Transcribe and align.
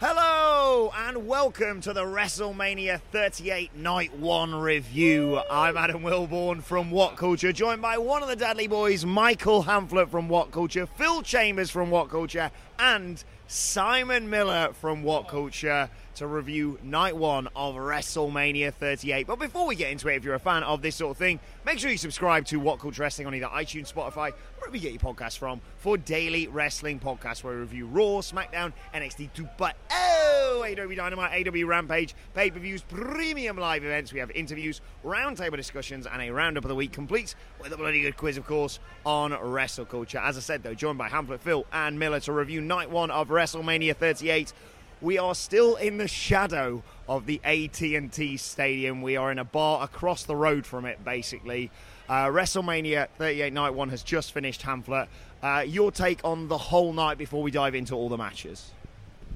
Hello 0.00 0.92
and 0.96 1.26
welcome 1.26 1.82
to 1.82 1.92
the 1.92 2.04
WrestleMania 2.04 3.00
38 3.12 3.76
Night 3.76 4.16
1 4.16 4.54
review. 4.54 5.40
I'm 5.50 5.76
Adam 5.76 6.02
Wilbourn 6.02 6.62
from 6.62 6.90
What 6.90 7.16
Culture, 7.16 7.52
joined 7.52 7.82
by 7.82 7.98
one 7.98 8.22
of 8.22 8.30
the 8.30 8.36
Dudley 8.36 8.66
Boys, 8.66 9.04
Michael 9.04 9.64
Hamflett 9.64 10.08
from 10.08 10.30
What 10.30 10.52
Culture, 10.52 10.86
Phil 10.86 11.20
Chambers 11.22 11.70
from 11.70 11.90
What 11.90 12.08
Culture, 12.08 12.50
and 12.78 13.22
Simon 13.46 14.30
Miller 14.30 14.72
from 14.72 15.02
What 15.02 15.28
Culture 15.28 15.90
to 16.16 16.26
review 16.26 16.78
night 16.82 17.16
one 17.16 17.48
of 17.56 17.74
WrestleMania 17.74 18.72
38. 18.72 19.26
But 19.26 19.38
before 19.38 19.66
we 19.66 19.74
get 19.74 19.90
into 19.90 20.08
it, 20.08 20.16
if 20.16 20.24
you're 20.24 20.34
a 20.34 20.38
fan 20.40 20.62
of 20.62 20.82
this 20.82 20.96
sort 20.96 21.10
of 21.10 21.16
thing, 21.16 21.40
make 21.66 21.78
sure 21.78 21.90
you 21.90 21.98
subscribe 21.98 22.46
to 22.46 22.58
What 22.58 22.78
Culture 22.78 23.02
Wrestling 23.02 23.26
on 23.26 23.34
either 23.34 23.46
iTunes, 23.46 23.92
Spotify, 23.92 24.32
wherever 24.58 24.76
you 24.76 24.82
get 24.82 24.92
your 24.92 25.14
podcasts 25.14 25.36
from, 25.36 25.60
for 25.78 25.96
daily 25.96 26.46
wrestling 26.46 27.00
podcasts 27.00 27.42
where 27.42 27.54
we 27.54 27.60
review 27.60 27.86
Raw, 27.86 28.20
SmackDown, 28.20 28.72
NXT 28.94 29.32
2, 29.34 29.48
but 29.58 29.76
oh, 29.90 30.64
AEW 30.64 30.96
Dynamite, 30.96 31.44
AEW 31.44 31.66
Rampage, 31.66 32.14
pay 32.34 32.50
per 32.50 32.58
views, 32.58 32.82
premium 32.82 33.56
live 33.56 33.84
events. 33.84 34.12
We 34.12 34.20
have 34.20 34.30
interviews, 34.30 34.80
roundtable 35.04 35.56
discussions, 35.56 36.06
and 36.06 36.22
a 36.22 36.30
roundup 36.30 36.64
of 36.64 36.68
the 36.68 36.74
week 36.74 36.92
complete 36.92 37.34
with 37.60 37.72
a 37.72 37.76
bloody 37.76 38.02
good 38.02 38.16
quiz, 38.16 38.36
of 38.36 38.46
course, 38.46 38.78
on 39.04 39.32
Wrestle 39.32 39.84
Culture. 39.84 40.18
As 40.18 40.36
I 40.36 40.40
said, 40.40 40.62
though, 40.62 40.74
joined 40.74 40.98
by 40.98 41.08
Hamlet, 41.08 41.40
Phil, 41.40 41.66
and 41.72 41.98
Miller 41.98 42.20
to 42.20 42.32
review 42.32 42.60
night 42.60 42.90
one 42.90 43.10
of 43.10 43.28
WrestleMania 43.28 43.96
38 43.96 44.52
we 45.00 45.18
are 45.18 45.34
still 45.34 45.76
in 45.76 45.98
the 45.98 46.08
shadow 46.08 46.82
of 47.08 47.26
the 47.26 47.40
AT&T 47.44 48.36
Stadium. 48.36 49.02
We 49.02 49.16
are 49.16 49.30
in 49.30 49.38
a 49.38 49.44
bar 49.44 49.84
across 49.84 50.24
the 50.24 50.36
road 50.36 50.66
from 50.66 50.84
it, 50.84 51.04
basically. 51.04 51.70
Uh, 52.08 52.26
WrestleMania 52.26 53.08
38 53.18 53.52
Night 53.52 53.70
1 53.70 53.88
has 53.90 54.02
just 54.02 54.32
finished, 54.32 54.62
Hamflett. 54.62 55.08
Uh, 55.42 55.64
your 55.66 55.92
take 55.92 56.20
on 56.24 56.48
the 56.48 56.58
whole 56.58 56.92
night 56.92 57.18
before 57.18 57.42
we 57.42 57.50
dive 57.50 57.74
into 57.74 57.94
all 57.94 58.08
the 58.08 58.18
matches? 58.18 58.70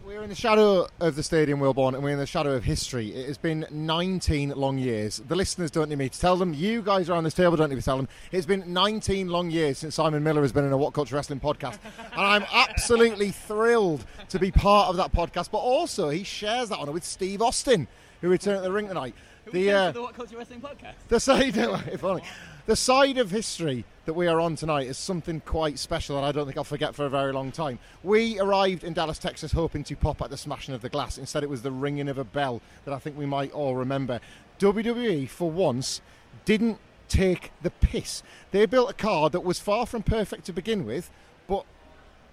We're 0.09 0.23
in 0.23 0.31
the 0.31 0.35
shadow 0.35 0.89
of 1.01 1.17
the 1.17 1.23
stadium, 1.23 1.61
Wilbourn, 1.61 1.93
and 1.93 2.03
we're 2.03 2.09
in 2.09 2.19
the 2.19 2.25
shadow 2.25 2.55
of 2.55 2.65
history. 2.65 3.15
It 3.15 3.27
has 3.27 3.37
been 3.37 3.67
19 3.71 4.55
long 4.57 4.79
years. 4.79 5.19
The 5.19 5.37
listeners 5.37 5.71
don't 5.71 5.91
need 5.91 5.99
me 5.99 6.09
to 6.09 6.19
tell 6.19 6.39
them. 6.39 6.55
You 6.55 6.81
guys 6.81 7.11
around 7.11 7.25
this 7.25 7.35
table 7.35 7.59
don't 7.59 7.69
need 7.69 7.75
me 7.75 7.83
to 7.83 7.85
tell 7.85 7.99
them. 7.99 8.09
It's 8.33 8.47
been 8.47 8.73
19 8.73 9.29
long 9.29 9.51
years 9.51 9.77
since 9.77 9.97
Simon 9.97 10.25
Miller 10.25 10.41
has 10.41 10.51
been 10.51 10.65
in 10.65 10.73
a 10.73 10.79
What 10.79 10.95
Culture 10.95 11.15
Wrestling 11.15 11.41
podcast. 11.41 11.79
and 11.99 12.23
I'm 12.23 12.47
absolutely 12.51 13.33
thrilled 13.33 14.07
to 14.31 14.39
be 14.39 14.51
part 14.51 14.89
of 14.89 14.97
that 14.97 15.13
podcast. 15.13 15.51
But 15.51 15.59
also, 15.59 16.09
he 16.09 16.25
shares 16.25 16.71
that 16.71 16.79
honour 16.79 16.93
with 16.93 17.05
Steve 17.05 17.43
Austin, 17.43 17.87
who 18.23 18.31
returned 18.31 18.57
at 18.57 18.63
the 18.63 18.73
ring 18.73 18.89
tonight. 18.89 19.15
Who 19.45 19.51
The, 19.51 19.71
uh, 19.71 19.91
the 19.91 20.01
What 20.01 20.15
Culture 20.15 20.39
Wrestling 20.39 20.63
podcast. 20.63 20.95
The 21.09 21.21
side, 21.21 21.55
if 21.93 22.03
only, 22.03 22.23
the 22.65 22.77
side 22.77 23.19
of 23.19 23.31
history 23.31 23.85
that 24.09 24.15
we 24.15 24.27
are 24.27 24.41
on 24.41 24.57
tonight 24.57 24.87
is 24.87 24.97
something 24.97 25.39
quite 25.41 25.79
special 25.79 26.17
that 26.17 26.25
I 26.25 26.33
don't 26.33 26.47
think 26.47 26.57
I'll 26.57 26.65
forget 26.65 26.95
for 26.95 27.05
a 27.05 27.11
very 27.11 27.31
long 27.31 27.53
time. 27.53 27.79
We 28.03 28.41
arrived 28.41 28.83
in 28.83 28.95
Dallas, 28.95 29.19
Texas, 29.19 29.53
hoping 29.53 29.85
to 29.85 29.97
pop 29.97 30.23
at 30.23 30.31
the 30.31 30.39
smashing 30.39 30.75
of 30.75 30.81
the 30.81 30.89
glass. 30.89 31.19
Instead, 31.19 31.43
it 31.43 31.51
was 31.51 31.61
the 31.61 31.71
ringing 31.71 32.09
of 32.09 32.17
a 32.17 32.25
bell 32.25 32.63
that 32.87 32.95
I 32.95 32.99
think 32.99 33.19
we 33.19 33.27
might 33.27 33.53
all 33.53 33.77
remember. 33.77 34.19
WWE, 34.61 35.29
for 35.29 35.51
once, 35.51 36.01
didn't 36.47 36.79
take 37.11 37.53
the 37.61 37.69
piss. 37.69 38.23
They 38.51 38.65
built 38.65 38.89
a 38.89 38.95
card 38.95 39.33
that 39.33 39.45
was 39.45 39.61
far 39.61 39.85
from 39.85 40.03
perfect 40.03 40.47
to 40.47 40.55
begin 40.55 40.87
with, 40.87 41.11
but 41.47 41.67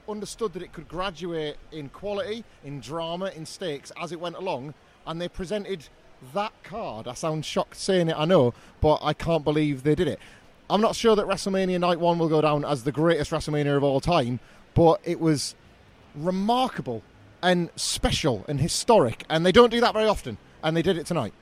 understood 0.08 0.54
that 0.54 0.64
it 0.64 0.72
could 0.72 0.88
graduate 0.88 1.58
in 1.74 1.90
quality, 1.90 2.46
in 2.64 2.80
drama, 2.80 3.34
in 3.36 3.46
stakes 3.46 3.92
as 4.02 4.14
it 4.14 4.22
went 4.22 4.38
along, 4.38 4.76
and 5.06 5.20
they 5.20 5.28
presented 5.28 5.90
that 6.34 6.54
card. 6.64 7.06
I 7.06 7.16
sound 7.16 7.44
shocked 7.44 7.76
saying 7.76 8.08
it, 8.08 8.16
I 8.18 8.24
know, 8.24 8.54
but 8.80 9.00
I 9.02 9.12
can't 9.12 9.44
believe 9.44 9.84
they 9.84 9.94
did 9.94 10.08
it. 10.08 10.20
I'm 10.70 10.82
not 10.82 10.96
sure 10.96 11.16
that 11.16 11.26
WrestleMania 11.26 11.80
Night 11.80 12.00
1 12.00 12.18
will 12.18 12.30
go 12.30 12.42
down 12.42 12.66
as 12.66 12.84
the 12.84 12.92
greatest 12.92 13.32
WrestleMania 13.32 13.78
of 13.78 13.84
all 13.84 14.00
time, 14.00 14.40
but 14.74 15.00
it 15.04 15.20
was 15.20 15.56
remarkable 16.16 17.04
and 17.44 17.70
special 17.76 18.44
and 18.48 18.60
historic, 18.60 19.24
and 19.30 19.46
they 19.46 19.52
don't 19.52 19.70
do 19.70 19.80
that 19.82 19.94
very 19.94 20.08
often, 20.08 20.38
and 20.64 20.76
they 20.76 20.82
did 20.82 20.98
it 20.98 21.06
tonight. 21.06 21.34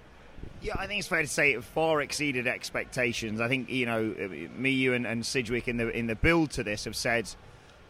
Yeah, 0.61 0.73
I 0.77 0.87
think 0.87 0.99
it's 0.99 1.07
fair 1.07 1.21
to 1.21 1.27
say 1.27 1.53
it 1.53 1.63
far 1.63 2.01
exceeded 2.01 2.47
expectations. 2.47 3.39
I 3.39 3.47
think 3.47 3.69
you 3.69 3.85
know, 3.85 4.13
me, 4.55 4.71
you, 4.71 4.93
and, 4.93 5.05
and 5.05 5.25
Sidgwick 5.25 5.67
in 5.67 5.77
the 5.77 5.89
in 5.89 6.07
the 6.07 6.15
build 6.15 6.51
to 6.51 6.63
this 6.63 6.85
have 6.85 6.95
said, 6.95 7.29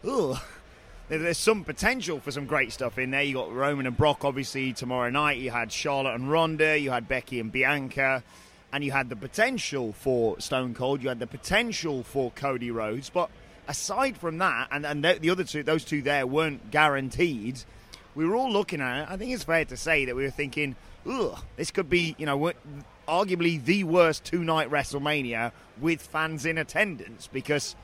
"Ugh, 0.08 0.38
there's 1.08 1.38
some 1.38 1.64
potential 1.64 2.18
for 2.20 2.30
some 2.30 2.46
great 2.46 2.72
stuff 2.72 2.98
in 2.98 3.10
there. 3.10 3.22
You 3.22 3.34
got 3.34 3.52
Roman 3.52 3.86
and 3.86 3.96
Brock 3.96 4.24
obviously 4.24 4.72
tomorrow 4.72 5.10
night. 5.10 5.38
You 5.38 5.50
had 5.50 5.70
Charlotte 5.70 6.14
and 6.14 6.30
Ronda. 6.30 6.78
You 6.78 6.90
had 6.90 7.08
Becky 7.08 7.40
and 7.40 7.52
Bianca, 7.52 8.22
and 8.74 8.82
you 8.82 8.90
had 8.90 9.08
the 9.08 9.14
potential 9.14 9.92
for 9.92 10.40
Stone 10.40 10.74
Cold. 10.74 11.00
You 11.00 11.08
had 11.08 11.20
the 11.20 11.28
potential 11.28 12.02
for 12.02 12.32
Cody 12.32 12.72
Rhodes. 12.72 13.08
But 13.08 13.30
aside 13.68 14.18
from 14.18 14.38
that, 14.38 14.66
and 14.72 14.84
and 14.84 15.04
the 15.04 15.30
other 15.30 15.44
two, 15.44 15.62
those 15.62 15.84
two 15.84 16.02
there 16.02 16.26
weren't 16.26 16.72
guaranteed. 16.72 17.62
We 18.16 18.26
were 18.26 18.34
all 18.34 18.50
looking 18.50 18.80
at 18.80 19.02
it. 19.02 19.10
I 19.12 19.16
think 19.16 19.32
it's 19.32 19.44
fair 19.44 19.64
to 19.66 19.76
say 19.76 20.06
that 20.06 20.16
we 20.16 20.24
were 20.24 20.30
thinking, 20.30 20.74
ugh, 21.08 21.38
this 21.54 21.70
could 21.70 21.88
be 21.88 22.16
you 22.18 22.26
know 22.26 22.52
arguably 23.06 23.64
the 23.64 23.84
worst 23.84 24.24
two 24.24 24.42
night 24.42 24.70
WrestleMania 24.70 25.52
with 25.80 26.02
fans 26.02 26.44
in 26.44 26.58
attendance 26.58 27.28
because 27.32 27.76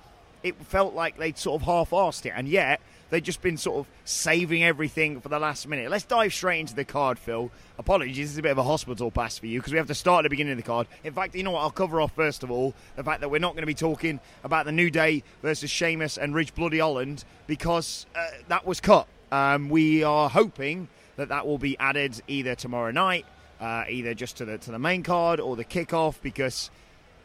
it 0.43 0.57
felt 0.57 0.95
like 0.95 1.19
they'd 1.19 1.39
sort 1.39 1.63
of 1.63 1.67
half 1.67 1.91
assed 1.91 2.27
it, 2.27 2.33
and 2.35 2.49
yet 2.49 2.81
they've 3.11 3.23
just 3.23 3.43
been 3.43 3.57
sort 3.57 3.81
of 3.81 3.93
saving 4.05 4.65
everything 4.65 5.21
for 5.21 5.29
the 5.29 5.39
last 5.39 5.69
minute. 5.69 5.91
Let's 5.91 6.05
dive 6.05 6.33
straight 6.33 6.61
into 6.61 6.75
the 6.75 6.85
card, 6.85 7.19
Phil. 7.19 7.51
Apologies, 7.79 8.17
this 8.17 8.31
is 8.31 8.39
a 8.39 8.43
bit 8.43 8.53
of 8.53 8.59
a 8.59 8.63
hospital 8.63 9.11
pass 9.11 9.39
for 9.39 9.47
you 9.47 9.59
because 9.59 9.73
we 9.73 9.79
have 9.79 9.89
to 9.89 9.95
start 9.95 10.21
at 10.21 10.23
the 10.25 10.31
beginning 10.31 10.53
of 10.53 10.59
the 10.59 10.65
card. 10.65 10.87
In 11.05 11.13
fact, 11.13 11.35
you 11.35 11.43
know 11.43 11.53
what? 11.53 11.61
I'll 11.61 11.71
cover 11.71 12.01
off 12.01 12.13
first 12.15 12.43
of 12.43 12.51
all 12.51 12.75
the 12.97 13.05
fact 13.05 13.21
that 13.21 13.31
we're 13.31 13.39
not 13.39 13.53
going 13.53 13.63
to 13.63 13.67
be 13.67 13.75
talking 13.75 14.21
about 14.45 14.67
the 14.67 14.73
New 14.73 14.91
Day 14.91 15.23
versus 15.43 15.71
Sheamus 15.71 16.17
and 16.17 16.35
Ridge 16.35 16.55
Bloody 16.55 16.79
Holland 16.79 17.25
because 17.47 18.07
uh, 18.15 18.27
that 18.49 18.67
was 18.67 18.81
cut. 18.81 19.07
Um, 19.33 19.69
we 19.69 20.03
are 20.03 20.29
hoping 20.29 20.89
that 21.17 21.29
that 21.29 21.47
will 21.47 21.59
be 21.59 21.79
added 21.79 22.21
either 22.29 22.55
tomorrow 22.55 22.91
night, 22.91 23.27
uh, 23.61 23.85
either 23.89 24.15
just 24.15 24.39
to 24.39 24.45
the 24.45 24.59
to 24.59 24.71
the 24.71 24.79
main 24.79 25.03
card 25.03 25.39
or 25.39 25.57
the 25.57 25.65
kickoff 25.65 26.21
because 26.23 26.71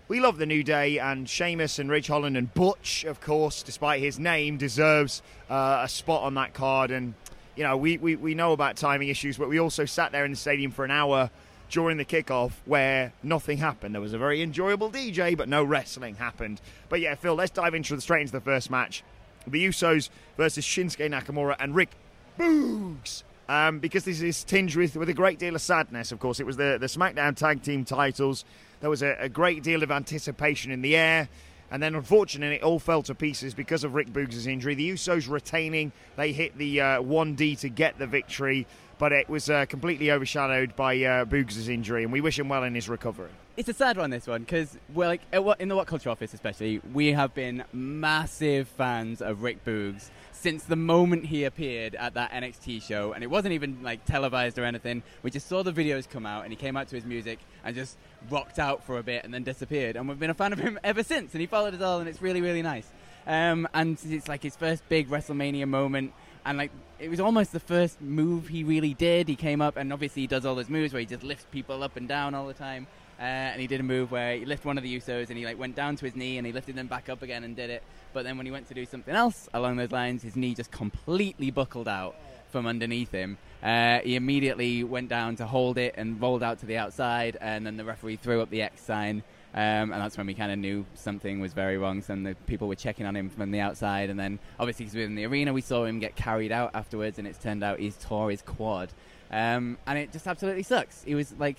we 0.07 0.19
love 0.19 0.37
the 0.37 0.45
New 0.45 0.63
Day, 0.63 0.99
and 0.99 1.27
Sheamus 1.27 1.79
and 1.79 1.89
Ridge 1.89 2.07
Holland 2.07 2.37
and 2.37 2.53
Butch, 2.53 3.03
of 3.05 3.19
course, 3.21 3.63
despite 3.63 4.01
his 4.01 4.19
name, 4.19 4.57
deserves 4.57 5.23
uh, 5.49 5.81
a 5.83 5.89
spot 5.89 6.21
on 6.23 6.35
that 6.35 6.53
card. 6.53 6.91
And, 6.91 7.15
you 7.55 7.63
know, 7.63 7.75
we, 7.75 7.97
we, 7.97 8.15
we 8.15 8.35
know 8.35 8.51
about 8.51 8.75
timing 8.77 9.09
issues, 9.09 9.37
but 9.37 9.49
we 9.49 9.59
also 9.59 9.85
sat 9.85 10.11
there 10.11 10.23
in 10.23 10.31
the 10.31 10.37
stadium 10.37 10.71
for 10.71 10.85
an 10.85 10.91
hour 10.91 11.31
during 11.71 11.97
the 11.97 12.05
kickoff 12.05 12.51
where 12.65 13.13
nothing 13.23 13.57
happened. 13.57 13.95
There 13.95 14.01
was 14.01 14.13
a 14.13 14.19
very 14.19 14.43
enjoyable 14.43 14.91
DJ, 14.91 15.35
but 15.35 15.49
no 15.49 15.63
wrestling 15.63 16.15
happened. 16.15 16.61
But 16.87 16.99
yeah, 17.01 17.15
Phil, 17.15 17.33
let's 17.33 17.51
dive 17.51 17.73
into 17.73 17.99
straight 17.99 18.21
into 18.21 18.33
the 18.33 18.41
first 18.41 18.69
match. 18.69 19.03
The 19.47 19.65
Usos 19.65 20.09
versus 20.37 20.65
Shinsuke 20.65 21.09
Nakamura 21.09 21.55
and 21.59 21.73
Rick 21.73 21.89
Boogs 22.37 23.23
um, 23.47 23.79
because 23.79 24.05
this 24.05 24.21
is 24.21 24.43
tinged 24.43 24.75
with, 24.75 24.95
with 24.95 25.09
a 25.09 25.13
great 25.13 25.39
deal 25.39 25.55
of 25.55 25.61
sadness. 25.61 26.11
Of 26.11 26.19
course, 26.19 26.39
it 26.39 26.45
was 26.45 26.57
the, 26.57 26.77
the 26.79 26.87
SmackDown 26.87 27.35
Tag 27.35 27.61
Team 27.61 27.85
titles. 27.85 28.45
There 28.81 28.89
was 28.89 29.01
a, 29.01 29.15
a 29.19 29.29
great 29.29 29.63
deal 29.63 29.83
of 29.83 29.91
anticipation 29.91 30.71
in 30.71 30.81
the 30.81 30.95
air. 30.95 31.29
And 31.71 31.81
then, 31.81 31.95
unfortunately, 31.95 32.57
it 32.57 32.63
all 32.63 32.79
fell 32.79 33.01
to 33.03 33.15
pieces 33.15 33.53
because 33.53 33.83
of 33.83 33.95
Rick 33.95 34.09
Boogs' 34.13 34.45
injury. 34.45 34.75
The 34.75 34.91
Usos 34.91 35.29
retaining, 35.29 35.91
they 36.15 36.31
hit 36.31 36.57
the 36.57 36.79
uh, 36.79 37.01
1D 37.01 37.59
to 37.61 37.69
get 37.69 37.97
the 37.97 38.05
victory, 38.05 38.67
but 38.99 39.11
it 39.11 39.27
was 39.27 39.49
uh, 39.49 39.65
completely 39.65 40.11
overshadowed 40.11 40.75
by 40.75 40.95
uh, 40.97 41.25
Boogs' 41.25 41.67
injury, 41.67 42.03
and 42.03 42.13
we 42.13 42.21
wish 42.21 42.37
him 42.37 42.49
well 42.49 42.63
in 42.63 42.75
his 42.75 42.87
recovery. 42.87 43.31
It's 43.57 43.67
a 43.67 43.73
sad 43.73 43.97
one, 43.97 44.11
this 44.11 44.27
one, 44.27 44.41
because 44.41 44.77
we're 44.93 45.07
like 45.07 45.21
in 45.59 45.69
the 45.69 45.75
What 45.75 45.87
Culture 45.87 46.09
office, 46.09 46.33
especially, 46.33 46.81
we 46.93 47.13
have 47.13 47.33
been 47.33 47.63
massive 47.73 48.67
fans 48.67 49.21
of 49.21 49.41
Rick 49.41 49.65
Boogs 49.65 50.11
since 50.45 50.65
the 50.65 50.75
moment 50.75 51.25
he 51.25 51.43
appeared 51.43 51.95
at 51.95 52.13
that 52.13 52.31
NXT 52.31 52.83
show, 52.83 53.13
and 53.13 53.23
it 53.23 53.31
wasn't 53.31 53.51
even 53.53 53.79
like 53.81 54.05
televised 54.05 54.59
or 54.59 54.63
anything. 54.63 55.01
We 55.23 55.31
just 55.31 55.47
saw 55.47 55.63
the 55.63 55.73
videos 55.73 56.07
come 56.07 56.23
out, 56.23 56.43
and 56.43 56.53
he 56.53 56.55
came 56.55 56.77
out 56.77 56.87
to 56.89 56.95
his 56.95 57.03
music 57.03 57.39
and 57.63 57.75
just 57.75 57.97
rocked 58.29 58.59
out 58.59 58.83
for 58.83 58.99
a 58.99 59.03
bit 59.03 59.23
and 59.23 59.33
then 59.33 59.41
disappeared. 59.41 59.95
And 59.95 60.07
we've 60.07 60.19
been 60.19 60.29
a 60.29 60.35
fan 60.35 60.53
of 60.53 60.59
him 60.59 60.77
ever 60.83 61.01
since, 61.01 61.33
and 61.33 61.41
he 61.41 61.47
followed 61.47 61.73
us 61.73 61.81
all, 61.81 61.99
and 61.99 62.07
it's 62.07 62.21
really, 62.21 62.41
really 62.41 62.61
nice. 62.61 62.87
Um, 63.25 63.67
and 63.73 63.97
it's 64.05 64.27
like 64.27 64.43
his 64.43 64.55
first 64.55 64.87
big 64.87 65.09
WrestleMania 65.09 65.67
moment, 65.67 66.13
and 66.45 66.59
like 66.59 66.69
it 66.99 67.09
was 67.09 67.19
almost 67.19 67.51
the 67.51 67.59
first 67.59 67.99
move 67.99 68.47
he 68.47 68.63
really 68.63 68.93
did. 68.93 69.27
He 69.27 69.35
came 69.35 69.63
up, 69.63 69.77
and 69.77 69.91
obviously 69.91 70.21
he 70.21 70.27
does 70.27 70.45
all 70.45 70.53
those 70.53 70.69
moves 70.69 70.93
where 70.93 70.99
he 70.99 71.07
just 71.07 71.23
lifts 71.23 71.47
people 71.49 71.81
up 71.81 71.95
and 71.95 72.07
down 72.07 72.35
all 72.35 72.45
the 72.45 72.53
time. 72.53 72.85
Uh, 73.19 73.23
and 73.23 73.61
he 73.61 73.67
did 73.67 73.79
a 73.79 73.83
move 73.83 74.11
where 74.11 74.35
he 74.35 74.45
lifted 74.45 74.67
one 74.67 74.77
of 74.77 74.83
the 74.83 74.99
Usos 74.99 75.29
and 75.29 75.37
he 75.37 75.45
like 75.45 75.57
went 75.57 75.75
down 75.75 75.95
to 75.95 76.05
his 76.05 76.15
knee 76.15 76.37
and 76.37 76.45
he 76.45 76.51
lifted 76.51 76.75
them 76.75 76.87
back 76.87 77.07
up 77.09 77.21
again 77.21 77.43
and 77.43 77.55
did 77.55 77.69
it. 77.69 77.81
But 78.13 78.23
then 78.23 78.37
when 78.37 78.45
he 78.45 78.51
went 78.51 78.67
to 78.67 78.73
do 78.73 78.85
something 78.85 79.15
else 79.15 79.47
along 79.53 79.77
those 79.77 79.91
lines, 79.91 80.23
his 80.23 80.35
knee 80.35 80.53
just 80.53 80.71
completely 80.71 81.51
buckled 81.51 81.87
out 81.87 82.15
from 82.51 82.67
underneath 82.67 83.11
him. 83.11 83.37
Uh, 83.63 83.99
he 83.99 84.15
immediately 84.15 84.83
went 84.83 85.09
down 85.09 85.35
to 85.37 85.45
hold 85.45 85.77
it 85.77 85.95
and 85.97 86.21
rolled 86.21 86.43
out 86.43 86.59
to 86.59 86.65
the 86.65 86.77
outside, 86.77 87.37
and 87.41 87.65
then 87.65 87.77
the 87.77 87.83
referee 87.83 88.15
threw 88.15 88.41
up 88.41 88.49
the 88.49 88.61
X 88.61 88.81
sign. 88.81 89.23
Um, 89.53 89.91
and 89.91 89.93
that's 89.93 90.17
when 90.17 90.27
we 90.27 90.33
kind 90.33 90.51
of 90.51 90.59
knew 90.59 90.85
something 90.95 91.39
was 91.39 91.53
very 91.53 91.77
wrong. 91.77 92.01
Some 92.01 92.23
the 92.23 92.35
people 92.45 92.67
were 92.67 92.75
checking 92.75 93.05
on 93.05 93.15
him 93.15 93.29
from 93.29 93.51
the 93.51 93.61
outside, 93.61 94.09
and 94.09 94.19
then 94.19 94.39
obviously 94.59 94.85
'cause 94.85 94.95
we 94.95 95.03
in 95.03 95.15
the 95.15 95.25
arena, 95.25 95.53
we 95.53 95.61
saw 95.61 95.85
him 95.85 95.99
get 95.99 96.15
carried 96.15 96.51
out 96.51 96.71
afterwards, 96.73 97.17
and 97.17 97.27
it's 97.27 97.37
turned 97.39 97.63
out 97.63 97.79
he's 97.79 97.95
tore 97.97 98.29
his 98.29 98.41
quad, 98.41 98.89
um, 99.31 99.77
and 99.87 99.97
it 99.97 100.11
just 100.11 100.27
absolutely 100.27 100.63
sucks. 100.63 101.03
He 101.03 101.15
was 101.15 101.33
like 101.39 101.57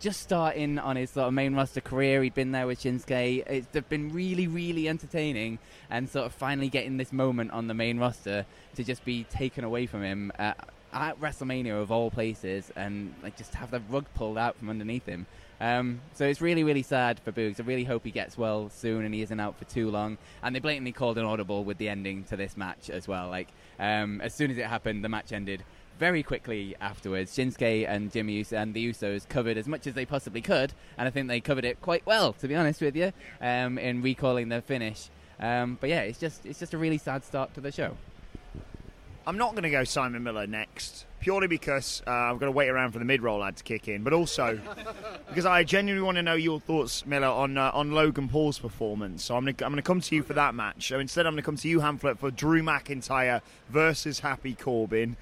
just 0.00 0.20
starting 0.20 0.78
on 0.78 0.96
his 0.96 1.10
sort 1.10 1.28
of 1.28 1.34
main 1.34 1.54
roster 1.54 1.80
career. 1.80 2.22
He'd 2.22 2.34
been 2.34 2.52
there 2.52 2.66
with 2.66 2.80
Shinsuke. 2.80 3.44
It's 3.46 3.88
been 3.88 4.12
really, 4.12 4.46
really 4.46 4.88
entertaining, 4.88 5.58
and 5.90 6.08
sort 6.08 6.26
of 6.26 6.32
finally 6.32 6.68
getting 6.68 6.96
this 6.96 7.12
moment 7.12 7.50
on 7.50 7.66
the 7.66 7.74
main 7.74 7.98
roster 7.98 8.46
to 8.76 8.84
just 8.84 9.04
be 9.04 9.24
taken 9.24 9.64
away 9.64 9.86
from 9.86 10.02
him 10.02 10.32
at, 10.38 10.68
at 10.92 11.20
WrestleMania 11.20 11.80
of 11.80 11.90
all 11.90 12.10
places, 12.10 12.70
and 12.76 13.14
like 13.22 13.36
just 13.36 13.54
have 13.54 13.70
the 13.70 13.80
rug 13.90 14.06
pulled 14.14 14.38
out 14.38 14.56
from 14.56 14.70
underneath 14.70 15.06
him. 15.06 15.26
Um, 15.60 16.00
so 16.14 16.24
it's 16.24 16.40
really, 16.40 16.62
really 16.62 16.82
sad 16.82 17.18
for 17.18 17.32
Boogs. 17.32 17.60
I 17.60 17.64
really 17.64 17.84
hope 17.84 18.04
he 18.04 18.10
gets 18.10 18.38
well 18.38 18.70
soon 18.70 19.04
and 19.04 19.12
he 19.12 19.22
isn't 19.22 19.40
out 19.40 19.58
for 19.58 19.64
too 19.64 19.90
long. 19.90 20.18
And 20.42 20.54
they 20.54 20.60
blatantly 20.60 20.92
called 20.92 21.18
an 21.18 21.24
audible 21.24 21.64
with 21.64 21.78
the 21.78 21.88
ending 21.88 22.24
to 22.24 22.36
this 22.36 22.56
match 22.56 22.90
as 22.90 23.08
well. 23.08 23.28
Like 23.28 23.48
um, 23.78 24.20
as 24.20 24.34
soon 24.34 24.50
as 24.50 24.58
it 24.58 24.66
happened, 24.66 25.04
the 25.04 25.08
match 25.08 25.32
ended 25.32 25.64
very 25.98 26.22
quickly 26.22 26.76
afterwards. 26.80 27.36
Shinsuke 27.36 27.88
and 27.88 28.10
Jimmy 28.12 28.34
Uso 28.34 28.56
and 28.56 28.74
the 28.74 28.90
Usos 28.90 29.28
covered 29.28 29.56
as 29.56 29.66
much 29.66 29.86
as 29.86 29.94
they 29.94 30.04
possibly 30.04 30.40
could, 30.40 30.72
and 30.96 31.06
I 31.06 31.10
think 31.10 31.28
they 31.28 31.40
covered 31.40 31.64
it 31.64 31.80
quite 31.80 32.06
well, 32.06 32.32
to 32.34 32.48
be 32.48 32.54
honest 32.54 32.80
with 32.80 32.96
you, 32.96 33.12
um, 33.40 33.78
in 33.78 34.02
recalling 34.02 34.48
the 34.48 34.62
finish. 34.62 35.10
Um, 35.40 35.78
but 35.80 35.90
yeah, 35.90 36.00
it's 36.00 36.18
just 36.18 36.46
it's 36.46 36.58
just 36.58 36.74
a 36.74 36.78
really 36.78 36.98
sad 36.98 37.24
start 37.24 37.54
to 37.54 37.60
the 37.60 37.72
show. 37.72 37.96
I'm 39.26 39.36
not 39.36 39.50
going 39.50 39.64
to 39.64 39.70
go 39.70 39.84
Simon 39.84 40.22
Miller 40.22 40.46
next, 40.46 41.04
purely 41.20 41.48
because 41.48 42.02
uh, 42.06 42.10
I'm 42.10 42.38
going 42.38 42.50
to 42.50 42.56
wait 42.56 42.70
around 42.70 42.92
for 42.92 42.98
the 42.98 43.04
mid-roll 43.04 43.44
ad 43.44 43.58
to 43.58 43.62
kick 43.62 43.86
in, 43.86 44.02
but 44.02 44.14
also 44.14 44.58
because 45.28 45.44
I 45.44 45.64
genuinely 45.64 46.02
want 46.02 46.16
to 46.16 46.22
know 46.22 46.32
your 46.32 46.60
thoughts, 46.60 47.04
Miller, 47.04 47.28
on 47.28 47.58
uh, 47.58 47.70
on 47.74 47.92
Logan 47.92 48.30
Paul's 48.30 48.58
performance. 48.58 49.24
So 49.24 49.36
I'm 49.36 49.44
going 49.44 49.54
to 49.54 49.66
I'm 49.66 49.72
going 49.72 49.82
to 49.82 49.86
come 49.86 50.00
to 50.00 50.14
you 50.14 50.22
for 50.22 50.32
that 50.32 50.54
match. 50.54 50.88
So 50.88 50.98
instead, 50.98 51.26
I'm 51.26 51.34
going 51.34 51.42
to 51.42 51.46
come 51.46 51.56
to 51.56 51.68
you, 51.68 51.80
Hamlet, 51.80 52.18
for 52.18 52.30
Drew 52.30 52.62
McIntyre 52.62 53.42
versus 53.68 54.20
Happy 54.20 54.54
Corbin. 54.54 55.16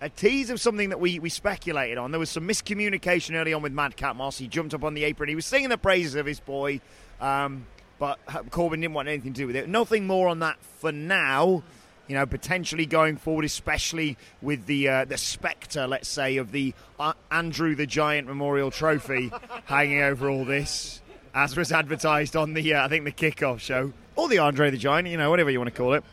A 0.00 0.08
tease 0.08 0.50
of 0.50 0.60
something 0.60 0.90
that 0.90 1.00
we, 1.00 1.18
we 1.18 1.28
speculated 1.28 1.98
on. 1.98 2.12
There 2.12 2.20
was 2.20 2.30
some 2.30 2.46
miscommunication 2.46 3.34
early 3.34 3.52
on 3.52 3.62
with 3.62 3.72
Madcap 3.72 4.14
Moss. 4.14 4.38
He 4.38 4.46
jumped 4.46 4.72
up 4.72 4.84
on 4.84 4.94
the 4.94 5.02
apron. 5.04 5.28
He 5.28 5.34
was 5.34 5.44
singing 5.44 5.70
the 5.70 5.78
praises 5.78 6.14
of 6.14 6.24
his 6.24 6.38
boy, 6.38 6.80
um, 7.20 7.66
but 7.98 8.18
Corbin 8.50 8.80
didn't 8.80 8.94
want 8.94 9.08
anything 9.08 9.32
to 9.32 9.40
do 9.40 9.46
with 9.48 9.56
it. 9.56 9.68
Nothing 9.68 10.06
more 10.06 10.28
on 10.28 10.38
that 10.38 10.58
for 10.78 10.92
now 10.92 11.64
you 12.08 12.14
know, 12.14 12.26
potentially 12.26 12.86
going 12.86 13.16
forward, 13.16 13.44
especially 13.44 14.16
with 14.40 14.66
the 14.66 14.88
uh, 14.88 15.04
the 15.04 15.18
spectre, 15.18 15.86
let's 15.86 16.08
say, 16.08 16.38
of 16.38 16.50
the 16.52 16.74
uh, 16.98 17.12
Andre 17.30 17.74
the 17.74 17.86
Giant 17.86 18.26
Memorial 18.26 18.70
Trophy 18.70 19.30
hanging 19.66 20.02
over 20.02 20.28
all 20.28 20.44
this, 20.44 21.02
as 21.34 21.56
was 21.56 21.70
advertised 21.70 22.34
on 22.34 22.54
the 22.54 22.74
uh, 22.74 22.84
I 22.84 22.88
think 22.88 23.04
the 23.04 23.12
kickoff 23.12 23.60
show, 23.60 23.92
or 24.16 24.28
the 24.28 24.38
Andre 24.38 24.70
the 24.70 24.78
Giant, 24.78 25.06
you 25.06 25.18
know, 25.18 25.28
whatever 25.28 25.50
you 25.50 25.60
want 25.60 25.72
to 25.72 25.76
call 25.76 25.92
it. 25.92 26.04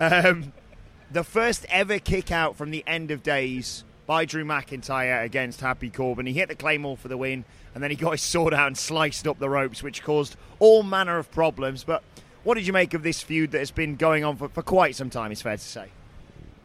Um, 0.00 0.52
the 1.10 1.24
first 1.24 1.66
ever 1.68 1.98
kick 1.98 2.30
out 2.30 2.56
from 2.56 2.70
the 2.70 2.84
end 2.86 3.10
of 3.10 3.22
days 3.22 3.84
by 4.06 4.24
Drew 4.24 4.44
McIntyre 4.44 5.24
against 5.24 5.60
Happy 5.60 5.90
Corbin. 5.90 6.26
He 6.26 6.32
hit 6.32 6.48
the 6.48 6.54
Claymore 6.54 6.96
for 6.96 7.08
the 7.08 7.16
win, 7.16 7.44
and 7.74 7.82
then 7.82 7.90
he 7.90 7.96
got 7.96 8.12
his 8.12 8.22
sword 8.22 8.54
out 8.54 8.68
and 8.68 8.78
sliced 8.78 9.26
up 9.26 9.38
the 9.38 9.48
ropes, 9.48 9.82
which 9.82 10.02
caused 10.02 10.36
all 10.58 10.82
manner 10.82 11.18
of 11.18 11.30
problems. 11.30 11.84
But 11.84 12.02
what 12.44 12.54
did 12.54 12.66
you 12.66 12.72
make 12.72 12.94
of 12.94 13.02
this 13.02 13.22
feud 13.22 13.50
that 13.52 13.58
has 13.58 13.70
been 13.70 13.96
going 13.96 14.24
on 14.24 14.36
for, 14.36 14.48
for 14.48 14.62
quite 14.62 14.94
some 14.94 15.10
time, 15.10 15.32
it's 15.32 15.42
fair 15.42 15.56
to 15.56 15.62
say? 15.62 15.88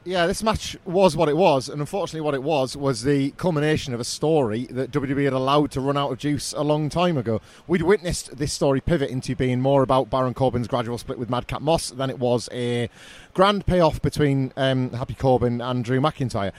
Yeah, 0.07 0.27
this 0.27 0.43
match 0.43 0.77
was 0.85 1.17
what 1.17 1.29
it 1.29 1.35
was, 1.35 1.67
and 1.67 1.81
unfortunately, 1.81 2.21
what 2.21 2.35
it 2.35 2.43
was 2.43 2.77
was 2.77 3.01
the 3.01 3.31
culmination 3.31 3.91
of 3.91 3.99
a 3.99 4.03
story 4.03 4.65
that 4.65 4.91
WWE 4.91 5.23
had 5.23 5.33
allowed 5.33 5.71
to 5.71 5.81
run 5.81 5.97
out 5.97 6.11
of 6.11 6.19
juice 6.19 6.53
a 6.53 6.61
long 6.61 6.89
time 6.89 7.17
ago. 7.17 7.41
We'd 7.65 7.81
witnessed 7.81 8.37
this 8.37 8.53
story 8.53 8.81
pivot 8.81 9.09
into 9.09 9.35
being 9.35 9.61
more 9.61 9.81
about 9.81 10.11
Baron 10.11 10.35
Corbin's 10.35 10.67
gradual 10.67 10.99
split 10.99 11.17
with 11.17 11.31
Madcap 11.31 11.63
Moss 11.63 11.89
than 11.89 12.11
it 12.11 12.19
was 12.19 12.47
a 12.51 12.87
grand 13.33 13.65
payoff 13.65 13.99
between 13.99 14.53
um, 14.55 14.91
Happy 14.91 15.15
Corbin 15.15 15.59
and 15.59 15.83
Drew 15.83 15.99
McIntyre. 15.99 16.51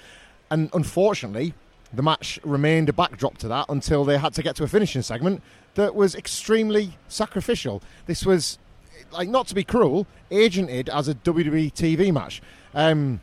And 0.50 0.68
unfortunately, 0.74 1.54
the 1.92 2.02
match 2.02 2.40
remained 2.42 2.88
a 2.88 2.92
backdrop 2.92 3.38
to 3.38 3.48
that 3.48 3.66
until 3.68 4.04
they 4.04 4.18
had 4.18 4.34
to 4.34 4.42
get 4.42 4.56
to 4.56 4.64
a 4.64 4.68
finishing 4.68 5.02
segment 5.02 5.40
that 5.76 5.94
was 5.94 6.16
extremely 6.16 6.98
sacrificial. 7.06 7.80
This 8.06 8.26
was, 8.26 8.58
like, 9.12 9.28
not 9.28 9.46
to 9.46 9.54
be 9.54 9.62
cruel, 9.62 10.08
agented 10.32 10.88
as 10.88 11.06
a 11.06 11.14
WWE 11.14 11.72
TV 11.72 12.12
match. 12.12 12.42
Um, 12.74 13.20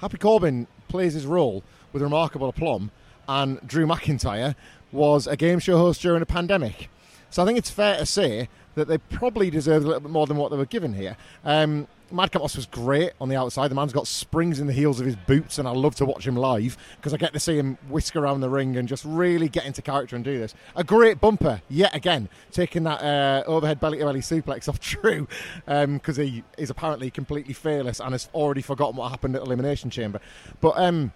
Happy 0.00 0.18
Corbin 0.18 0.66
plays 0.88 1.14
his 1.14 1.26
role 1.26 1.62
with 1.92 2.02
remarkable 2.02 2.48
aplomb, 2.48 2.90
and 3.28 3.66
Drew 3.66 3.86
McIntyre 3.86 4.54
was 4.92 5.26
a 5.26 5.36
game 5.36 5.58
show 5.58 5.78
host 5.78 6.02
during 6.02 6.22
a 6.22 6.26
pandemic. 6.26 6.90
So 7.30 7.42
I 7.42 7.46
think 7.46 7.58
it's 7.58 7.70
fair 7.70 7.98
to 7.98 8.06
say 8.06 8.48
that 8.74 8.88
they 8.88 8.98
probably 8.98 9.50
deserved 9.50 9.84
a 9.84 9.88
little 9.88 10.00
bit 10.00 10.10
more 10.12 10.26
than 10.26 10.36
what 10.36 10.50
they 10.50 10.56
were 10.56 10.66
given 10.66 10.92
here. 10.92 11.16
Um, 11.44 11.88
Madcap 12.10 12.40
Moss 12.42 12.54
was 12.54 12.66
great 12.66 13.12
on 13.20 13.28
the 13.28 13.36
outside. 13.36 13.68
The 13.68 13.74
man's 13.74 13.92
got 13.92 14.06
springs 14.06 14.60
in 14.60 14.68
the 14.68 14.72
heels 14.72 15.00
of 15.00 15.06
his 15.06 15.16
boots, 15.16 15.58
and 15.58 15.66
I 15.66 15.72
love 15.72 15.96
to 15.96 16.04
watch 16.04 16.26
him 16.26 16.36
live 16.36 16.76
because 16.96 17.12
I 17.12 17.16
get 17.16 17.32
to 17.32 17.40
see 17.40 17.56
him 17.56 17.78
whisk 17.88 18.14
around 18.14 18.40
the 18.40 18.48
ring 18.48 18.76
and 18.76 18.88
just 18.88 19.04
really 19.04 19.48
get 19.48 19.66
into 19.66 19.82
character 19.82 20.14
and 20.14 20.24
do 20.24 20.38
this. 20.38 20.54
A 20.76 20.84
great 20.84 21.20
bumper, 21.20 21.62
yet 21.68 21.94
again, 21.94 22.28
taking 22.52 22.84
that 22.84 23.02
uh, 23.02 23.42
overhead 23.46 23.80
belly 23.80 23.98
to 23.98 24.04
belly 24.04 24.20
suplex 24.20 24.68
off 24.68 24.78
Drew 24.86 25.26
because 25.66 26.16
he 26.16 26.44
is 26.56 26.70
apparently 26.70 27.10
completely 27.10 27.54
fearless 27.54 28.00
and 28.00 28.12
has 28.12 28.28
already 28.34 28.62
forgotten 28.62 28.96
what 28.96 29.10
happened 29.10 29.34
at 29.34 29.42
Elimination 29.42 29.90
Chamber. 29.90 30.20
But 30.60 30.74
um, 30.76 31.12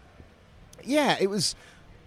yeah, 0.85 1.17
it 1.21 1.31
was 1.31 1.55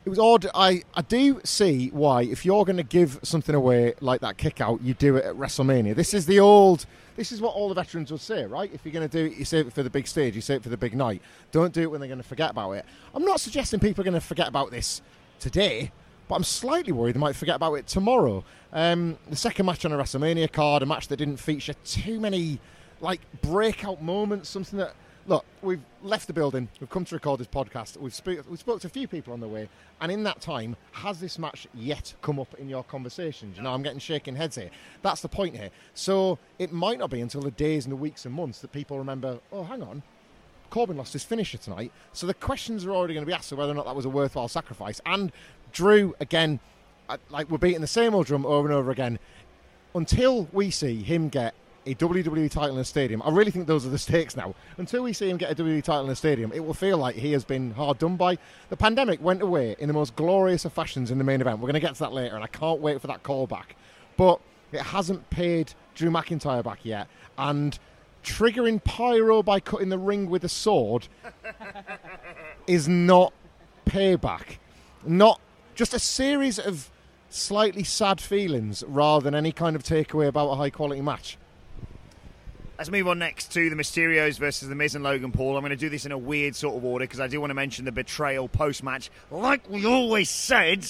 it 0.06 0.10
was 0.10 0.20
odd. 0.20 0.48
I, 0.54 0.84
I 0.94 1.02
do 1.02 1.40
see 1.44 1.90
why 1.90 2.24
if 2.24 2.46
you're 2.46 2.66
going 2.66 2.78
to 2.78 2.84
give 2.84 3.20
something 3.24 3.56
away 3.56 3.94
like 4.02 4.22
that 4.22 4.38
kick 4.38 4.60
out, 4.60 4.82
you 4.82 4.94
do 4.94 5.16
it 5.16 5.26
at 5.26 5.36
WrestleMania. 5.36 5.96
This 5.96 6.14
is 6.14 6.26
the 6.26 6.40
old. 6.40 6.86
This 7.16 7.32
is 7.32 7.42
what 7.42 7.54
all 7.54 7.70
the 7.70 7.76
veterans 7.76 8.12
would 8.12 8.22
say, 8.22 8.46
right? 8.46 8.72
If 8.74 8.84
you're 8.84 8.92
going 8.92 9.08
to 9.08 9.18
do 9.18 9.32
it, 9.32 9.38
you 9.38 9.46
save 9.46 9.68
it 9.68 9.74
for 9.74 9.84
the 9.84 9.90
big 9.90 10.08
stage. 10.08 10.36
You 10.36 10.42
save 10.42 10.58
it 10.58 10.64
for 10.64 10.70
the 10.70 10.78
big 10.78 10.96
night. 10.96 11.22
Don't 11.52 11.72
do 11.72 11.82
it 11.82 11.92
when 11.92 12.00
they're 12.00 12.08
going 12.08 12.22
to 12.22 12.28
forget 12.28 12.52
about 12.52 12.72
it. 12.72 12.86
I'm 13.14 13.24
not 13.24 13.40
suggesting 13.40 13.80
people 13.80 14.02
are 14.02 14.04
going 14.06 14.16
to 14.16 14.22
forget 14.22 14.48
about 14.48 14.72
this 14.72 15.02
today, 15.40 15.92
but 16.28 16.36
I'm 16.36 16.44
slightly 16.44 16.92
worried 16.92 17.16
they 17.16 17.20
might 17.20 17.36
forget 17.36 17.56
about 17.56 17.76
it 17.76 17.86
tomorrow. 17.86 18.44
Um, 18.74 19.18
the 19.30 19.36
second 19.36 19.68
match 19.68 19.86
on 19.86 19.92
a 19.92 19.98
WrestleMania 19.98 20.52
card, 20.52 20.82
a 20.82 20.88
match 20.88 21.08
that 21.10 21.18
didn't 21.18 21.38
feature 21.38 21.76
too 21.86 22.20
many 22.20 22.60
like 23.00 23.22
breakout 23.42 24.02
moments, 24.02 24.50
something 24.50 24.80
that 24.80 24.96
look, 25.28 25.46
we've 25.62 25.82
left 26.02 26.28
the 26.28 26.34
building, 26.34 26.68
we've 26.80 26.90
come 26.90 27.06
to 27.06 27.16
record 27.16 27.40
this 27.40 27.48
podcast, 27.48 27.98
we've, 27.98 28.20
we've 28.48 28.60
spoke 28.60 28.82
to 28.82 28.88
a 28.88 28.90
few 28.90 29.08
people 29.08 29.34
on 29.34 29.40
the 29.40 29.48
way, 29.48 29.70
and 30.02 30.12
in 30.12 30.24
that 30.24 30.42
time, 30.42 30.76
has 30.92 31.20
this 31.20 31.40
match 31.40 31.68
yet 31.74 32.14
come 32.22 32.40
up 32.40 32.54
in 32.60 32.70
your 32.70 32.84
conversations? 32.84 33.58
You 33.58 33.64
know, 33.64 33.74
I'm 33.74 33.84
getting 33.84 34.00
shaking 34.00 34.36
heads 34.36 34.56
here. 34.56 34.70
That's 35.02 35.22
the 35.22 35.30
point 35.30 35.56
here. 35.56 35.70
So 35.94 36.40
it 36.60 36.72
might 36.72 37.00
not 37.00 37.10
be 37.10 37.22
until 37.22 37.42
the 37.42 37.52
days 37.52 37.86
and 37.86 37.92
the 37.92 37.98
weeks 37.98 38.26
and 38.26 38.34
months 38.34 38.60
that 38.60 38.72
people 38.72 38.98
remember, 38.98 39.40
oh, 39.52 39.64
hang 39.64 39.82
on, 39.82 40.04
Corbin 40.70 40.98
lost 40.98 41.14
his 41.14 41.24
finisher 41.24 41.58
tonight. 41.58 41.92
So 42.14 42.26
the 42.26 42.34
questions 42.34 42.84
are 42.86 42.92
already 42.92 43.14
going 43.14 43.26
to 43.26 43.30
be 43.30 43.34
asked 43.34 43.52
of 43.52 43.60
whether 43.60 43.72
or 43.72 43.76
not 43.76 43.86
that 43.86 43.96
was 43.96 44.06
a 44.06 44.10
worthwhile 44.10 44.48
sacrifice. 44.48 45.00
And 45.06 45.32
Drew, 45.72 46.16
again, 46.20 46.60
like 47.30 47.50
we're 47.50 47.60
beating 47.60 47.82
the 47.82 47.88
same 47.88 48.16
old 48.16 48.26
drum 48.26 48.46
over 48.46 48.68
and 48.68 48.76
over 48.76 48.90
again. 48.90 49.20
Until 49.94 50.48
we 50.52 50.72
see 50.72 51.04
him 51.04 51.30
get 51.30 51.54
a 51.86 51.96
WWE 51.96 52.50
title 52.50 52.76
in 52.76 52.82
a 52.82 52.86
stadium. 52.86 53.22
I 53.24 53.30
really 53.30 53.52
think 53.52 53.68
those 53.68 53.86
are 53.86 53.90
the 53.90 53.98
stakes 54.10 54.36
now. 54.36 54.56
Until 54.78 55.04
we 55.04 55.14
see 55.14 55.30
him 55.30 55.38
get 55.38 55.52
a 55.52 55.56
WWE 55.56 55.84
title 55.84 56.06
in 56.06 56.12
a 56.12 56.16
stadium, 56.16 56.52
it 56.54 56.66
will 56.66 56.74
feel 56.74 56.98
like 56.98 57.16
he 57.16 57.32
has 57.34 57.44
been 57.44 57.72
hard 57.72 57.98
done 58.00 58.16
by. 58.16 58.38
The 58.70 58.78
pandemic 58.78 59.22
went 59.22 59.42
away 59.42 59.76
in 59.80 59.88
the 59.88 59.94
most 59.94 60.16
glorious 60.16 60.66
of 60.66 60.74
fashions 60.74 61.12
in 61.12 61.18
the 61.18 61.24
main 61.24 61.42
event. 61.42 61.60
We're 61.60 61.68
going 61.68 61.74
to 61.74 61.80
get 61.80 61.94
to 61.96 62.00
that 62.00 62.14
later, 62.14 62.36
and 62.36 62.44
I 62.44 62.48
can't 62.48 62.80
wait 62.80 63.02
for 63.02 63.08
that 63.08 63.24
callback. 63.24 63.76
But 64.18 64.40
it 64.72 64.82
hasn't 64.82 65.30
paid 65.30 65.74
Drew 65.96 66.10
McIntyre 66.10 66.64
back 66.64 66.80
yet, 66.84 67.08
and 67.38 67.78
triggering 68.24 68.84
Pyro 68.84 69.44
by 69.44 69.60
cutting 69.60 69.90
the 69.90 69.98
ring 69.98 70.30
with 70.30 70.44
a 70.44 70.50
sword 70.50 71.08
is 72.68 72.88
not 72.88 73.34
payback. 73.86 74.58
Not 75.06 75.42
just 75.76 75.94
a 75.94 76.00
series 76.00 76.58
of 76.60 76.90
slightly 77.30 77.84
sad 77.84 78.22
feelings 78.22 78.84
rather 78.88 79.24
than 79.24 79.36
any 79.36 79.52
kind 79.52 79.76
of 79.76 79.84
takeaway 79.84 80.28
about 80.28 80.50
a 80.50 80.56
high 80.56 80.70
quality 80.70 81.02
match. 81.02 81.38
Let's 82.78 82.90
move 82.90 83.08
on 83.08 83.20
next 83.20 83.52
to 83.54 83.70
the 83.70 83.76
Mysterios 83.76 84.40
versus 84.40 84.68
the 84.68 84.74
Miz 84.76 84.96
and 84.96 85.04
Logan 85.04 85.32
Paul. 85.32 85.56
I'm 85.56 85.62
going 85.62 85.70
to 85.70 85.76
do 85.76 85.90
this 85.90 86.06
in 86.08 86.12
a 86.12 86.18
weird 86.18 86.56
sort 86.56 86.76
of 86.76 86.84
order 86.84 87.04
because 87.04 87.20
I 87.20 87.28
do 87.28 87.40
want 87.40 87.52
to 87.52 87.56
mention 87.56 87.86
the 87.86 87.92
betrayal 87.92 88.50
post 88.50 88.84
match, 88.84 89.12
like 89.30 89.70
we 89.70 89.86
always 89.86 90.30
said. 90.30 90.86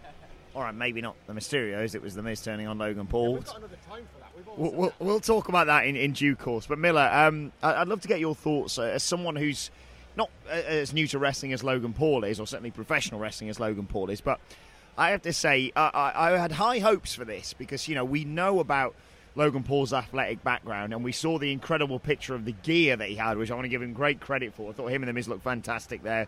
All 0.54 0.62
right, 0.62 0.74
maybe 0.74 1.00
not 1.00 1.16
the 1.26 1.32
Mysterios. 1.32 1.94
It 1.96 2.02
was 2.02 2.14
the 2.14 2.22
Miz 2.22 2.40
turning 2.42 2.68
on 2.68 2.78
Logan 2.78 3.06
Paul. 3.08 3.40
We'll, 4.56 4.72
we'll, 4.72 4.92
we'll 5.00 5.20
talk 5.20 5.48
about 5.48 5.66
that 5.66 5.84
in, 5.86 5.96
in 5.96 6.12
due 6.12 6.36
course. 6.36 6.66
But 6.66 6.78
Miller, 6.78 7.08
um, 7.12 7.52
I- 7.62 7.76
I'd 7.76 7.88
love 7.88 8.00
to 8.02 8.08
get 8.08 8.20
your 8.20 8.34
thoughts 8.36 8.78
uh, 8.78 8.82
as 8.82 9.02
someone 9.02 9.34
who's 9.36 9.70
not 10.16 10.30
uh, 10.48 10.52
as 10.54 10.92
new 10.92 11.06
to 11.08 11.18
wrestling 11.18 11.52
as 11.52 11.62
Logan 11.64 11.92
Paul 11.92 12.22
is, 12.24 12.38
or 12.40 12.46
certainly 12.46 12.70
professional 12.70 13.20
wrestling 13.20 13.50
as 13.50 13.58
Logan 13.58 13.86
Paul 13.86 14.10
is. 14.10 14.20
But 14.20 14.40
I 14.96 15.10
have 15.10 15.22
to 15.22 15.32
say, 15.32 15.72
uh, 15.74 15.90
I, 15.92 16.34
I 16.34 16.38
had 16.38 16.52
high 16.52 16.78
hopes 16.78 17.14
for 17.14 17.24
this 17.24 17.52
because 17.52 17.88
you 17.88 17.94
know 17.96 18.04
we 18.04 18.24
know 18.24 18.60
about 18.60 18.94
Logan 19.34 19.62
Paul's 19.62 19.92
athletic 19.92 20.42
background, 20.42 20.92
and 20.92 21.04
we 21.04 21.12
saw 21.12 21.38
the 21.38 21.52
incredible 21.52 21.98
picture 21.98 22.34
of 22.34 22.44
the 22.44 22.52
gear 22.52 22.96
that 22.96 23.08
he 23.08 23.14
had, 23.14 23.38
which 23.38 23.50
I 23.50 23.54
want 23.54 23.64
to 23.64 23.68
give 23.68 23.82
him 23.82 23.92
great 23.92 24.20
credit 24.20 24.54
for. 24.54 24.70
I 24.70 24.72
thought 24.72 24.88
him 24.88 25.02
and 25.02 25.08
the 25.08 25.12
Miz 25.12 25.28
looked 25.28 25.44
fantastic 25.44 26.02
there. 26.02 26.26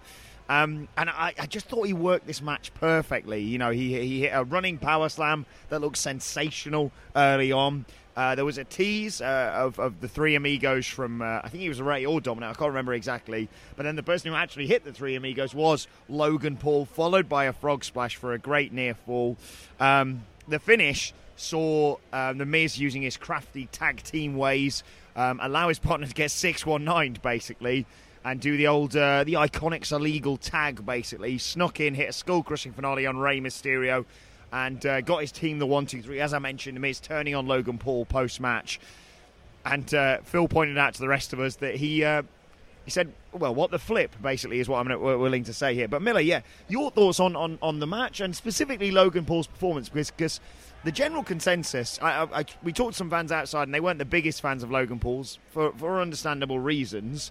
Um, 0.49 0.88
and 0.97 1.09
I, 1.09 1.35
I 1.38 1.47
just 1.47 1.66
thought 1.66 1.87
he 1.87 1.92
worked 1.92 2.26
this 2.26 2.42
match 2.42 2.75
perfectly. 2.75 3.42
You 3.42 3.59
know, 3.59 3.71
he, 3.71 3.99
he 4.00 4.21
hit 4.23 4.32
a 4.35 4.44
running 4.44 4.78
power 4.78 5.09
slam 5.09 5.47
that 5.68 5.80
looked 5.80 5.99
sensational 5.99 6.92
early 7.16 7.52
on. 7.52 7.87
Uh, 8.14 8.35
there 8.35 8.44
was 8.44 8.59
a 8.59 8.64
tease 8.64 9.23
uh, 9.23 9.52
of, 9.54 9.78
of 9.78 10.00
the 10.00 10.09
three 10.09 10.35
amigos 10.35 10.87
from, 10.87 11.23
uh, 11.23 11.40
I 11.42 11.49
think 11.49 11.62
he 11.62 11.68
was 11.68 11.80
Rey 11.80 12.04
or 12.04 12.21
Dominic, 12.21 12.50
I 12.50 12.52
can't 12.52 12.68
remember 12.68 12.92
exactly. 12.92 13.49
But 13.75 13.85
then 13.85 13.97
the 13.97 14.02
person 14.02 14.30
who 14.30 14.37
actually 14.37 14.66
hit 14.66 14.85
the 14.85 14.92
three 14.92 15.14
amigos 15.14 15.54
was 15.54 15.87
Logan 16.11 16.59
Paul, 16.59 16.85
followed 16.85 17.28
by 17.28 17.44
a 17.44 17.54
frog 17.54 17.85
splash 17.85 18.16
for 18.16 18.35
a 18.35 18.38
great 18.38 18.73
near 18.73 18.94
fall. 18.94 19.38
Um, 19.80 20.25
the 20.47 20.59
finish 20.59 21.14
saw 21.37 21.97
um, 22.12 22.39
The 22.39 22.47
Miz 22.47 22.79
using 22.79 23.03
his 23.03 23.17
crafty 23.17 23.67
tag 23.67 24.03
team 24.03 24.37
ways, 24.37 24.83
um, 25.17 25.41
allow 25.43 25.69
his 25.69 25.79
partner 25.79 26.07
to 26.07 26.15
get 26.15 26.31
six 26.31 26.65
one 26.65 26.85
nined 26.85 27.21
basically, 27.23 27.87
and 28.25 28.41
do 28.41 28.57
the 28.57 28.67
old, 28.69 28.97
uh, 28.97 29.25
the 29.25 29.35
Iconics 29.35 29.93
illegal 29.93 30.37
tag 30.37 30.85
basically. 30.85 31.33
He 31.33 31.39
snuck 31.39 31.81
in, 31.81 31.95
hit 31.95 32.09
a 32.09 32.12
skull 32.12 32.43
crushing 32.43 32.73
finale 32.73 33.07
on 33.07 33.19
Rey 33.19 33.41
Mysterio, 33.41 34.05
and 34.53 34.85
uh, 34.85 35.01
got 35.01 35.23
his 35.23 35.33
team 35.33 35.59
the 35.59 35.67
1 35.67 35.87
2 35.87 36.03
3. 36.03 36.21
As 36.21 36.35
I 36.35 36.39
mentioned, 36.39 36.77
The 36.77 36.81
Miz 36.81 37.01
turning 37.01 37.35
on 37.35 37.47
Logan 37.47 37.79
Paul 37.79 38.05
post 38.05 38.41
match. 38.41 38.79
And 39.65 39.93
uh, 39.95 40.19
Phil 40.25 40.49
pointed 40.49 40.77
out 40.77 40.95
to 40.95 41.01
the 41.01 41.09
rest 41.09 41.33
of 41.33 41.41
us 41.41 41.57
that 41.57 41.77
he. 41.77 42.05
Uh, 42.05 42.23
he 42.85 42.91
said, 42.91 43.12
"Well, 43.33 43.55
what 43.55 43.71
the 43.71 43.79
flip?" 43.79 44.11
Basically, 44.21 44.59
is 44.59 44.69
what 44.69 44.85
I'm 44.85 45.01
willing 45.01 45.45
to 45.45 45.53
say 45.53 45.73
here. 45.75 45.87
But 45.87 46.03
Miller, 46.03 46.21
yeah, 46.21 46.41
your 46.69 46.91
thoughts 46.91 47.21
on, 47.21 47.37
on, 47.37 47.57
on 47.62 47.79
the 47.79 47.87
match 47.87 48.21
and 48.21 48.35
specifically 48.35 48.91
Logan 48.91 49.25
Paul's 49.25 49.47
performance, 49.47 49.89
because 49.89 50.11
because 50.11 50.41
the 50.85 50.93
general 50.93 51.23
consensus, 51.23 51.99
I, 52.03 52.23
I, 52.23 52.41
I, 52.41 52.45
we 52.62 52.73
talked 52.73 52.93
to 52.93 52.99
some 52.99 53.11
fans 53.11 53.31
outside, 53.33 53.65
and 53.65 53.75
they 53.75 53.81
weren't 53.81 53.99
the 53.99 54.05
biggest 54.05 54.41
fans 54.41 54.62
of 54.62 54.71
Logan 54.71 54.99
Paul's 54.99 55.39
for 55.51 55.73
for 55.73 56.01
understandable 56.01 56.59
reasons. 56.59 57.31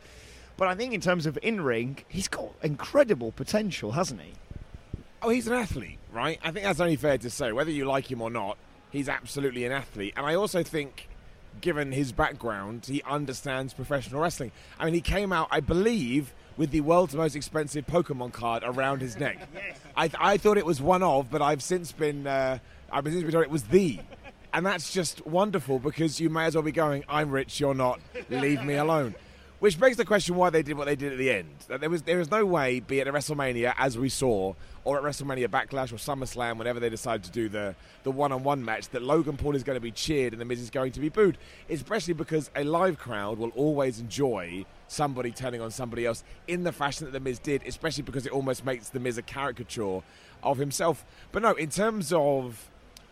But 0.58 0.68
I 0.68 0.76
think 0.76 0.94
in 0.94 1.02
terms 1.02 1.26
of 1.26 1.40
in 1.42 1.62
ring, 1.62 2.00
he's 2.08 2.28
got 2.28 2.54
incredible 2.62 3.32
potential, 3.32 3.94
hasn't 3.94 4.22
he? 4.22 4.34
Oh, 5.24 5.30
he's 5.30 5.48
an 5.48 5.54
athlete, 5.54 5.98
right? 6.12 6.40
I 6.44 6.52
think 6.52 6.66
that's 6.66 6.80
only 6.80 6.96
fair 6.96 7.18
to 7.18 7.30
say. 7.30 7.52
Whether 7.52 7.72
you 7.72 7.86
like 7.86 8.12
him 8.12 8.22
or 8.22 8.30
not, 8.30 8.58
he's 8.92 9.10
absolutely 9.10 9.66
an 9.66 9.72
athlete. 9.72 10.14
And 10.16 10.26
I 10.26 10.36
also 10.36 10.64
think, 10.64 11.08
given 11.62 11.92
his 11.92 12.12
background, 12.12 12.86
he 12.86 13.02
understands 13.04 13.74
professional 13.74 14.22
wrestling. 14.22 14.52
I 14.80 14.86
mean, 14.86 14.94
he 14.94 15.02
came 15.02 15.32
out, 15.34 15.48
I 15.52 15.62
believe, 15.62 16.34
with 16.58 16.72
the 16.72 16.82
world's 16.82 17.16
most 17.16 17.36
expensive 17.36 17.88
Pokemon 17.88 18.34
card 18.34 18.64
around 18.64 19.02
his 19.02 19.18
neck. 19.18 19.40
I, 19.96 20.10
I 20.20 20.38
thought 20.38 20.58
it 20.58 20.66
was 20.66 20.82
one 20.82 21.04
of, 21.04 21.32
but 21.32 21.42
I've 21.42 21.64
since 21.64 21.92
been, 21.92 22.28
uh, 22.28 22.60
I've 22.92 23.06
since 23.06 23.24
been 23.24 23.32
told 23.32 23.44
it 23.44 23.50
was 23.50 23.64
the. 23.64 24.00
And 24.54 24.66
that's 24.66 24.92
just 24.92 25.26
wonderful 25.26 25.80
because 25.80 26.20
you 26.20 26.30
may 26.30 26.46
as 26.46 26.56
well 26.56 26.64
be 26.64 26.74
going, 26.74 27.06
I'm 27.08 27.32
rich, 27.32 27.60
you're 27.60 27.74
not, 27.74 28.02
leave 28.30 28.64
me 28.64 28.76
alone. 28.76 29.16
Which 29.60 29.80
begs 29.80 29.96
the 29.96 30.06
question 30.06 30.36
why 30.36 30.50
they 30.50 30.64
did 30.64 30.76
what 30.76 30.88
they 30.88 30.96
did 30.96 31.12
at 31.12 31.20
the 31.20 31.30
end. 31.30 31.54
That 31.68 31.82
There 31.82 31.90
was 31.92 32.02
there 32.02 32.20
is 32.20 32.32
no 32.32 32.44
way, 32.48 32.80
be 32.80 33.00
it 33.00 33.08
at 33.08 33.14
WrestleMania 33.14 33.76
as 33.78 33.96
we 33.96 34.10
saw, 34.10 34.56
or 34.84 34.98
at 34.98 35.04
WrestleMania 35.04 35.50
Backlash 35.50 35.94
or 35.94 35.98
SummerSlam, 35.98 36.58
whenever 36.58 36.80
they 36.80 36.90
decide 36.90 37.24
to 37.26 37.32
do 37.32 37.48
the 37.48 37.76
the 38.02 38.10
one 38.10 38.32
on 38.32 38.44
one 38.44 38.66
match, 38.66 38.90
that 38.90 39.04
Logan 39.04 39.38
Paul 39.38 39.56
is 39.56 39.62
going 39.62 39.76
to 39.76 39.80
be 39.80 39.92
cheered 39.92 40.34
and 40.34 40.42
the 40.42 40.46
Miz 40.46 40.60
is 40.60 40.72
going 40.72 40.94
to 40.94 41.00
be 41.00 41.10
booed. 41.10 41.38
Especially 41.70 42.16
because 42.16 42.50
a 42.56 42.64
live 42.64 42.98
crowd 42.98 43.38
will 43.38 43.52
always 43.52 44.00
enjoy 44.00 44.66
somebody 44.88 45.30
turning 45.30 45.62
on 45.62 45.70
somebody 45.70 46.08
else 46.08 46.24
in 46.48 46.64
the 46.64 46.72
fashion 46.72 47.06
that 47.06 47.12
the 47.12 47.20
Miz 47.20 47.38
did, 47.38 47.62
especially 47.68 48.02
because 48.02 48.26
it 48.26 48.32
almost 48.32 48.66
makes 48.66 48.90
the 48.90 49.00
Miz 49.00 49.20
a 49.20 49.22
caricature 49.22 50.02
of 50.42 50.58
himself. 50.58 51.06
But 51.32 51.44
no, 51.44 51.54
in 51.54 51.70
terms 51.70 52.12
of 52.12 52.71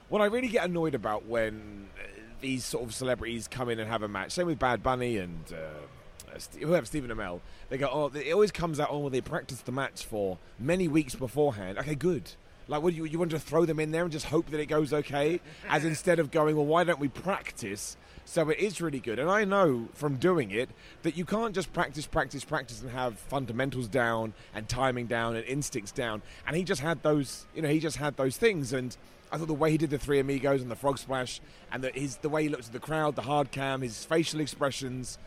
what 0.09 0.21
I 0.21 0.25
really 0.25 0.47
get 0.47 0.65
annoyed 0.65 0.95
about 0.95 1.25
when 1.25 1.87
uh, 1.97 2.07
these 2.41 2.65
sort 2.65 2.83
of 2.83 2.93
celebrities 2.93 3.47
come 3.47 3.69
in 3.69 3.79
and 3.79 3.89
have 3.89 4.03
a 4.03 4.07
match, 4.07 4.31
same 4.31 4.47
with 4.47 4.59
Bad 4.59 4.83
Bunny 4.83 5.17
and 5.17 5.43
uh, 5.53 6.35
uh, 6.35 6.39
whoever 6.59 6.85
Stephen 6.85 7.09
Amell, 7.09 7.39
they 7.69 7.77
go, 7.77 7.89
oh, 7.91 8.11
it 8.17 8.31
always 8.33 8.51
comes 8.51 8.79
out, 8.79 8.89
oh, 8.91 9.09
they 9.09 9.21
practiced 9.21 9.65
the 9.65 9.71
match 9.71 10.05
for 10.05 10.37
many 10.59 10.87
weeks 10.87 11.15
beforehand. 11.15 11.77
Okay, 11.77 11.95
good. 11.95 12.31
Like, 12.67 12.83
what 12.83 12.91
do 12.91 12.97
you, 12.97 13.05
you 13.05 13.17
want 13.17 13.31
to 13.31 13.39
throw 13.39 13.65
them 13.65 13.79
in 13.79 13.91
there 13.91 14.03
and 14.03 14.11
just 14.11 14.27
hope 14.27 14.51
that 14.51 14.59
it 14.59 14.67
goes 14.67 14.93
okay? 14.93 15.41
As 15.67 15.85
instead 15.85 16.19
of 16.19 16.29
going, 16.29 16.55
well, 16.55 16.67
why 16.67 16.83
don't 16.83 16.99
we 16.99 17.07
practice 17.07 17.97
so 18.25 18.47
it 18.49 18.59
is 18.59 18.79
really 18.79 18.99
good? 18.99 19.17
And 19.17 19.27
I 19.29 19.43
know 19.43 19.87
from 19.95 20.17
doing 20.17 20.51
it 20.51 20.69
that 21.01 21.17
you 21.17 21.25
can't 21.25 21.55
just 21.55 21.73
practice, 21.73 22.05
practice, 22.05 22.45
practice 22.45 22.81
and 22.81 22.91
have 22.91 23.17
fundamentals 23.17 23.87
down 23.87 24.33
and 24.53 24.69
timing 24.69 25.07
down 25.07 25.35
and 25.35 25.43
instincts 25.45 25.91
down. 25.91 26.21
And 26.45 26.55
he 26.55 26.63
just 26.63 26.81
had 26.81 27.01
those, 27.01 27.47
you 27.55 27.63
know, 27.63 27.69
he 27.69 27.79
just 27.79 27.97
had 27.97 28.17
those 28.17 28.37
things. 28.37 28.71
And 28.71 28.95
I 29.31 29.37
thought 29.37 29.47
the 29.47 29.53
way 29.53 29.71
he 29.71 29.77
did 29.77 29.89
the 29.89 29.97
three 29.99 30.19
amigos 30.19 30.61
and 30.61 30.71
the 30.71 30.75
frog 30.75 30.97
splash 30.97 31.39
and 31.71 31.83
the, 31.83 31.91
his, 31.91 32.17
the 32.17 32.29
way 32.29 32.43
he 32.43 32.49
looked 32.49 32.65
at 32.67 32.73
the 32.73 32.79
crowd, 32.79 33.15
the 33.15 33.21
hard 33.21 33.51
cam, 33.51 33.81
his 33.81 34.03
facial 34.05 34.39
expressions. 34.39 35.17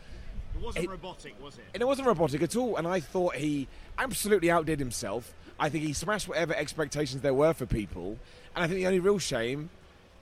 It 0.55 0.61
wasn't 0.61 0.85
It- 0.85 0.89
robotic, 0.89 1.41
was 1.41 1.55
it? 1.57 1.63
And 1.73 1.81
it 1.81 1.85
wasn't 1.85 2.07
robotic 2.07 2.41
at 2.41 2.55
all. 2.55 2.75
And 2.77 2.87
I 2.87 2.99
thought 2.99 3.35
he 3.35 3.67
absolutely 3.97 4.51
outdid 4.51 4.79
himself. 4.79 5.33
I 5.59 5.69
think 5.69 5.83
he 5.85 5.93
smashed 5.93 6.27
whatever 6.27 6.53
expectations 6.53 7.21
there 7.21 7.33
were 7.33 7.53
for 7.53 7.65
people. 7.65 8.17
And 8.55 8.63
I 8.63 8.67
think 8.67 8.79
the 8.79 8.87
only 8.87 8.99
real 8.99 9.19
shame, 9.19 9.69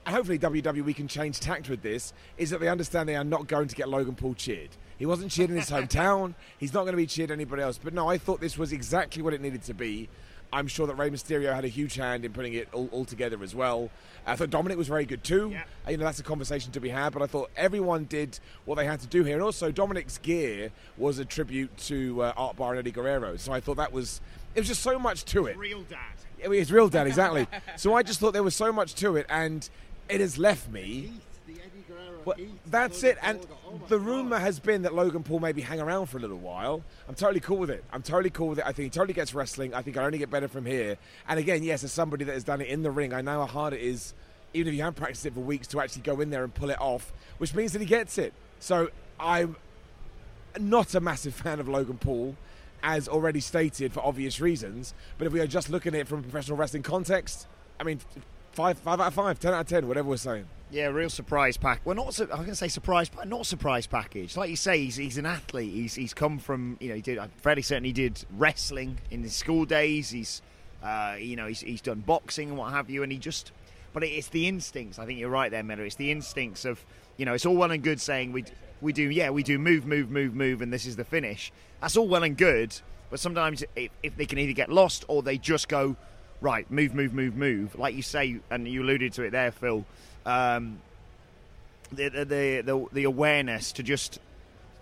and 0.06 0.14
hopefully 0.14 0.38
WWE 0.38 0.94
can 0.94 1.08
change 1.08 1.40
tact 1.40 1.68
with 1.68 1.82
this, 1.82 2.12
is 2.38 2.50
that 2.50 2.60
they 2.60 2.68
understand 2.68 3.08
they 3.08 3.16
are 3.16 3.24
not 3.24 3.46
going 3.48 3.68
to 3.68 3.74
get 3.74 3.88
Logan 3.88 4.14
Paul 4.14 4.34
cheered. 4.34 4.70
He 4.98 5.06
wasn't 5.06 5.32
cheered 5.32 5.50
in 5.50 5.56
his 5.56 5.70
hometown. 5.70 6.34
He's 6.58 6.72
not 6.72 6.82
going 6.82 6.92
to 6.92 6.96
be 6.98 7.06
cheered 7.06 7.30
anybody 7.30 7.62
else. 7.62 7.78
But 7.82 7.94
no, 7.94 8.08
I 8.08 8.18
thought 8.18 8.40
this 8.40 8.56
was 8.56 8.72
exactly 8.72 9.22
what 9.22 9.34
it 9.34 9.40
needed 9.40 9.62
to 9.64 9.74
be. 9.74 10.08
I'm 10.52 10.66
sure 10.68 10.86
that 10.86 10.94
Rey 10.96 11.08
Mysterio 11.10 11.54
had 11.54 11.64
a 11.64 11.68
huge 11.68 11.94
hand 11.94 12.24
in 12.24 12.32
putting 12.32 12.52
it 12.54 12.68
all, 12.72 12.88
all 12.92 13.04
together 13.04 13.42
as 13.42 13.54
well. 13.54 13.90
I 14.26 14.36
thought 14.36 14.50
Dominic 14.50 14.76
was 14.78 14.88
very 14.88 15.04
good 15.04 15.24
too. 15.24 15.50
Yeah. 15.52 15.62
You 15.90 15.96
know, 15.96 16.04
that's 16.04 16.20
a 16.20 16.22
conversation 16.22 16.70
to 16.72 16.80
be 16.80 16.90
had. 16.90 17.12
But 17.12 17.22
I 17.22 17.26
thought 17.26 17.50
everyone 17.56 18.04
did 18.04 18.38
what 18.64 18.76
they 18.76 18.84
had 18.84 19.00
to 19.00 19.06
do 19.06 19.24
here. 19.24 19.34
And 19.34 19.42
also, 19.42 19.72
Dominic's 19.72 20.18
gear 20.18 20.70
was 20.98 21.18
a 21.18 21.24
tribute 21.24 21.76
to 21.88 22.22
uh, 22.22 22.32
Art 22.36 22.56
Barr 22.56 22.70
and 22.72 22.78
Eddie 22.80 22.90
Guerrero. 22.92 23.36
So 23.36 23.52
I 23.52 23.60
thought 23.60 23.78
that 23.78 23.92
was, 23.92 24.20
it 24.54 24.60
was 24.60 24.68
just 24.68 24.82
so 24.82 24.98
much 24.98 25.24
to 25.26 25.46
it. 25.46 25.56
Real 25.56 25.82
dad. 25.82 25.98
I 26.44 26.48
mean, 26.48 26.60
It's 26.60 26.70
real 26.70 26.88
dad, 26.88 27.06
exactly. 27.08 27.46
so 27.76 27.94
I 27.94 28.02
just 28.02 28.20
thought 28.20 28.32
there 28.32 28.42
was 28.42 28.54
so 28.56 28.72
much 28.72 28.94
to 28.96 29.16
it, 29.16 29.26
and 29.28 29.68
it 30.08 30.20
has 30.20 30.38
left 30.38 30.70
me. 30.70 31.12
Well, 32.24 32.36
that's 32.66 33.02
it. 33.02 33.18
And 33.22 33.40
the 33.88 33.98
rumor 33.98 34.38
has 34.38 34.60
been 34.60 34.82
that 34.82 34.94
Logan 34.94 35.22
Paul 35.22 35.40
maybe 35.40 35.62
hang 35.62 35.80
around 35.80 36.06
for 36.06 36.18
a 36.18 36.20
little 36.20 36.38
while. 36.38 36.84
I'm 37.08 37.14
totally 37.14 37.40
cool 37.40 37.58
with 37.58 37.70
it. 37.70 37.84
I'm 37.92 38.02
totally 38.02 38.30
cool 38.30 38.48
with 38.48 38.58
it. 38.58 38.64
I 38.66 38.72
think 38.72 38.84
he 38.84 38.90
totally 38.90 39.14
gets 39.14 39.34
wrestling. 39.34 39.74
I 39.74 39.82
think 39.82 39.96
I 39.96 40.04
only 40.04 40.18
get 40.18 40.30
better 40.30 40.48
from 40.48 40.66
here. 40.66 40.98
And 41.28 41.38
again, 41.40 41.62
yes, 41.62 41.82
as 41.84 41.92
somebody 41.92 42.24
that 42.24 42.32
has 42.32 42.44
done 42.44 42.60
it 42.60 42.68
in 42.68 42.82
the 42.82 42.90
ring, 42.90 43.12
I 43.12 43.20
know 43.20 43.40
how 43.40 43.46
hard 43.46 43.72
it 43.72 43.80
is, 43.80 44.14
even 44.54 44.72
if 44.72 44.76
you 44.76 44.82
haven't 44.82 44.96
practiced 44.96 45.26
it 45.26 45.34
for 45.34 45.40
weeks, 45.40 45.66
to 45.68 45.80
actually 45.80 46.02
go 46.02 46.20
in 46.20 46.30
there 46.30 46.44
and 46.44 46.54
pull 46.54 46.70
it 46.70 46.80
off, 46.80 47.12
which 47.38 47.54
means 47.54 47.72
that 47.72 47.80
he 47.80 47.86
gets 47.86 48.18
it. 48.18 48.32
So 48.60 48.90
I'm 49.18 49.56
not 50.58 50.94
a 50.94 51.00
massive 51.00 51.34
fan 51.42 51.60
of 51.60 51.68
Logan 51.68 51.98
Paul, 51.98 52.36
as 52.82 53.08
already 53.08 53.40
stated 53.40 53.92
for 53.92 54.00
obvious 54.00 54.40
reasons. 54.40 54.94
But 55.18 55.26
if 55.26 55.32
we 55.32 55.40
are 55.40 55.46
just 55.46 55.70
looking 55.70 55.94
at 55.94 56.00
it 56.02 56.08
from 56.08 56.20
a 56.20 56.22
professional 56.22 56.56
wrestling 56.56 56.82
context, 56.82 57.46
I 57.80 57.84
mean, 57.84 58.00
five, 58.52 58.78
five 58.78 59.00
out 59.00 59.08
of 59.08 59.14
five, 59.14 59.40
ten 59.40 59.54
out 59.54 59.62
of 59.62 59.66
ten, 59.66 59.88
whatever 59.88 60.08
we're 60.08 60.16
saying. 60.16 60.46
Yeah, 60.72 60.86
real 60.86 61.10
surprise 61.10 61.58
pack. 61.58 61.82
Well, 61.84 61.94
not. 61.94 62.14
Su- 62.14 62.24
I 62.24 62.36
was 62.36 62.38
going 62.38 62.48
to 62.48 62.54
say 62.56 62.68
surprise, 62.68 63.10
but 63.10 63.28
not 63.28 63.44
surprise 63.44 63.86
package. 63.86 64.38
Like 64.38 64.48
you 64.48 64.56
say, 64.56 64.78
he's, 64.84 64.96
he's 64.96 65.18
an 65.18 65.26
athlete. 65.26 65.70
He's 65.70 65.94
he's 65.94 66.14
come 66.14 66.38
from 66.38 66.78
you 66.80 66.88
know 66.88 66.94
he 66.94 67.02
did. 67.02 67.18
I'm 67.18 67.28
fairly 67.36 67.60
certain 67.60 67.84
he 67.84 67.92
did 67.92 68.24
wrestling 68.38 68.98
in 69.10 69.22
his 69.22 69.34
school 69.34 69.66
days. 69.66 70.08
He's 70.08 70.40
uh, 70.82 71.16
you 71.20 71.36
know 71.36 71.46
he's 71.46 71.60
he's 71.60 71.82
done 71.82 72.00
boxing 72.00 72.48
and 72.48 72.56
what 72.56 72.72
have 72.72 72.88
you, 72.88 73.02
and 73.02 73.12
he 73.12 73.18
just 73.18 73.52
but 73.92 74.02
it's 74.02 74.28
the 74.28 74.48
instincts. 74.48 74.98
I 74.98 75.04
think 75.04 75.18
you're 75.18 75.28
right 75.28 75.50
there, 75.50 75.62
Miller. 75.62 75.84
It's 75.84 75.96
the 75.96 76.10
instincts 76.10 76.64
of 76.64 76.82
you 77.16 77.26
know, 77.26 77.34
it's 77.34 77.44
all 77.44 77.54
well 77.54 77.70
and 77.70 77.82
good 77.82 78.00
saying 78.00 78.32
we 78.32 78.44
we 78.80 78.94
do 78.94 79.02
yeah 79.02 79.30
we 79.30 79.42
do 79.42 79.58
move 79.58 79.86
move 79.86 80.10
move 80.10 80.34
move 80.34 80.62
and 80.62 80.72
this 80.72 80.86
is 80.86 80.96
the 80.96 81.04
finish. 81.04 81.52
That's 81.80 81.96
all 81.96 82.08
well 82.08 82.22
and 82.22 82.36
good, 82.36 82.74
but 83.10 83.20
sometimes 83.20 83.62
if, 83.76 83.90
if 84.02 84.16
they 84.16 84.26
can 84.26 84.38
either 84.38 84.54
get 84.54 84.70
lost 84.70 85.04
or 85.08 85.22
they 85.22 85.36
just 85.36 85.68
go 85.68 85.96
right 86.40 86.68
move 86.70 86.94
move 86.94 87.12
move 87.14 87.36
move 87.36 87.78
like 87.78 87.94
you 87.94 88.02
say 88.02 88.40
and 88.50 88.66
you 88.66 88.82
alluded 88.82 89.12
to 89.14 89.22
it 89.22 89.30
there, 89.30 89.50
Phil. 89.50 89.84
Um, 90.24 90.80
the, 91.92 92.08
the 92.08 92.62
the 92.62 92.86
the 92.92 93.04
awareness 93.04 93.72
to 93.72 93.82
just 93.82 94.18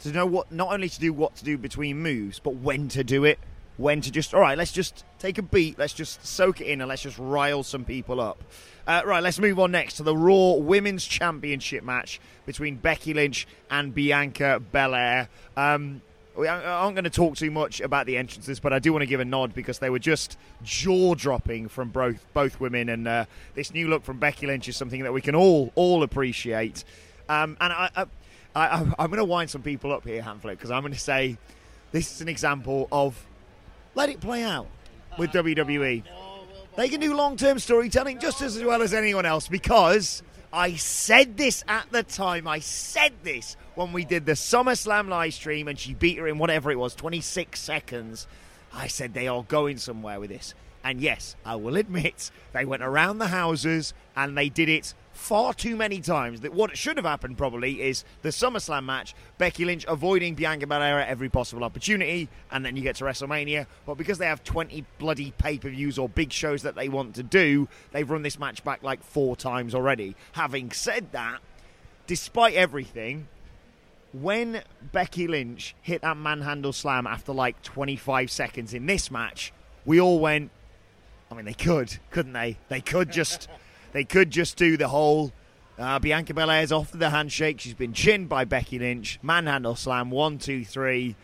to 0.01 0.11
know 0.11 0.27
what 0.27 0.51
not 0.53 0.73
only 0.73 0.89
to 0.89 1.01
do 1.01 1.13
what 1.13 1.37
to 1.37 1.45
do 1.45 1.59
between 1.59 1.99
moves, 1.99 2.39
but 2.39 2.57
when 2.57 2.89
to 2.89 3.05
do 3.05 3.25
it. 3.25 3.39
When 3.77 4.03
to 4.03 4.11
just 4.11 4.35
all 4.35 4.41
right, 4.41 4.59
let's 4.59 4.73
just 4.73 5.05
take 5.19 5.39
a 5.39 5.43
beat, 5.43 5.79
let's 5.79 5.95
just 5.95 6.25
soak 6.27 6.61
it 6.61 6.67
in, 6.67 6.83
and 6.83 6.89
let's 6.89 7.03
just 7.03 7.19
rile 7.19 7.63
some 7.63 7.85
people 7.85 8.21
up. 8.21 8.43
Uh, 8.87 9.03
right, 9.07 9.23
let's 9.23 9.39
move 9.39 9.59
on 9.59 9.71
next 9.71 9.95
to 9.95 10.03
the 10.03 10.15
Raw 10.15 10.55
Women's 10.55 11.07
Championship 11.07 11.83
match 11.83 12.21
between 12.45 12.77
Becky 12.77 13.15
Lynch 13.15 13.47
and 13.71 13.95
Bianca 13.95 14.61
Belair. 14.73 15.29
Um, 15.57 16.03
we 16.37 16.47
aren't 16.49 16.95
going 16.95 17.05
to 17.05 17.11
talk 17.11 17.37
too 17.37 17.51
much 17.51 17.81
about 17.81 18.07
the 18.07 18.17
entrances, 18.17 18.61
but 18.61 18.73
I 18.73 18.79
do 18.79 18.93
want 18.93 19.03
to 19.03 19.07
give 19.07 19.21
a 19.21 19.25
nod 19.25 19.55
because 19.55 19.79
they 19.79 19.91
were 19.91 19.99
just 19.99 20.39
jaw 20.63 21.15
dropping 21.15 21.69
from 21.69 21.91
both 21.91 22.27
both 22.33 22.61
women, 22.61 22.89
and 22.89 23.07
uh, 23.07 23.25
this 23.55 23.75
new 23.75 23.89
look 23.89 24.05
from 24.05 24.19
Becky 24.19 24.47
Lynch 24.47 24.69
is 24.69 24.77
something 24.77 25.03
that 25.03 25.13
we 25.13 25.21
can 25.21 25.35
all 25.35 25.73
all 25.75 26.03
appreciate. 26.03 26.85
Um, 27.29 27.57
and 27.61 27.73
I, 27.73 27.91
I, 27.97 28.07
I, 28.55 28.81
am 28.81 28.95
going 28.97 29.17
to 29.17 29.25
wind 29.25 29.51
some 29.51 29.63
people 29.63 29.93
up 29.93 30.05
here, 30.05 30.23
Hamflett, 30.23 30.51
because 30.51 30.71
I'm 30.71 30.83
going 30.83 30.93
to 30.93 30.99
say 30.99 31.37
this 31.93 32.13
is 32.13 32.21
an 32.21 32.29
example 32.29 32.89
of 32.91 33.27
let 33.95 34.09
it 34.09 34.21
play 34.21 34.43
out 34.43 34.67
with 35.19 35.31
WWE. 35.31 36.03
They 36.77 36.89
can 36.89 37.01
do 37.01 37.15
long 37.15 37.37
term 37.37 37.59
storytelling 37.59 38.21
just 38.21 38.43
as 38.43 38.63
well 38.63 38.83
as 38.83 38.95
anyone 38.95 39.27
else 39.27 39.49
because 39.49 40.23
I 40.53 40.75
said 40.75 41.37
this 41.37 41.65
at 41.69 41.91
the 41.93 42.03
time. 42.03 42.49
I 42.49 42.59
said 42.59 43.13
this 43.23 43.57
when 43.75 43.93
we 43.93 44.05
did 44.05 44.27
the 44.27 44.33
SummerSlam 44.33 45.09
live 45.09 45.35
stream 45.35 45.69
and 45.69 45.79
she 45.79 45.95
beat 45.95 46.19
her 46.19 46.27
in 46.27 46.39
whatever 46.39 46.71
it 46.71 46.79
was, 46.79 46.95
26 46.95 47.59
seconds. 47.59 48.27
I 48.73 48.87
said 48.87 49.15
they 49.15 49.29
are 49.29 49.43
going 49.43 49.79
somewhere 49.79 50.21
with 50.21 50.31
this. 50.31 50.55
And 50.83 51.01
yes, 51.01 51.37
I 51.45 51.57
will 51.57 51.77
admit, 51.77 52.31
they 52.53 52.65
went 52.65 52.83
around 52.83 53.19
the 53.19 53.27
houses 53.27 53.93
and 54.17 54.37
they 54.37 54.49
did 54.49 54.69
it 54.69 54.95
far 55.13 55.53
too 55.53 55.77
many 55.77 56.01
times 56.01 56.41
that 56.41 56.55
what 56.55 56.77
should 56.79 56.97
have 56.97 57.05
happened 57.05 57.37
probably 57.37 57.83
is 57.83 58.05
the 58.23 58.31
SummerSlam 58.31 58.85
match, 58.85 59.15
Becky 59.37 59.67
Lynch 59.67 59.85
avoiding 59.87 60.35
Bianca 60.35 60.67
Belair 60.67 60.99
at 61.01 61.09
every 61.09 61.29
possible 61.29 61.65
opportunity, 61.65 62.29
and 62.51 62.65
then 62.65 62.77
you 62.77 62.83
get 62.83 62.97
to 62.97 63.05
WrestleMania. 63.05 63.67
But 63.85 63.97
because 63.97 64.17
they 64.17 64.27
have 64.27 64.43
20 64.43 64.85
bloody 64.99 65.33
pay 65.37 65.59
per 65.59 65.69
views 65.69 65.99
or 65.99 66.09
big 66.09 66.33
shows 66.33 66.63
that 66.63 66.75
they 66.75 66.89
want 66.89 67.15
to 67.17 67.23
do, 67.23 67.69
they've 67.93 68.09
run 68.09 68.23
this 68.23 68.39
match 68.39 68.65
back 68.65 68.83
like 68.83 69.03
four 69.03 69.37
times 69.37 69.75
already. 69.75 70.17
Having 70.33 70.71
said 70.73 71.13
that, 71.13 71.41
despite 72.07 72.55
everything, 72.55 73.29
when 74.13 74.63
Becky 74.93 75.27
Lynch 75.27 75.75
hit 75.83 76.03
that 76.03 76.17
manhandle 76.17 76.73
slam 76.73 77.07
after 77.07 77.33
like 77.33 77.63
25 77.63 78.31
seconds 78.31 78.75
in 78.75 78.87
this 78.87 79.11
match, 79.11 79.53
we 79.85 80.01
all 80.01 80.19
went, 80.19 80.51
I 81.31 81.35
mean, 81.35 81.45
they 81.45 81.55
could, 81.55 81.99
couldn't 82.11 82.33
they? 82.33 82.59
They 82.69 82.81
could 82.81 83.11
just 83.13 83.49
they 83.93 84.05
could 84.05 84.31
just 84.31 84.57
do 84.57 84.77
the 84.77 84.89
whole 84.89 85.33
uh, 85.79 85.99
Bianca 85.99 86.35
Belair's 86.35 86.73
off 86.73 86.93
the 86.93 87.11
handshake. 87.11 87.61
She's 87.61 87.75
been 87.75 87.93
chinned 87.93 88.29
by 88.29 88.45
Becky 88.45 88.79
Lynch. 88.79 89.19
Manhandle 89.23 89.77
slam, 89.77 90.11
one, 90.11 90.39
two, 90.39 90.65
three. 90.65 91.17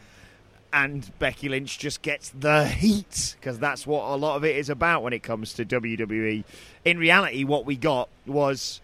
And 0.72 1.10
Becky 1.18 1.48
Lynch 1.48 1.78
just 1.78 2.02
gets 2.02 2.30
the 2.30 2.66
heat 2.66 3.36
because 3.38 3.58
that's 3.58 3.86
what 3.86 4.04
a 4.04 4.16
lot 4.16 4.36
of 4.36 4.44
it 4.44 4.56
is 4.56 4.68
about 4.68 5.02
when 5.02 5.12
it 5.12 5.22
comes 5.22 5.52
to 5.54 5.64
WWE. 5.64 6.44
In 6.84 6.98
reality, 6.98 7.44
what 7.44 7.64
we 7.64 7.76
got 7.76 8.08
was 8.26 8.80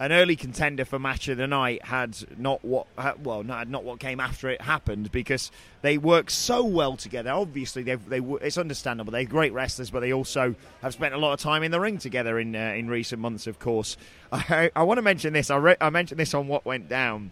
an 0.00 0.10
early 0.10 0.34
contender 0.34 0.84
for 0.84 0.98
match 0.98 1.28
of 1.28 1.36
the 1.36 1.46
night 1.46 1.84
had 1.84 2.16
not 2.38 2.64
what 2.64 2.86
well 3.22 3.44
not, 3.44 3.68
not 3.68 3.84
what 3.84 4.00
came 4.00 4.18
after 4.18 4.48
it 4.50 4.60
happened 4.60 5.12
because 5.12 5.52
they 5.82 5.98
work 5.98 6.30
so 6.30 6.64
well 6.64 6.96
together. 6.96 7.30
Obviously, 7.30 7.82
they 7.82 7.94
they 7.94 8.18
it's 8.18 8.58
understandable 8.58 9.12
they're 9.12 9.24
great 9.24 9.52
wrestlers, 9.52 9.90
but 9.90 10.00
they 10.00 10.12
also 10.12 10.54
have 10.82 10.92
spent 10.92 11.14
a 11.14 11.18
lot 11.18 11.32
of 11.32 11.40
time 11.40 11.62
in 11.62 11.70
the 11.70 11.80
ring 11.80 11.98
together 11.98 12.38
in 12.38 12.56
uh, 12.56 12.74
in 12.76 12.88
recent 12.88 13.20
months. 13.20 13.46
Of 13.46 13.58
course, 13.58 13.96
I, 14.32 14.70
I 14.74 14.82
want 14.82 14.98
to 14.98 15.02
mention 15.02 15.32
this. 15.32 15.50
I 15.50 15.56
re- 15.56 15.76
I 15.80 15.90
mentioned 15.90 16.18
this 16.18 16.34
on 16.34 16.48
what 16.48 16.64
went 16.64 16.88
down. 16.88 17.30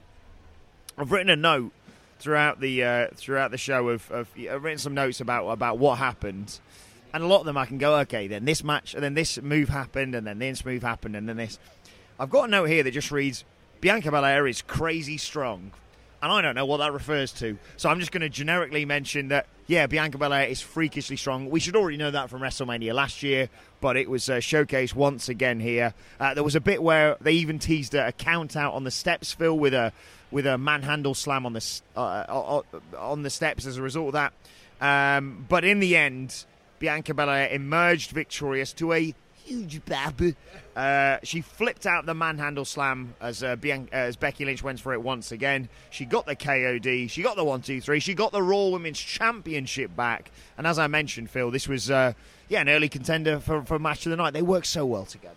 I've 0.96 1.10
written 1.10 1.30
a 1.30 1.36
note 1.36 1.72
throughout 2.20 2.60
the 2.60 2.84
uh, 2.84 3.08
throughout 3.16 3.50
the 3.50 3.58
show 3.58 3.88
of, 3.88 4.08
of 4.12 4.28
I've 4.38 4.62
written 4.62 4.78
some 4.78 4.94
notes 4.94 5.20
about 5.20 5.48
about 5.48 5.78
what 5.78 5.98
happened. 5.98 6.60
And 7.14 7.22
a 7.22 7.26
lot 7.26 7.40
of 7.40 7.46
them 7.46 7.58
I 7.58 7.66
can 7.66 7.76
go, 7.76 7.96
okay, 7.98 8.26
then 8.26 8.46
this 8.46 8.64
match, 8.64 8.94
and 8.94 9.02
then 9.02 9.12
this 9.12 9.40
move 9.42 9.68
happened, 9.68 10.14
and 10.14 10.26
then 10.26 10.38
this 10.38 10.64
move 10.64 10.82
happened, 10.82 11.14
and 11.14 11.28
then 11.28 11.36
this. 11.36 11.58
I've 12.22 12.30
got 12.30 12.44
a 12.44 12.48
note 12.52 12.66
here 12.66 12.84
that 12.84 12.92
just 12.92 13.10
reads 13.10 13.44
Bianca 13.80 14.12
Belair 14.12 14.46
is 14.46 14.62
crazy 14.62 15.18
strong. 15.18 15.72
And 16.22 16.30
I 16.30 16.40
don't 16.40 16.54
know 16.54 16.66
what 16.66 16.76
that 16.76 16.92
refers 16.92 17.32
to. 17.32 17.58
So 17.76 17.88
I'm 17.88 17.98
just 17.98 18.12
going 18.12 18.20
to 18.20 18.28
generically 18.28 18.84
mention 18.84 19.26
that, 19.28 19.48
yeah, 19.66 19.88
Bianca 19.88 20.18
Belair 20.18 20.46
is 20.46 20.60
freakishly 20.60 21.16
strong. 21.16 21.50
We 21.50 21.58
should 21.58 21.74
already 21.74 21.96
know 21.96 22.12
that 22.12 22.30
from 22.30 22.40
WrestleMania 22.40 22.94
last 22.94 23.24
year, 23.24 23.48
but 23.80 23.96
it 23.96 24.08
was 24.08 24.30
uh, 24.30 24.34
showcased 24.34 24.94
once 24.94 25.28
again 25.28 25.58
here. 25.58 25.94
Uh, 26.20 26.32
there 26.34 26.44
was 26.44 26.54
a 26.54 26.60
bit 26.60 26.80
where 26.80 27.16
they 27.20 27.32
even 27.32 27.58
teased 27.58 27.92
a, 27.96 28.06
a 28.06 28.12
count 28.12 28.56
out 28.56 28.74
on 28.74 28.84
the 28.84 28.92
steps, 28.92 29.32
Phil, 29.32 29.58
with 29.58 29.74
a 29.74 29.92
with 30.30 30.46
a 30.46 30.56
manhandle 30.56 31.14
slam 31.14 31.44
on 31.44 31.54
the 31.54 31.80
uh, 31.96 32.00
uh, 32.00 32.58
uh, 32.58 32.98
on 32.98 33.22
the 33.24 33.30
steps 33.30 33.66
as 33.66 33.78
a 33.78 33.82
result 33.82 34.14
of 34.14 34.30
that. 34.30 34.32
Um, 34.80 35.44
but 35.48 35.64
in 35.64 35.80
the 35.80 35.96
end, 35.96 36.44
Bianca 36.78 37.14
Belair 37.14 37.48
emerged 37.48 38.12
victorious 38.12 38.72
to 38.74 38.92
a 38.92 39.12
huge 39.52 39.84
bab. 39.84 40.20
Uh, 40.74 41.18
she 41.22 41.40
flipped 41.40 41.86
out 41.86 42.06
the 42.06 42.14
manhandle 42.14 42.64
slam 42.64 43.14
as 43.20 43.42
uh, 43.42 43.56
Bian- 43.56 43.88
uh, 43.92 43.96
as 43.96 44.16
Becky 44.16 44.44
Lynch 44.44 44.62
went 44.62 44.80
for 44.80 44.92
it 44.92 45.02
once 45.02 45.32
again. 45.32 45.68
She 45.90 46.04
got 46.04 46.26
the 46.26 46.34
KOD. 46.36 47.10
She 47.10 47.22
got 47.22 47.36
the 47.36 47.44
one, 47.44 47.60
two, 47.60 47.80
three. 47.80 48.00
She 48.00 48.14
got 48.14 48.32
the 48.32 48.42
Raw 48.42 48.68
Women's 48.68 48.98
Championship 48.98 49.94
back. 49.94 50.30
And 50.56 50.66
as 50.66 50.78
I 50.78 50.86
mentioned, 50.86 51.30
Phil, 51.30 51.50
this 51.50 51.68
was 51.68 51.90
uh, 51.90 52.14
yeah 52.48 52.60
an 52.60 52.68
early 52.68 52.88
contender 52.88 53.40
for 53.40 53.62
for 53.62 53.78
match 53.78 54.06
of 54.06 54.10
the 54.10 54.16
night. 54.16 54.32
They 54.32 54.42
work 54.42 54.64
so 54.64 54.86
well 54.86 55.04
together. 55.04 55.36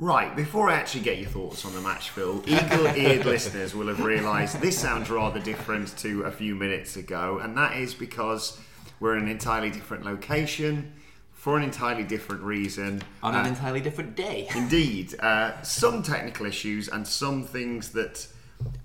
Right, 0.00 0.34
before 0.34 0.70
I 0.70 0.76
actually 0.76 1.02
get 1.02 1.18
your 1.18 1.28
thoughts 1.28 1.66
on 1.66 1.74
the 1.74 1.80
match, 1.82 2.08
Phil, 2.08 2.42
eagle 2.46 2.86
eared 2.96 3.26
listeners 3.26 3.74
will 3.74 3.88
have 3.88 4.02
realised 4.02 4.58
this 4.62 4.78
sounds 4.78 5.10
rather 5.10 5.38
different 5.40 5.94
to 5.98 6.22
a 6.22 6.30
few 6.30 6.54
minutes 6.54 6.96
ago, 6.96 7.38
and 7.42 7.54
that 7.56 7.76
is 7.76 7.92
because 7.94 8.58
We're 8.98 9.16
in 9.16 9.24
an 9.24 9.28
entirely 9.30 9.70
different 9.70 10.04
location 10.04 10.92
for 11.32 11.56
an 11.56 11.62
entirely 11.64 12.02
different 12.04 12.42
reason. 12.42 13.00
On 13.22 13.34
an 13.34 13.46
Uh, 13.46 13.48
entirely 13.48 13.80
different 13.80 14.14
day. 14.14 14.46
Indeed. 14.54 15.18
Uh, 15.20 15.60
some 15.62 16.02
technical 16.02 16.44
issues 16.44 16.88
and 16.88 17.06
some 17.08 17.42
things 17.44 17.90
that 17.92 18.26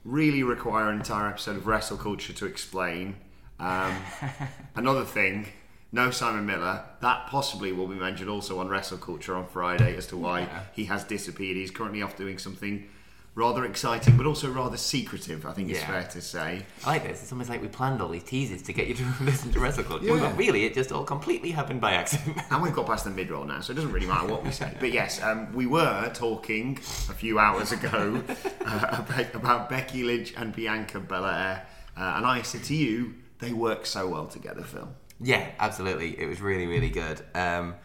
really 0.06 0.41
require 0.43 0.89
an 0.89 0.97
entire 0.99 1.28
episode 1.28 1.58
of 1.58 1.67
Wrestle 1.67 1.97
Culture 1.97 2.32
to 2.32 2.45
explain. 2.45 3.15
Um, 3.60 3.93
another 4.75 5.04
thing, 5.04 5.47
no 5.95 6.12
Simon 6.12 6.45
Miller. 6.45 6.84
That 6.99 7.27
possibly 7.27 7.71
will 7.71 7.88
be 7.88 7.95
mentioned 7.95 8.29
also 8.29 8.60
on 8.60 8.67
Wrestle 8.67 8.97
Culture 8.97 9.36
on 9.36 9.47
Friday 9.47 9.95
as 9.95 10.05
to 10.08 10.17
why 10.17 10.41
Yeah. 10.41 10.63
he 10.73 10.86
has 10.86 11.03
disappeared. 11.05 11.55
He's 11.58 11.71
currently 11.71 12.01
off 12.01 12.15
doing 12.17 12.38
something 12.38 12.88
rather 13.34 13.65
exciting, 13.65 14.15
but 14.15 14.25
also 14.25 14.49
rather 14.49 14.77
secretive, 14.77 15.45
I 15.45 15.51
think 15.51 15.69
it's 15.69 15.84
fair 15.84 16.03
to 16.03 16.21
say. 16.21 16.65
I 16.86 16.89
like 16.89 17.03
this. 17.03 17.21
It's 17.21 17.31
almost 17.34 17.49
like 17.49 17.62
we 17.62 17.67
planned 17.67 18.01
all 18.01 18.08
these 18.10 18.23
teasers 18.23 18.62
to 18.63 18.71
get 18.73 18.88
you 18.88 18.93
to 18.95 19.03
listen 19.21 19.51
to 19.53 19.60
Wrestle 19.60 19.84
Culture. 19.84 20.05
Yeah. 20.05 20.19
But 20.19 20.38
really, 20.38 20.65
it 20.65 20.73
just 20.73 20.91
all 20.91 21.03
completely 21.03 21.51
happened 21.51 21.81
by 21.81 21.93
accident. 21.93 22.38
And 22.49 22.62
we've 22.62 22.73
got 22.73 22.86
past 22.88 23.03
the 23.05 23.10
mid 23.12 23.29
roll 23.31 23.43
now, 23.45 23.60
so 23.62 23.71
it 23.71 23.75
doesn't 23.75 23.91
really 23.91 24.08
matter 24.08 24.27
what 24.27 24.43
we 24.43 24.51
say. 24.51 24.73
But 24.79 24.91
yes, 24.93 25.21
um, 25.23 25.51
we 25.53 25.65
were 25.65 26.10
talking 26.13 26.77
a 27.10 27.13
few 27.13 27.39
hours 27.39 27.71
ago 27.73 28.21
uh, 28.65 29.03
about, 29.05 29.36
about 29.36 29.69
Becky 29.69 30.03
Lynch 30.03 30.34
and 30.38 30.53
Bianca 30.55 30.99
Belair, 30.99 31.65
uh, 31.97 32.13
and 32.17 32.25
I 32.25 32.41
said 32.41 32.63
to 32.65 32.75
you, 32.75 33.15
they 33.39 33.51
work 33.53 33.86
so 33.86 34.08
well 34.08 34.27
together, 34.27 34.63
Phil. 34.63 34.88
Yeah, 35.21 35.49
absolutely. 35.60 36.19
It 36.19 36.28
was 36.28 36.41
really, 36.41 36.67
really 36.67 36.89
good. 36.89 37.21
Um, 37.34 37.75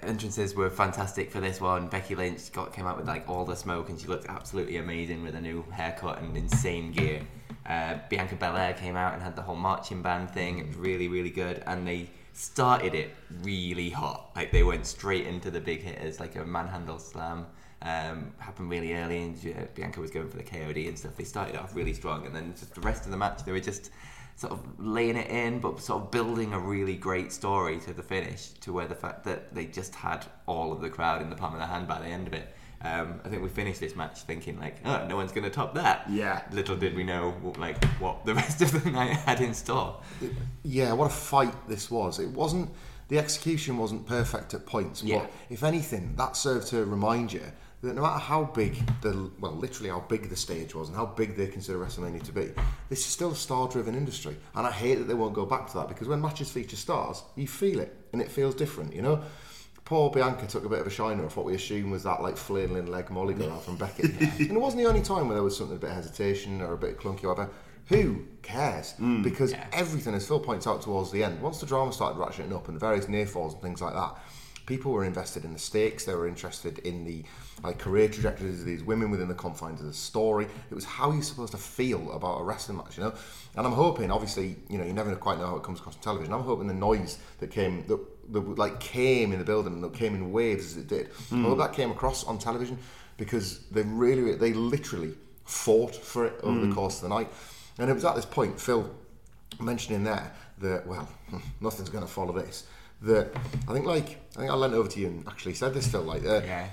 entrances 0.00 0.54
were 0.54 0.70
fantastic 0.70 1.30
for 1.30 1.40
this 1.40 1.60
one. 1.60 1.86
Becky 1.88 2.14
Lynch 2.14 2.52
got 2.52 2.72
came 2.72 2.86
out 2.86 2.96
with 2.96 3.06
like 3.06 3.28
all 3.28 3.44
the 3.44 3.54
smoke, 3.54 3.88
and 3.88 4.00
she 4.00 4.08
looked 4.08 4.26
absolutely 4.26 4.78
amazing 4.78 5.22
with 5.22 5.34
a 5.34 5.40
new 5.40 5.64
haircut 5.70 6.20
and 6.20 6.36
insane 6.36 6.92
gear. 6.92 7.22
Uh, 7.66 7.98
Bianca 8.08 8.34
Belair 8.34 8.72
came 8.74 8.96
out 8.96 9.14
and 9.14 9.22
had 9.22 9.36
the 9.36 9.42
whole 9.42 9.56
marching 9.56 10.02
band 10.02 10.30
thing. 10.30 10.58
It 10.58 10.66
was 10.66 10.76
really, 10.76 11.08
really 11.08 11.30
good, 11.30 11.62
and 11.66 11.86
they 11.86 12.10
started 12.32 12.94
it 12.94 13.14
really 13.42 13.90
hot. 13.90 14.30
Like 14.34 14.50
they 14.50 14.62
went 14.62 14.86
straight 14.86 15.26
into 15.26 15.50
the 15.50 15.60
big 15.60 15.82
hitters, 15.82 16.18
like 16.18 16.36
a 16.36 16.44
manhandle 16.44 16.98
slam. 16.98 17.46
Um, 17.82 18.32
happened 18.38 18.68
really 18.68 18.94
early, 18.94 19.22
and 19.22 19.74
Bianca 19.74 20.00
was 20.00 20.10
going 20.10 20.28
for 20.28 20.36
the 20.36 20.42
KOD 20.42 20.88
and 20.88 20.98
stuff. 20.98 21.16
They 21.16 21.24
started 21.24 21.56
off 21.56 21.74
really 21.74 21.94
strong, 21.94 22.26
and 22.26 22.34
then 22.34 22.52
just 22.52 22.74
the 22.74 22.80
rest 22.80 23.04
of 23.04 23.10
the 23.10 23.16
match, 23.16 23.44
they 23.44 23.52
were 23.52 23.60
just 23.60 23.90
sort 24.40 24.54
of 24.54 24.60
laying 24.78 25.18
it 25.18 25.28
in, 25.28 25.58
but 25.60 25.78
sort 25.82 26.02
of 26.02 26.10
building 26.10 26.54
a 26.54 26.58
really 26.58 26.96
great 26.96 27.30
story 27.30 27.78
to 27.78 27.92
the 27.92 28.02
finish, 28.02 28.48
to 28.60 28.72
where 28.72 28.86
the 28.86 28.94
fact 28.94 29.22
that 29.24 29.54
they 29.54 29.66
just 29.66 29.94
had 29.94 30.24
all 30.46 30.72
of 30.72 30.80
the 30.80 30.88
crowd 30.88 31.20
in 31.20 31.28
the 31.28 31.36
palm 31.36 31.52
of 31.52 31.58
their 31.58 31.68
hand 31.68 31.86
by 31.86 31.98
the 31.98 32.06
end 32.06 32.26
of 32.26 32.32
it. 32.32 32.54
Um, 32.82 33.20
I 33.22 33.28
think 33.28 33.42
we 33.42 33.50
finished 33.50 33.80
this 33.80 33.94
match 33.94 34.22
thinking 34.22 34.58
like, 34.58 34.76
oh, 34.86 35.06
no 35.06 35.14
one's 35.16 35.32
going 35.32 35.44
to 35.44 35.50
top 35.50 35.74
that. 35.74 36.08
Yeah. 36.08 36.40
Little 36.52 36.74
did 36.74 36.96
we 36.96 37.04
know 37.04 37.34
like 37.58 37.84
what 37.98 38.24
the 38.24 38.34
rest 38.42 38.62
of 38.62 38.82
the 38.82 38.90
night 38.90 39.10
had 39.10 39.42
in 39.42 39.52
store. 39.52 40.00
Yeah, 40.62 40.94
what 40.94 41.08
a 41.08 41.14
fight 41.14 41.54
this 41.68 41.90
was. 41.90 42.18
It 42.18 42.30
wasn't 42.30 42.70
the 43.08 43.18
execution 43.18 43.76
wasn't 43.76 44.06
perfect 44.06 44.54
at 44.54 44.64
points, 44.64 45.02
Yeah. 45.02 45.18
but 45.18 45.30
if 45.50 45.62
anything, 45.62 46.14
that 46.16 46.34
served 46.34 46.68
to 46.68 46.86
remind 46.86 47.30
you 47.34 47.42
that 47.82 47.94
no 47.94 48.02
matter 48.02 48.18
how 48.18 48.44
big 48.44 48.76
the 49.00 49.30
well, 49.40 49.52
literally 49.52 49.88
how 49.88 50.00
big 50.00 50.28
the 50.28 50.36
stage 50.36 50.74
was 50.74 50.88
and 50.88 50.96
how 50.96 51.06
big 51.06 51.36
they 51.36 51.46
consider 51.46 51.78
WrestleMania 51.78 52.22
to 52.24 52.32
be, 52.32 52.50
this 52.88 53.00
is 53.00 53.06
still 53.06 53.32
a 53.32 53.36
star-driven 53.36 53.94
industry, 53.94 54.36
and 54.54 54.66
I 54.66 54.70
hate 54.70 54.96
that 54.96 55.04
they 55.04 55.14
won't 55.14 55.34
go 55.34 55.46
back 55.46 55.66
to 55.68 55.74
that 55.78 55.88
because 55.88 56.08
when 56.08 56.20
matches 56.20 56.50
feature 56.50 56.76
stars, 56.76 57.22
you 57.36 57.48
feel 57.48 57.80
it 57.80 57.96
and 58.12 58.20
it 58.20 58.30
feels 58.30 58.54
different, 58.54 58.94
you 58.94 59.02
know. 59.02 59.22
Poor 59.86 60.10
Bianca 60.10 60.46
took 60.46 60.64
a 60.64 60.68
bit 60.68 60.78
of 60.78 60.86
a 60.86 60.90
shiner 60.90 61.24
off 61.24 61.36
what 61.36 61.46
we 61.46 61.54
assume 61.54 61.90
was 61.90 62.04
that 62.04 62.22
like 62.22 62.36
flailing 62.36 62.86
leg 62.86 63.10
molly 63.10 63.34
girl 63.34 63.58
from 63.58 63.76
Becky, 63.76 64.02
and 64.20 64.50
it 64.50 64.60
wasn't 64.60 64.82
the 64.82 64.88
only 64.88 65.02
time 65.02 65.26
where 65.26 65.34
there 65.34 65.42
was 65.42 65.56
something 65.56 65.76
a 65.76 65.80
bit 65.80 65.90
of 65.90 65.96
hesitation 65.96 66.60
or 66.60 66.74
a 66.74 66.78
bit 66.78 66.98
clunky 66.98 67.24
or 67.24 67.28
whatever. 67.28 67.50
Who 67.86 68.24
cares? 68.42 68.94
Mm, 69.00 69.24
because 69.24 69.52
everything, 69.72 70.14
as 70.14 70.24
Phil 70.24 70.38
points 70.38 70.68
out 70.68 70.82
towards 70.82 71.10
the 71.10 71.24
end, 71.24 71.42
once 71.42 71.58
the 71.58 71.66
drama 71.66 71.92
started 71.92 72.20
ratcheting 72.20 72.54
up 72.54 72.68
and 72.68 72.76
the 72.76 72.80
various 72.80 73.08
near 73.08 73.26
falls 73.26 73.52
and 73.52 73.62
things 73.62 73.82
like 73.82 73.94
that, 73.94 74.16
people 74.70 74.92
were 74.92 75.04
invested 75.04 75.44
in 75.44 75.52
the 75.52 75.58
stakes. 75.58 76.04
They 76.04 76.14
were 76.14 76.28
interested 76.28 76.78
in 76.78 77.04
the 77.04 77.24
like 77.64 77.80
career 77.80 78.08
trajectories 78.08 78.60
of 78.60 78.66
these 78.66 78.84
women 78.84 79.10
within 79.10 79.26
the 79.26 79.34
confines 79.34 79.80
of 79.80 79.86
the 79.86 79.92
story. 79.92 80.46
It 80.70 80.74
was 80.74 80.84
how 80.84 81.10
you're 81.10 81.24
supposed 81.24 81.50
to 81.52 81.58
feel 81.58 82.12
about 82.12 82.40
a 82.40 82.44
wrestling 82.44 82.78
match, 82.78 82.96
you 82.96 83.02
know. 83.02 83.12
And 83.56 83.66
I'm 83.66 83.72
hoping, 83.72 84.12
obviously, 84.12 84.54
you 84.68 84.78
know, 84.78 84.84
you 84.84 84.92
never 84.92 85.14
quite 85.16 85.38
know 85.38 85.46
how 85.46 85.56
it 85.56 85.64
comes 85.64 85.80
across 85.80 85.96
on 85.96 86.02
television. 86.02 86.32
I'm 86.32 86.44
hoping 86.44 86.68
the 86.68 86.74
noise 86.74 87.18
that 87.40 87.50
came 87.50 87.84
that, 87.88 87.98
that 88.32 88.58
like 88.58 88.78
came 88.78 89.32
in 89.32 89.40
the 89.40 89.44
building 89.44 89.72
and 89.72 89.82
that 89.82 89.92
came 89.92 90.14
in 90.14 90.30
waves 90.30 90.66
as 90.66 90.76
it 90.76 90.86
did. 90.86 91.08
I 91.08 91.34
hmm. 91.34 91.44
hope 91.44 91.58
that 91.58 91.72
came 91.72 91.90
across 91.90 92.22
on 92.22 92.38
television 92.38 92.78
because 93.16 93.58
they 93.72 93.82
really, 93.82 94.36
they 94.36 94.52
literally 94.52 95.14
fought 95.46 95.96
for 95.96 96.26
it 96.26 96.34
over 96.44 96.60
the 96.60 96.66
hmm. 96.66 96.74
course 96.74 97.02
of 97.02 97.08
the 97.08 97.14
night. 97.16 97.28
And 97.78 97.90
it 97.90 97.94
was 97.94 98.04
at 98.04 98.14
this 98.14 98.24
point, 98.24 98.60
Phil 98.60 98.88
mentioning 99.58 100.04
there 100.04 100.32
that 100.58 100.86
well, 100.86 101.08
nothing's 101.60 101.88
going 101.88 102.04
to 102.04 102.10
follow 102.10 102.32
this. 102.32 102.66
That 103.02 103.30
I 103.68 103.72
think, 103.72 103.86
like 103.86 104.18
I 104.36 104.40
think 104.40 104.50
I 104.50 104.54
leant 104.54 104.74
over 104.74 104.88
to 104.88 105.00
you 105.00 105.06
and 105.06 105.26
actually 105.28 105.54
said 105.54 105.74
this, 105.74 105.86
Phil. 105.86 106.02
Like, 106.02 106.24
uh, 106.24 106.42
Yeah. 106.44 106.68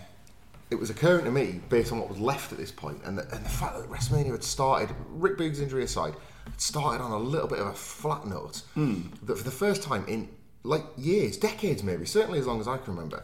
it 0.69 0.75
was 0.75 0.89
occurring 0.89 1.25
to 1.25 1.31
me 1.31 1.61
based 1.69 1.91
on 1.91 1.99
what 1.99 2.09
was 2.09 2.19
left 2.19 2.51
at 2.51 2.57
this 2.57 2.71
point, 2.71 2.99
and 3.05 3.17
the, 3.17 3.23
and 3.33 3.45
the 3.45 3.49
fact 3.49 3.77
that 3.77 3.89
WrestleMania 3.89 4.31
had 4.31 4.43
started, 4.43 4.93
Rick 5.09 5.37
Boogs' 5.37 5.61
injury 5.61 5.83
aside, 5.83 6.15
had 6.45 6.59
started 6.59 7.01
on 7.01 7.11
a 7.11 7.17
little 7.17 7.47
bit 7.47 7.59
of 7.59 7.67
a 7.67 7.73
flat 7.73 8.25
note. 8.27 8.61
That 8.75 9.37
for 9.37 9.43
the 9.43 9.51
first 9.51 9.83
time 9.83 10.03
in 10.07 10.29
like 10.63 10.83
years, 10.97 11.37
decades 11.37 11.81
maybe, 11.83 12.05
certainly 12.05 12.39
as 12.39 12.45
long 12.47 12.59
as 12.59 12.67
I 12.67 12.77
can 12.77 12.93
remember, 12.95 13.23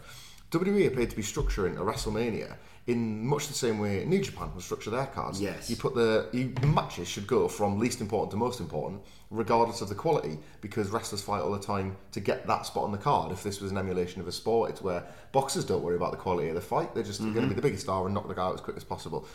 WWE 0.52 0.88
appeared 0.88 1.10
to 1.10 1.16
be 1.16 1.24
structuring 1.24 1.76
a 1.78 1.82
WrestleMania 1.82 2.56
in 2.86 3.26
much 3.26 3.48
the 3.48 3.54
same 3.54 3.80
way 3.80 4.04
New 4.04 4.22
Japan 4.22 4.52
would 4.54 4.64
structure 4.64 4.90
their 4.90 5.06
cards. 5.06 5.42
Yes. 5.42 5.70
You 5.70 5.78
put 5.78 5.96
the 5.96 6.28
you, 6.34 6.54
the 6.54 6.68
matches 6.68 7.08
should 7.08 7.28
go 7.28 7.48
from 7.48 7.80
least 7.80 8.02
important 8.02 8.32
to 8.32 8.38
most 8.38 8.60
important, 8.60 9.02
regardless 9.30 9.82
of 9.82 9.90
the 9.90 9.96
quality, 9.96 10.38
because 10.60 10.90
wrestlers 10.90 11.22
fight 11.22 11.42
all 11.42 11.52
the 11.52 11.60
time 11.60 11.96
to 12.12 12.20
get 12.20 12.46
that 12.48 12.66
spot 12.66 12.84
on 12.84 12.92
the 12.92 12.98
card. 12.98 13.32
If 13.32 13.42
this 13.44 13.62
was 13.62 13.72
an 13.72 13.78
emulation 13.78 14.20
of 14.20 14.28
a 14.28 14.32
sport, 14.32 14.70
it's 14.72 14.82
where 14.82 15.06
boxers 15.32 15.64
don't 15.64 15.82
worry 15.82 15.96
about 15.96 16.12
the 16.12 16.18
quality 16.18 16.50
of 16.50 16.56
the 16.56 16.62
fight; 16.62 16.94
they're 16.94 17.04
just 17.04 17.22
going 17.22 17.34
to 17.34 17.40
be 17.40 17.46
mm-hmm. 17.48 17.56
the 17.56 17.62
biggest 17.62 17.84
star 17.84 18.06
and 18.06 18.14
knock 18.14 18.28
the 18.28 18.36
guy 18.36 18.44
out 18.44 18.56
as 18.56 18.62
quick 18.62 18.76
as 18.76 18.84
possible. 18.84 19.28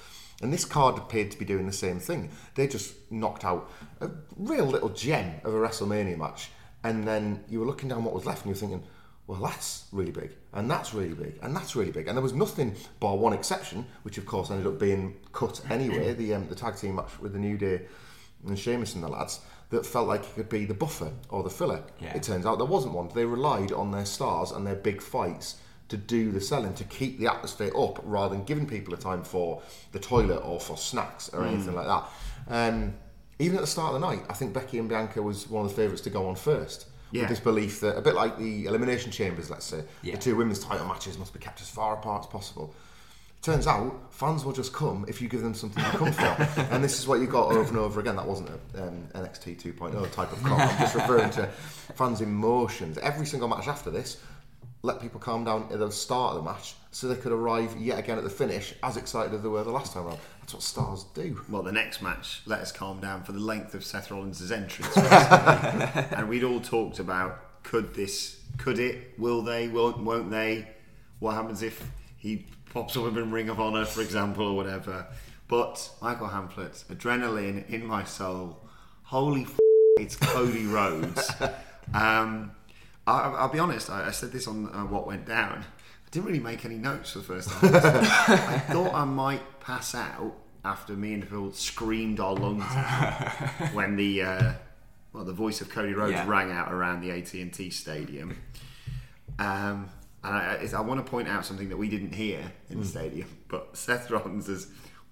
And 0.42 0.52
this 0.52 0.64
card 0.64 0.98
appeared 0.98 1.30
to 1.32 1.38
be 1.38 1.44
doing 1.44 1.66
the 1.66 1.72
same 1.72 1.98
thing. 1.98 2.30
They 2.54 2.68
just 2.68 2.94
knocked 3.10 3.44
out 3.44 3.70
a 4.00 4.10
real 4.36 4.66
little 4.66 4.90
gem 4.90 5.40
of 5.42 5.54
a 5.54 5.56
WrestleMania 5.56 6.18
match, 6.18 6.50
and 6.84 7.08
then 7.08 7.44
you 7.48 7.60
were 7.60 7.66
looking 7.66 7.88
down 7.88 8.04
what 8.04 8.14
was 8.14 8.26
left, 8.26 8.44
and 8.44 8.50
you're 8.50 8.60
thinking. 8.60 8.84
Well, 9.28 9.40
that's 9.42 9.84
really 9.92 10.10
big, 10.10 10.30
and 10.54 10.70
that's 10.70 10.94
really 10.94 11.12
big, 11.12 11.38
and 11.42 11.54
that's 11.54 11.76
really 11.76 11.90
big, 11.92 12.08
and 12.08 12.16
there 12.16 12.22
was 12.22 12.32
nothing 12.32 12.74
bar 12.98 13.14
one 13.14 13.34
exception, 13.34 13.84
which 14.02 14.16
of 14.16 14.24
course 14.24 14.50
ended 14.50 14.66
up 14.66 14.78
being 14.80 15.16
cut 15.32 15.60
anyway. 15.70 16.14
the 16.14 16.34
um, 16.34 16.48
the 16.48 16.54
tag 16.54 16.76
team 16.76 16.94
match 16.94 17.20
with 17.20 17.34
the 17.34 17.38
New 17.38 17.58
Day 17.58 17.82
and 18.46 18.58
Sheamus 18.58 18.94
and 18.94 19.04
the 19.04 19.08
lads 19.08 19.40
that 19.68 19.84
felt 19.84 20.08
like 20.08 20.22
it 20.22 20.34
could 20.34 20.48
be 20.48 20.64
the 20.64 20.72
buffer 20.72 21.12
or 21.28 21.42
the 21.42 21.50
filler. 21.50 21.82
Yeah. 22.00 22.16
It 22.16 22.22
turns 22.22 22.46
out 22.46 22.56
there 22.56 22.66
wasn't 22.66 22.94
one. 22.94 23.10
They 23.14 23.26
relied 23.26 23.70
on 23.70 23.90
their 23.90 24.06
stars 24.06 24.50
and 24.50 24.66
their 24.66 24.76
big 24.76 25.02
fights 25.02 25.56
to 25.90 25.98
do 25.98 26.32
the 26.32 26.40
selling, 26.40 26.72
to 26.74 26.84
keep 26.84 27.18
the 27.18 27.26
atmosphere 27.26 27.72
up, 27.76 28.00
rather 28.04 28.34
than 28.34 28.44
giving 28.44 28.66
people 28.66 28.94
a 28.94 28.96
time 28.96 29.24
for 29.24 29.62
the 29.92 29.98
toilet 29.98 30.38
or 30.38 30.58
for 30.58 30.78
snacks 30.78 31.28
or 31.34 31.44
anything 31.44 31.74
like 31.74 31.86
that. 31.86 32.08
Um, 32.48 32.94
even 33.38 33.56
at 33.56 33.60
the 33.60 33.66
start 33.66 33.94
of 33.94 34.00
the 34.00 34.06
night, 34.06 34.24
I 34.30 34.32
think 34.32 34.54
Becky 34.54 34.78
and 34.78 34.88
Bianca 34.88 35.20
was 35.20 35.48
one 35.48 35.66
of 35.66 35.70
the 35.70 35.76
favourites 35.76 36.02
to 36.02 36.10
go 36.10 36.28
on 36.28 36.34
first. 36.34 36.86
Yeah. 37.10 37.22
With 37.22 37.30
this 37.30 37.40
belief 37.40 37.80
that, 37.80 37.96
a 37.96 38.00
bit 38.00 38.14
like 38.14 38.38
the 38.38 38.66
Elimination 38.66 39.10
Chambers, 39.10 39.50
let's 39.50 39.64
say, 39.64 39.82
Yeah. 40.02 40.16
the 40.16 40.20
two 40.20 40.36
women's 40.36 40.58
title 40.58 40.86
matches 40.86 41.18
must 41.18 41.32
be 41.32 41.38
kept 41.38 41.60
as 41.60 41.68
far 41.68 41.94
apart 41.94 42.24
as 42.24 42.26
possible. 42.26 42.74
Turns 43.40 43.66
out, 43.68 43.94
fans 44.10 44.44
will 44.44 44.52
just 44.52 44.72
come 44.72 45.04
if 45.08 45.22
you 45.22 45.28
give 45.28 45.42
them 45.42 45.54
something 45.54 45.82
to 45.82 45.90
come 45.90 46.12
for. 46.12 46.22
and 46.72 46.82
this 46.82 46.98
is 46.98 47.06
what 47.06 47.20
you 47.20 47.26
got 47.28 47.52
over 47.52 47.68
and 47.68 47.76
over 47.78 48.00
again. 48.00 48.16
That 48.16 48.26
wasn't 48.26 48.50
a 48.74 48.82
um, 48.82 49.08
NXT 49.14 49.62
2.0 49.62 50.10
type 50.12 50.32
of 50.32 50.42
cop. 50.42 50.58
I'm 50.58 50.78
just 50.80 50.94
referring 50.96 51.30
to 51.30 51.46
fans' 51.94 52.20
emotions. 52.20 52.98
Every 52.98 53.26
single 53.26 53.48
match 53.48 53.68
after 53.68 53.90
this, 53.90 54.20
let 54.82 55.00
people 55.00 55.20
calm 55.20 55.44
down 55.44 55.68
at 55.72 55.78
the 55.78 55.90
start 55.90 56.36
of 56.36 56.44
the 56.44 56.50
match 56.50 56.74
so 56.90 57.06
they 57.08 57.16
could 57.16 57.32
arrive 57.32 57.76
yet 57.78 57.98
again 57.98 58.18
at 58.18 58.24
the 58.24 58.30
finish 58.30 58.74
as 58.82 58.96
excited 58.96 59.32
as 59.34 59.42
they 59.42 59.48
were 59.48 59.62
the 59.62 59.70
last 59.70 59.92
time 59.92 60.06
around. 60.06 60.18
That's 60.48 60.54
what 60.54 60.62
stars 60.62 61.04
do. 61.12 61.42
Well, 61.50 61.60
the 61.60 61.72
next 61.72 62.00
match, 62.00 62.40
let 62.46 62.60
us 62.60 62.72
calm 62.72 63.00
down 63.00 63.22
for 63.22 63.32
the 63.32 63.38
length 63.38 63.74
of 63.74 63.84
Seth 63.84 64.10
Rollins' 64.10 64.50
entrance. 64.50 64.96
and 64.96 66.26
we'd 66.26 66.42
all 66.42 66.58
talked 66.58 66.98
about 67.00 67.62
could 67.62 67.92
this, 67.92 68.40
could 68.56 68.78
it, 68.78 69.12
will 69.18 69.42
they, 69.42 69.68
won't, 69.68 69.98
won't 69.98 70.30
they? 70.30 70.66
What 71.18 71.34
happens 71.34 71.62
if 71.62 71.90
he 72.16 72.46
pops 72.72 72.96
up 72.96 73.14
in 73.14 73.30
Ring 73.30 73.50
of 73.50 73.60
Honor, 73.60 73.84
for 73.84 74.00
example, 74.00 74.46
or 74.46 74.56
whatever? 74.56 75.08
But 75.48 75.90
Michael 76.00 76.28
Hamflett, 76.28 76.82
adrenaline 76.86 77.68
in 77.68 77.84
my 77.84 78.04
soul. 78.04 78.66
Holy 79.02 79.42
f- 79.42 79.58
it's 79.98 80.16
Cody 80.16 80.64
Rhodes. 80.64 81.30
Um, 81.94 82.52
I, 83.06 83.20
I'll 83.20 83.48
be 83.48 83.58
honest, 83.58 83.88
I, 83.88 84.08
I 84.08 84.10
said 84.10 84.30
this 84.30 84.46
on 84.46 84.66
uh, 84.66 84.84
What 84.84 85.06
Went 85.06 85.26
Down. 85.26 85.64
I 86.08 86.10
didn't 86.10 86.24
really 86.26 86.40
make 86.40 86.64
any 86.64 86.76
notes 86.76 87.12
for 87.12 87.18
the 87.18 87.24
first 87.24 87.50
time. 87.50 87.70
I 87.74 88.58
thought 88.72 88.94
I 88.94 89.04
might 89.04 89.60
pass 89.60 89.94
out 89.94 90.32
after 90.64 90.94
me 90.94 91.12
and 91.12 91.28
Phil 91.28 91.52
screamed 91.52 92.18
our 92.18 92.32
lungs 92.34 92.64
out 92.66 93.28
when 93.74 93.96
the 93.96 94.22
uh, 94.22 94.52
well 95.12 95.24
the 95.24 95.34
voice 95.34 95.60
of 95.60 95.68
Cody 95.68 95.92
Rhodes 95.92 96.12
Yeah. 96.12 96.26
rang 96.26 96.50
out 96.50 96.72
around 96.72 97.02
the 97.02 97.10
AT 97.10 97.34
and 97.34 97.52
T 97.52 97.68
Stadium. 97.68 98.38
Um, 99.38 99.90
and 100.24 100.34
I, 100.34 100.66
I- 100.72 100.76
I 100.78 100.80
want 100.80 101.04
to 101.04 101.08
point 101.10 101.28
out 101.28 101.44
something 101.44 101.68
that 101.68 101.76
we 101.76 101.90
didn't 101.90 102.14
hear 102.14 102.40
in 102.70 102.80
the 102.80 102.86
stadium, 102.86 103.28
but 103.48 103.76
Seth 103.76 104.10
Rollins 104.10 104.46
has 104.46 104.66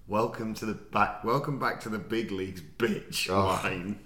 Welcome 0.09 0.53
to 0.55 0.65
the 0.65 0.73
back. 0.73 1.25
Welcome 1.25 1.59
back 1.59 1.81
to 1.81 1.89
the 1.89 1.99
big 1.99 2.31
leagues, 2.31 2.61
bitch. 2.61 3.29
Oh. 3.29 3.59
Line. 3.61 3.99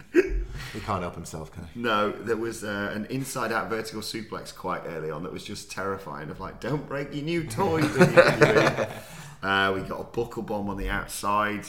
He 0.74 0.80
can't 0.80 1.04
help 1.04 1.14
himself, 1.14 1.52
can 1.52 1.68
he? 1.72 1.80
No, 1.80 2.12
there 2.12 2.38
was 2.38 2.64
uh, 2.64 2.92
an 2.96 3.06
inside-out 3.06 3.70
vertical 3.70 4.02
suplex 4.02 4.54
quite 4.56 4.82
early 4.88 5.12
on 5.12 5.22
that 5.24 5.32
was 5.32 5.44
just 5.44 5.70
terrifying. 5.70 6.32
Of 6.32 6.40
like, 6.40 6.60
don't 6.60 6.88
break 6.88 7.14
your 7.14 7.24
new 7.24 7.44
toy. 7.46 7.82
Uh, 9.44 9.74
we 9.74 9.82
got 9.82 10.00
a 10.00 10.04
buckle 10.04 10.44
bomb 10.44 10.70
on 10.70 10.78
the 10.78 10.88
outside. 10.88 11.66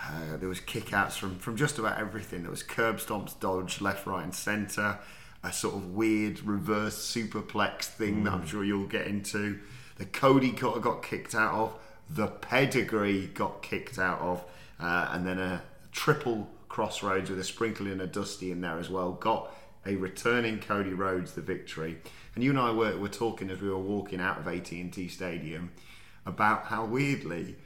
Uh, 0.00 0.36
there 0.36 0.48
was 0.48 0.60
kickouts 0.60 1.14
from 1.14 1.36
from 1.40 1.56
just 1.56 1.76
about 1.80 1.98
everything. 1.98 2.42
There 2.42 2.50
was 2.52 2.62
curb 2.62 2.98
stomps, 2.98 3.38
dodge, 3.40 3.80
left, 3.80 4.06
right, 4.06 4.22
and 4.22 4.32
centre. 4.32 5.00
A 5.42 5.52
sort 5.52 5.74
of 5.74 5.96
weird 5.96 6.40
reverse 6.44 6.96
superplex 6.96 7.86
thing 7.86 8.22
that 8.22 8.32
I'm 8.32 8.46
sure 8.46 8.62
you'll 8.62 8.86
get 8.86 9.08
into. 9.08 9.58
The 9.96 10.04
Cody 10.04 10.52
cutter 10.52 10.78
got 10.78 11.02
kicked 11.02 11.34
out 11.34 11.54
of. 11.54 11.78
The 12.10 12.28
pedigree 12.28 13.26
got 13.26 13.62
kicked 13.62 13.98
out 13.98 14.20
of, 14.20 14.44
uh, 14.80 15.10
and 15.12 15.26
then 15.26 15.38
a 15.38 15.62
triple 15.92 16.48
Cross 16.68 17.02
Rhodes 17.02 17.30
with 17.30 17.38
a 17.38 17.44
sprinkle 17.44 17.86
and 17.86 18.00
a 18.00 18.06
dusty 18.06 18.50
in 18.50 18.60
there 18.60 18.78
as 18.78 18.88
well. 18.88 19.12
Got 19.12 19.52
a 19.86 19.96
returning 19.96 20.60
Cody 20.60 20.92
Rhodes 20.92 21.32
the 21.32 21.40
victory. 21.40 21.98
And 22.34 22.44
you 22.44 22.50
and 22.50 22.58
I 22.58 22.70
were, 22.70 22.96
were 22.96 23.08
talking 23.08 23.50
as 23.50 23.60
we 23.60 23.68
were 23.68 23.78
walking 23.78 24.20
out 24.20 24.38
of 24.38 24.46
AT&T 24.46 25.08
Stadium 25.08 25.72
about 26.24 26.64
how 26.66 26.84
weirdly 26.84 27.56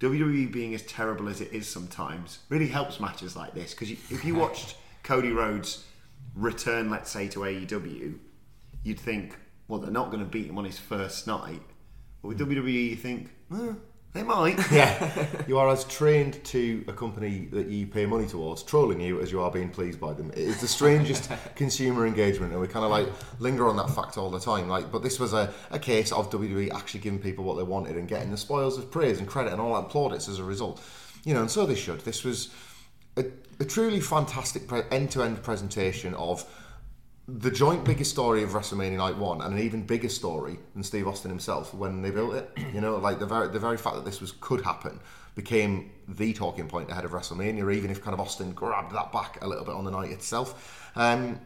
WWE 0.00 0.52
being 0.52 0.74
as 0.74 0.82
terrible 0.82 1.28
as 1.28 1.40
it 1.40 1.52
is 1.52 1.68
sometimes 1.68 2.40
really 2.48 2.66
helps 2.66 3.00
matches 3.00 3.36
like 3.36 3.54
this 3.54 3.72
because 3.72 3.90
if 3.90 4.24
you 4.24 4.34
watched 4.34 4.76
Cody 5.02 5.30
Rhodes 5.30 5.84
return, 6.34 6.90
let's 6.90 7.10
say, 7.10 7.28
to 7.28 7.40
AEW, 7.40 8.18
you'd 8.82 9.00
think, 9.00 9.36
well, 9.68 9.80
they're 9.80 9.90
not 9.90 10.10
going 10.10 10.22
to 10.22 10.28
beat 10.28 10.46
him 10.46 10.58
on 10.58 10.64
his 10.64 10.78
first 10.78 11.26
night. 11.26 11.62
But 12.24 12.28
with 12.28 12.38
WWE, 12.38 12.88
you 12.88 12.96
think, 12.96 13.28
well, 13.50 13.76
they 14.14 14.22
might. 14.22 14.56
yeah, 14.72 15.26
you 15.46 15.58
are 15.58 15.68
as 15.68 15.84
trained 15.84 16.42
to 16.44 16.82
a 16.88 16.92
company 16.94 17.48
that 17.52 17.66
you 17.66 17.86
pay 17.86 18.06
money 18.06 18.26
towards 18.26 18.62
trolling 18.62 18.98
you 18.98 19.20
as 19.20 19.30
you 19.30 19.42
are 19.42 19.50
being 19.50 19.68
pleased 19.68 20.00
by 20.00 20.14
them. 20.14 20.30
It 20.30 20.38
is 20.38 20.58
the 20.58 20.66
strangest 20.66 21.30
consumer 21.54 22.06
engagement, 22.06 22.52
and 22.52 22.62
we 22.62 22.66
kind 22.66 22.82
of 22.82 22.90
like 22.90 23.08
linger 23.40 23.68
on 23.68 23.76
that 23.76 23.90
fact 23.90 24.16
all 24.16 24.30
the 24.30 24.40
time. 24.40 24.70
Like, 24.70 24.90
but 24.90 25.02
this 25.02 25.20
was 25.20 25.34
a, 25.34 25.52
a 25.70 25.78
case 25.78 26.12
of 26.12 26.30
WWE 26.30 26.72
actually 26.72 27.00
giving 27.00 27.18
people 27.18 27.44
what 27.44 27.58
they 27.58 27.62
wanted 27.62 27.98
and 27.98 28.08
getting 28.08 28.30
the 28.30 28.38
spoils 28.38 28.78
of 28.78 28.90
praise 28.90 29.18
and 29.18 29.28
credit 29.28 29.52
and 29.52 29.60
all 29.60 29.74
that 29.74 29.90
plaudits 29.90 30.26
as 30.26 30.38
a 30.38 30.44
result. 30.44 30.82
You 31.24 31.34
know, 31.34 31.42
and 31.42 31.50
so 31.50 31.66
they 31.66 31.74
should. 31.74 32.00
This 32.00 32.24
was 32.24 32.48
a, 33.18 33.26
a 33.60 33.66
truly 33.66 34.00
fantastic 34.00 34.66
pre- 34.66 34.84
end-to-end 34.90 35.42
presentation 35.42 36.14
of 36.14 36.46
the 37.26 37.50
joint 37.50 37.84
biggest 37.84 38.10
story 38.10 38.42
of 38.42 38.50
WrestleMania 38.50 38.98
Night 38.98 39.16
One, 39.16 39.40
and 39.40 39.54
an 39.54 39.60
even 39.60 39.82
bigger 39.82 40.08
story 40.08 40.58
than 40.74 40.82
Steve 40.82 41.08
Austin 41.08 41.30
himself 41.30 41.72
when 41.72 42.02
they 42.02 42.10
built 42.10 42.34
it. 42.34 42.50
You 42.74 42.80
know, 42.80 42.96
like 42.96 43.20
the 43.20 43.26
very 43.26 43.48
the 43.48 43.60
very 43.60 43.76
fact 43.76 43.94
that 43.94 44.04
this 44.04 44.20
was 44.20 44.32
could 44.32 44.62
happen 44.62 44.98
became 45.36 45.92
the 46.08 46.32
talking 46.32 46.66
point 46.66 46.90
ahead 46.90 47.04
of 47.04 47.12
WrestleMania. 47.12 47.72
Even 47.72 47.88
if 47.88 48.02
kind 48.02 48.14
of 48.14 48.20
Austin 48.20 48.52
grabbed 48.52 48.92
that 48.94 49.12
back 49.12 49.38
a 49.42 49.46
little 49.46 49.64
bit 49.64 49.74
on 49.74 49.84
the 49.84 49.92
night 49.92 50.10
itself. 50.10 50.90
Um, 50.96 51.40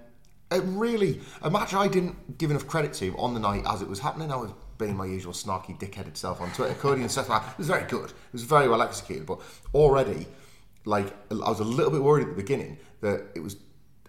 it 0.50 0.62
really 0.64 1.20
a 1.42 1.50
match 1.50 1.74
I 1.74 1.86
didn't 1.86 2.38
give 2.38 2.50
enough 2.50 2.66
credit 2.66 2.94
to 2.94 3.14
on 3.18 3.34
the 3.34 3.40
night 3.40 3.64
as 3.68 3.82
it 3.82 3.88
was 3.88 3.98
happening. 3.98 4.32
I 4.32 4.36
was 4.36 4.50
being 4.78 4.96
my 4.96 5.04
usual 5.04 5.34
snarky 5.34 5.78
dickheaded 5.78 6.16
self 6.16 6.40
on 6.40 6.50
Twitter. 6.52 6.74
Cody 6.74 7.02
and 7.02 7.10
Seth, 7.10 7.28
it 7.28 7.58
was 7.58 7.66
very 7.66 7.84
good. 7.84 8.10
It 8.10 8.32
was 8.32 8.44
very 8.44 8.68
well 8.68 8.80
executed, 8.80 9.26
but 9.26 9.40
already, 9.74 10.26
like 10.86 11.14
I 11.30 11.34
was 11.34 11.60
a 11.60 11.64
little 11.64 11.92
bit 11.92 12.02
worried 12.02 12.22
at 12.22 12.30
the 12.30 12.42
beginning 12.42 12.78
that 13.02 13.26
it 13.34 13.40
was 13.40 13.56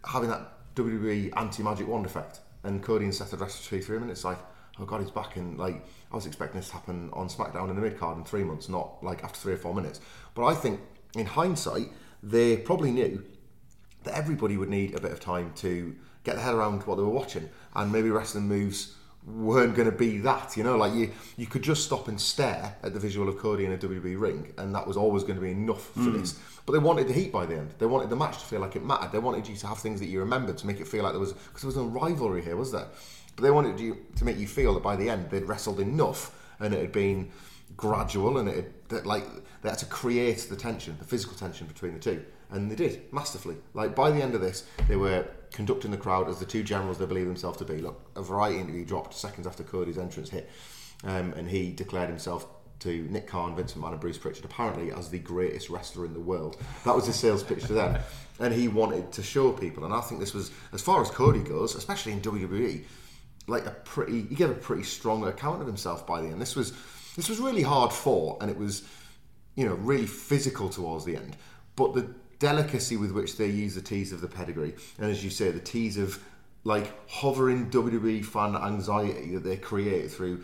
having 0.05 0.29
that 0.29 0.58
WWE 0.83 1.31
anti 1.37 1.63
magic 1.63 1.87
wand 1.87 2.05
effect, 2.05 2.39
and 2.63 2.81
Cody 2.81 3.05
and 3.05 3.13
Seth 3.13 3.31
had 3.31 3.41
wrestled 3.41 3.65
for 3.65 3.85
three 3.85 3.99
minutes. 3.99 4.23
Like, 4.23 4.37
oh 4.79 4.85
god, 4.85 5.01
he's 5.01 5.11
back, 5.11 5.35
and 5.35 5.57
like 5.57 5.85
I 6.11 6.15
was 6.15 6.25
expecting 6.25 6.59
this 6.59 6.69
to 6.69 6.75
happen 6.75 7.09
on 7.13 7.27
SmackDown 7.27 7.69
in 7.69 7.75
the 7.75 7.81
mid 7.81 7.99
card 7.99 8.17
in 8.17 8.23
three 8.23 8.43
months, 8.43 8.69
not 8.69 9.03
like 9.03 9.23
after 9.23 9.39
three 9.39 9.53
or 9.53 9.57
four 9.57 9.73
minutes. 9.75 9.99
But 10.35 10.45
I 10.45 10.53
think, 10.55 10.79
in 11.15 11.25
hindsight, 11.25 11.89
they 12.23 12.57
probably 12.57 12.91
knew 12.91 13.23
that 14.03 14.15
everybody 14.17 14.55
would 14.57 14.69
need 14.69 14.95
a 14.95 15.01
bit 15.01 15.11
of 15.11 15.19
time 15.19 15.51
to 15.57 15.95
get 16.23 16.35
their 16.35 16.45
head 16.45 16.55
around 16.55 16.83
what 16.83 16.95
they 16.95 17.03
were 17.03 17.09
watching, 17.09 17.49
and 17.75 17.91
maybe 17.91 18.09
wrestling 18.09 18.47
moves 18.47 18.95
weren't 19.25 19.75
going 19.75 19.89
to 19.89 19.95
be 19.95 20.17
that. 20.19 20.55
You 20.55 20.63
know, 20.63 20.77
like 20.77 20.93
you 20.93 21.11
you 21.37 21.45
could 21.45 21.61
just 21.61 21.83
stop 21.85 22.07
and 22.07 22.19
stare 22.19 22.77
at 22.83 22.93
the 22.93 22.99
visual 22.99 23.27
of 23.27 23.37
Cody 23.37 23.65
in 23.65 23.73
a 23.73 23.77
WWE 23.77 24.19
ring, 24.19 24.53
and 24.57 24.73
that 24.75 24.87
was 24.87 24.95
always 24.97 25.23
going 25.23 25.35
to 25.35 25.41
be 25.41 25.51
enough 25.51 25.87
for 25.93 25.99
Mm. 25.99 26.19
this. 26.21 26.39
But 26.69 26.73
they 26.73 26.85
wanted 26.85 27.07
the 27.07 27.13
heat 27.13 27.31
by 27.31 27.47
the 27.47 27.57
end. 27.57 27.73
They 27.79 27.87
wanted 27.87 28.11
the 28.11 28.15
match 28.15 28.37
to 28.37 28.45
feel 28.45 28.59
like 28.59 28.75
it 28.75 28.85
mattered. 28.85 29.11
They 29.11 29.17
wanted 29.17 29.47
you 29.47 29.55
to 29.55 29.65
have 29.65 29.79
things 29.79 29.99
that 30.01 30.05
you 30.05 30.19
remembered 30.19 30.55
to 30.59 30.67
make 30.67 30.79
it 30.79 30.87
feel 30.87 31.01
like 31.01 31.13
there 31.13 31.19
was 31.19 31.33
because 31.33 31.63
there 31.63 31.67
was 31.67 31.77
no 31.77 31.85
rivalry 31.85 32.43
here, 32.43 32.55
was 32.55 32.71
there? 32.71 32.85
But 33.35 33.41
they 33.41 33.49
wanted 33.49 33.79
you 33.79 34.05
to 34.17 34.23
make 34.23 34.37
you 34.37 34.47
feel 34.47 34.75
that 34.75 34.83
by 34.83 34.95
the 34.95 35.09
end 35.09 35.31
they'd 35.31 35.47
wrestled 35.47 35.79
enough 35.79 36.31
and 36.59 36.71
it 36.71 36.79
had 36.79 36.91
been 36.91 37.31
gradual 37.75 38.37
and 38.37 38.47
it 38.47 38.55
had, 38.55 38.73
that 38.89 39.05
like 39.07 39.25
they 39.63 39.69
had 39.69 39.79
to 39.79 39.87
create 39.87 40.45
the 40.47 40.55
tension, 40.55 40.95
the 40.99 41.05
physical 41.05 41.35
tension 41.35 41.65
between 41.65 41.95
the 41.95 41.99
two, 41.99 42.23
and 42.51 42.69
they 42.69 42.75
did 42.75 43.11
masterfully. 43.11 43.55
Like 43.73 43.95
by 43.95 44.11
the 44.11 44.21
end 44.21 44.35
of 44.35 44.41
this, 44.41 44.67
they 44.87 44.95
were 44.95 45.25
conducting 45.51 45.89
the 45.89 45.97
crowd 45.97 46.29
as 46.29 46.37
the 46.37 46.45
two 46.45 46.61
generals 46.61 46.99
they 46.99 47.07
believe 47.07 47.25
themselves 47.25 47.57
to 47.57 47.65
be. 47.65 47.79
Look, 47.79 47.99
a 48.15 48.21
variety 48.21 48.59
interview 48.59 48.85
dropped 48.85 49.15
seconds 49.15 49.47
after 49.47 49.63
Cody's 49.63 49.97
entrance 49.97 50.29
hit, 50.29 50.47
um, 51.03 51.33
and 51.33 51.49
he 51.49 51.71
declared 51.71 52.09
himself 52.09 52.45
to 52.79 53.07
Nick 53.09 53.27
Khan, 53.27 53.55
Vince 53.55 53.73
McMahon, 53.73 53.91
and 53.91 53.99
Bruce 53.99 54.17
Pritchard 54.17 54.45
apparently 54.45 54.91
as 54.91 55.09
the 55.09 55.19
greatest 55.19 55.69
wrestler 55.69 56.05
in 56.05 56.13
the 56.13 56.19
world. 56.19 56.57
That 56.85 56.95
was 56.95 57.05
his 57.05 57.15
sales 57.15 57.43
pitch 57.43 57.65
to 57.65 57.73
them, 57.73 57.99
and 58.39 58.53
he 58.53 58.67
wanted 58.67 59.11
to 59.13 59.23
show 59.23 59.51
people. 59.51 59.85
And 59.85 59.93
I 59.93 60.01
think 60.01 60.19
this 60.19 60.33
was, 60.33 60.51
as 60.73 60.81
far 60.81 61.01
as 61.01 61.09
Cody 61.09 61.41
goes, 61.41 61.75
especially 61.75 62.13
in 62.13 62.21
WWE, 62.21 62.83
like 63.49 63.65
a 63.65 63.71
pretty 63.71 64.21
he 64.23 64.35
gave 64.35 64.49
a 64.49 64.55
pretty 64.55 64.83
strong 64.83 65.27
account 65.27 65.61
of 65.61 65.67
himself 65.67 66.05
by 66.07 66.21
the 66.21 66.27
end. 66.27 66.41
This 66.41 66.55
was 66.55 66.73
this 67.15 67.27
was 67.27 67.39
really 67.39 67.63
hard 67.63 67.91
fought 67.91 68.41
and 68.41 68.49
it 68.49 68.57
was 68.57 68.83
you 69.55 69.65
know 69.67 69.75
really 69.75 70.05
physical 70.05 70.69
towards 70.69 71.05
the 71.05 71.15
end. 71.15 71.35
But 71.75 71.93
the 71.93 72.13
delicacy 72.39 72.95
with 72.95 73.11
which 73.11 73.37
they 73.37 73.47
use 73.47 73.75
the 73.75 73.81
tease 73.81 74.13
of 74.13 74.21
the 74.21 74.27
pedigree 74.27 74.73
and 74.97 75.11
as 75.11 75.23
you 75.23 75.29
say 75.29 75.51
the 75.51 75.59
tease 75.59 75.97
of 75.97 76.23
like 76.63 76.93
hovering 77.09 77.69
WWE 77.69 78.23
fan 78.23 78.55
anxiety 78.55 79.33
that 79.33 79.43
they 79.43 79.57
create 79.57 80.09
through 80.09 80.41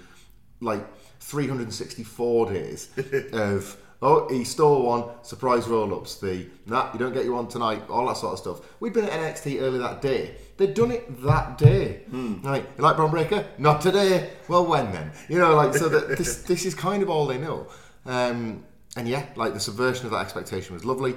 like 0.65 0.85
364 1.19 2.51
days 2.51 2.89
of 3.33 3.77
oh 4.01 4.27
he 4.29 4.43
stole 4.43 4.85
one 4.85 5.05
surprise 5.23 5.67
roll-ups 5.67 6.19
the 6.19 6.47
nah 6.65 6.91
you 6.91 6.99
don't 6.99 7.13
get 7.13 7.23
you 7.23 7.33
one 7.33 7.47
tonight 7.47 7.81
all 7.89 8.07
that 8.07 8.17
sort 8.17 8.33
of 8.33 8.39
stuff. 8.39 8.79
We'd 8.79 8.93
been 8.93 9.05
at 9.05 9.11
NXT 9.11 9.61
earlier 9.61 9.79
that 9.79 10.01
day. 10.01 10.35
They'd 10.57 10.73
done 10.73 10.91
it 10.91 11.23
that 11.23 11.57
day. 11.57 12.01
Like 12.43 12.65
you 12.77 12.83
like 12.83 12.95
Bron 12.97 13.11
Breakker? 13.11 13.45
Not 13.57 13.81
today. 13.81 14.31
Well 14.47 14.65
when 14.65 14.91
then? 14.91 15.11
You 15.29 15.39
know 15.39 15.55
like 15.55 15.73
so 15.73 15.87
that 15.89 16.17
this 16.17 16.43
this 16.51 16.65
is 16.65 16.75
kind 16.75 17.01
of 17.01 17.09
all 17.09 17.25
they 17.25 17.37
know. 17.37 17.67
Um, 18.05 18.65
and 18.97 19.07
yeah 19.07 19.25
like 19.35 19.53
the 19.53 19.59
subversion 19.59 20.05
of 20.05 20.11
that 20.11 20.19
expectation 20.19 20.73
was 20.73 20.83
lovely. 20.83 21.15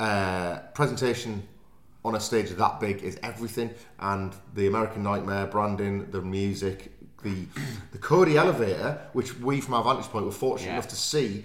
Uh, 0.00 0.58
presentation 0.74 1.42
on 2.06 2.14
a 2.14 2.20
stage 2.20 2.50
that 2.50 2.78
big 2.78 3.02
is 3.02 3.18
everything 3.24 3.68
and 3.98 4.32
the 4.54 4.68
American 4.68 5.02
Nightmare 5.02 5.46
branding 5.46 6.08
the 6.12 6.22
music 6.22 6.92
the 7.22 7.46
the 7.92 7.98
Cody 7.98 8.36
elevator 8.36 9.00
which 9.12 9.38
we 9.38 9.60
from 9.60 9.74
our 9.74 9.84
vantage 9.84 10.06
point 10.10 10.26
were 10.26 10.32
fortunate 10.32 10.68
Yeah. 10.68 10.74
enough 10.74 10.88
to 10.88 10.96
see 10.96 11.44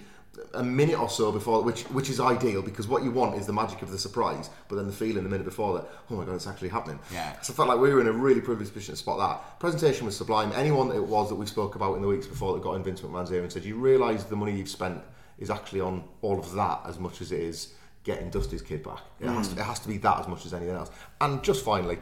a 0.53 0.63
minute 0.63 0.97
or 0.99 1.09
so 1.09 1.31
before 1.31 1.61
which 1.61 1.83
which 1.83 2.09
is 2.09 2.19
ideal 2.19 2.61
because 2.61 2.87
what 2.87 3.03
you 3.03 3.11
want 3.11 3.35
is 3.35 3.45
the 3.45 3.53
magic 3.53 3.81
of 3.81 3.91
the 3.91 3.97
surprise 3.97 4.49
but 4.67 4.75
then 4.75 4.87
the 4.87 4.93
feeling 4.93 5.23
the 5.23 5.29
minute 5.29 5.45
before 5.45 5.73
that 5.73 5.87
oh 6.09 6.15
my 6.15 6.25
god 6.25 6.35
it's 6.35 6.47
actually 6.47 6.69
happening. 6.69 6.99
Yeah. 7.11 7.39
so 7.41 7.53
I 7.53 7.55
felt 7.55 7.67
like 7.67 7.79
we 7.79 7.93
were 7.93 8.01
in 8.01 8.07
a 8.07 8.11
really 8.11 8.41
privileged 8.41 8.73
position 8.73 8.93
to 8.93 8.97
spot 8.97 9.19
that. 9.19 9.59
Presentation 9.59 10.05
was 10.05 10.15
sublime. 10.15 10.51
Anyone 10.55 10.89
that 10.89 10.95
it 10.95 11.07
was 11.07 11.29
that 11.29 11.35
we 11.35 11.45
spoke 11.45 11.75
about 11.75 11.95
in 11.95 12.01
the 12.01 12.07
weeks 12.07 12.27
before 12.27 12.53
that 12.53 12.63
got 12.63 12.73
in 12.73 12.83
Vince 12.83 13.01
McMahon's 13.01 13.31
ear 13.31 13.43
and 13.43 13.51
said 13.51 13.65
you 13.65 13.75
realise 13.75 14.23
the 14.23 14.35
money 14.35 14.53
you've 14.55 14.69
spent 14.69 15.01
is 15.37 15.49
actually 15.49 15.81
on 15.81 16.03
all 16.21 16.39
of 16.39 16.53
that 16.53 16.81
as 16.85 16.97
much 16.99 17.21
as 17.21 17.31
it 17.31 17.39
is 17.39 17.73
getting 18.03 18.29
Dusty's 18.29 18.61
kid 18.61 18.83
back. 18.83 19.01
It, 19.19 19.27
has, 19.27 19.49
mm. 19.49 19.55
to, 19.55 19.61
it 19.61 19.63
has 19.63 19.79
to 19.79 19.87
be 19.87 19.97
that 19.97 20.19
as 20.21 20.27
much 20.27 20.45
as 20.45 20.53
anything 20.53 20.75
else. 20.75 20.89
And 21.19 21.43
just 21.43 21.63
finally 21.63 21.99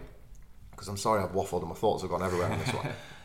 because 0.71 0.87
I'm 0.87 0.97
sorry 0.97 1.21
I've 1.21 1.33
waffled 1.33 1.59
and 1.59 1.69
my 1.69 1.75
thoughts 1.75 2.03
have 2.03 2.11
gone 2.11 2.23
everywhere 2.23 2.49
on 2.49 2.59
this 2.59 2.73
one 2.73 2.87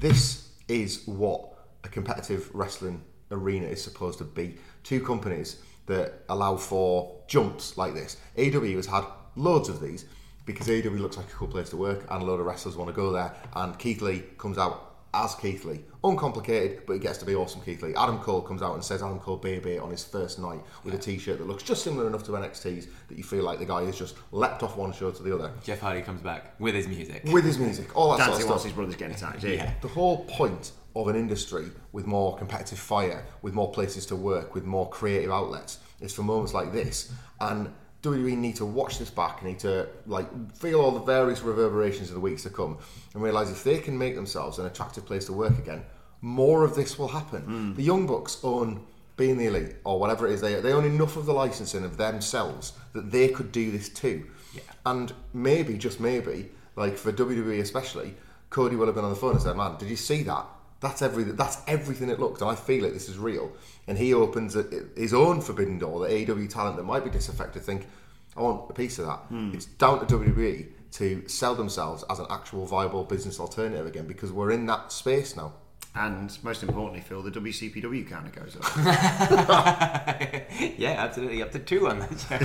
this 0.00 0.50
is 0.68 1.06
what 1.06 1.54
a 1.84 1.88
competitive 1.88 2.54
wrestling 2.54 3.02
arena 3.30 3.66
is 3.66 3.82
supposed 3.82 4.18
to 4.18 4.24
be. 4.24 4.56
Two 4.84 5.00
companies 5.00 5.62
that 5.86 6.24
allow 6.28 6.56
for 6.56 7.20
jumps 7.26 7.76
like 7.76 7.94
this. 7.94 8.16
AEW 8.36 8.76
has 8.76 8.86
had 8.86 9.04
loads 9.36 9.68
of 9.68 9.80
these 9.80 10.04
because 10.46 10.68
AEW 10.68 10.98
looks 10.98 11.16
like 11.16 11.26
a 11.26 11.32
cool 11.32 11.48
place 11.48 11.70
to 11.70 11.76
work 11.76 12.06
and 12.10 12.22
a 12.22 12.24
load 12.24 12.40
of 12.40 12.46
wrestlers 12.46 12.76
want 12.76 12.88
to 12.88 12.94
go 12.94 13.10
there. 13.12 13.34
And 13.54 13.78
Keith 13.78 14.00
Lee 14.00 14.22
comes 14.38 14.56
out 14.56 14.87
as 15.14 15.34
Keith 15.34 15.64
Lee. 15.64 15.80
Uncomplicated, 16.04 16.82
but 16.86 16.94
he 16.94 16.98
gets 16.98 17.18
to 17.18 17.24
be 17.24 17.34
awesome 17.34 17.60
Keith 17.62 17.82
Lee. 17.82 17.94
Adam 17.94 18.18
Cole 18.18 18.40
comes 18.42 18.62
out 18.62 18.74
and 18.74 18.84
says 18.84 19.02
Adam 19.02 19.18
Cole 19.18 19.36
baby 19.36 19.78
on 19.78 19.90
his 19.90 20.04
first 20.04 20.38
night 20.38 20.60
with 20.84 20.94
a 20.94 20.98
t-shirt 20.98 21.38
that 21.38 21.46
looks 21.46 21.62
just 21.62 21.82
similar 21.82 22.06
enough 22.06 22.22
to 22.24 22.32
NXT's 22.32 22.88
that 23.08 23.16
you 23.18 23.24
feel 23.24 23.42
like 23.44 23.58
the 23.58 23.64
guy 23.64 23.84
has 23.84 23.98
just 23.98 24.16
leapt 24.32 24.62
off 24.62 24.76
one 24.76 24.92
show 24.92 25.10
to 25.10 25.22
the 25.22 25.34
other. 25.34 25.50
Jeff 25.64 25.80
Hardy 25.80 26.02
comes 26.02 26.20
back 26.20 26.58
with 26.60 26.74
his 26.74 26.86
music. 26.88 27.22
With 27.24 27.44
his 27.44 27.58
music, 27.58 27.96
all 27.96 28.10
that 28.12 28.18
Dancing 28.18 28.34
sort 28.34 28.42
of 28.44 28.48
whilst 28.50 28.62
stuff. 28.62 28.70
his 28.70 28.76
brother's 28.76 28.96
getting 28.96 29.14
attacked. 29.16 29.44
Yeah. 29.44 29.72
The 29.80 29.88
whole 29.88 30.24
point 30.24 30.72
of 30.96 31.08
an 31.08 31.16
industry 31.16 31.66
with 31.92 32.06
more 32.06 32.36
competitive 32.36 32.78
fire, 32.78 33.24
with 33.42 33.54
more 33.54 33.70
places 33.72 34.06
to 34.06 34.16
work, 34.16 34.54
with 34.54 34.64
more 34.64 34.88
creative 34.90 35.30
outlets, 35.30 35.78
is 36.00 36.12
for 36.14 36.22
moments 36.22 36.54
like 36.54 36.72
this. 36.72 37.12
And 37.40 37.72
WWE 38.02 38.36
need 38.36 38.56
to 38.56 38.64
watch 38.64 38.98
this 38.98 39.10
back, 39.10 39.40
and 39.40 39.50
need 39.50 39.58
to 39.60 39.88
like 40.06 40.28
feel 40.56 40.80
all 40.80 40.92
the 40.92 41.00
various 41.00 41.42
reverberations 41.42 42.08
of 42.08 42.14
the 42.14 42.20
weeks 42.20 42.44
to 42.44 42.50
come, 42.50 42.78
and 43.14 43.22
realise 43.22 43.50
if 43.50 43.64
they 43.64 43.78
can 43.78 43.98
make 43.98 44.14
themselves 44.14 44.58
an 44.58 44.66
attractive 44.66 45.04
place 45.04 45.24
to 45.26 45.32
work 45.32 45.58
again, 45.58 45.82
more 46.20 46.64
of 46.64 46.74
this 46.74 46.98
will 46.98 47.08
happen. 47.08 47.42
Hmm. 47.42 47.74
The 47.74 47.82
Young 47.82 48.06
Bucks 48.06 48.38
own 48.44 48.84
being 49.16 49.36
the 49.36 49.46
elite 49.46 49.74
or 49.84 49.98
whatever 49.98 50.28
it 50.28 50.32
is, 50.32 50.40
they 50.40 50.54
they 50.60 50.72
own 50.72 50.84
enough 50.84 51.16
of 51.16 51.26
the 51.26 51.34
licensing 51.34 51.84
of 51.84 51.96
themselves 51.96 52.72
that 52.92 53.10
they 53.10 53.28
could 53.28 53.50
do 53.50 53.70
this 53.72 53.88
too. 53.88 54.26
Yeah. 54.54 54.62
And 54.86 55.12
maybe, 55.34 55.76
just 55.76 55.98
maybe, 55.98 56.50
like 56.76 56.96
for 56.96 57.12
WWE 57.12 57.60
especially, 57.60 58.14
Cody 58.50 58.76
will 58.76 58.86
have 58.86 58.94
been 58.94 59.04
on 59.04 59.10
the 59.10 59.16
phone 59.16 59.32
and 59.32 59.42
said, 59.42 59.56
"Man, 59.56 59.76
did 59.76 59.90
you 59.90 59.96
see 59.96 60.22
that? 60.22 60.46
That's 60.80 61.02
everything. 61.02 61.36
That's 61.36 61.58
everything 61.66 62.08
it 62.08 62.20
looked, 62.20 62.40
and 62.40 62.50
I 62.50 62.54
feel 62.54 62.84
it. 62.84 62.92
This 62.92 63.08
is 63.08 63.18
real." 63.18 63.52
And 63.86 63.98
he 63.98 64.14
opens 64.14 64.56
a, 64.56 64.64
his 64.96 65.12
own 65.12 65.40
forbidden 65.40 65.78
door. 65.78 66.06
The 66.06 66.26
AEW 66.26 66.48
talent 66.48 66.76
that 66.76 66.84
might 66.84 67.04
be 67.04 67.10
disaffected 67.10 67.62
think, 67.62 67.86
"I 68.36 68.42
want 68.42 68.70
a 68.70 68.74
piece 68.74 68.98
of 68.98 69.06
that." 69.06 69.20
It's 69.54 69.66
down 69.66 70.00
to 70.00 70.06
WWE 70.06 70.66
to 70.92 71.28
sell 71.28 71.54
themselves 71.54 72.04
as 72.08 72.18
an 72.18 72.26
actual 72.30 72.64
viable 72.66 73.04
business 73.04 73.38
alternative 73.40 73.86
again 73.86 74.06
because 74.06 74.32
we're 74.32 74.52
in 74.52 74.66
that 74.66 74.92
space 74.92 75.36
now. 75.36 75.52
And 75.94 76.36
most 76.44 76.62
importantly, 76.62 77.00
Phil, 77.00 77.22
the 77.22 77.30
WCPW 77.30 78.08
counter 78.08 78.30
goes 78.30 78.56
up. 78.56 78.76
yeah, 80.78 80.94
absolutely. 80.98 81.42
Up 81.42 81.50
to 81.52 81.58
two 81.58 81.88
on 81.88 81.98
that 81.98 82.20
show. 82.20 82.36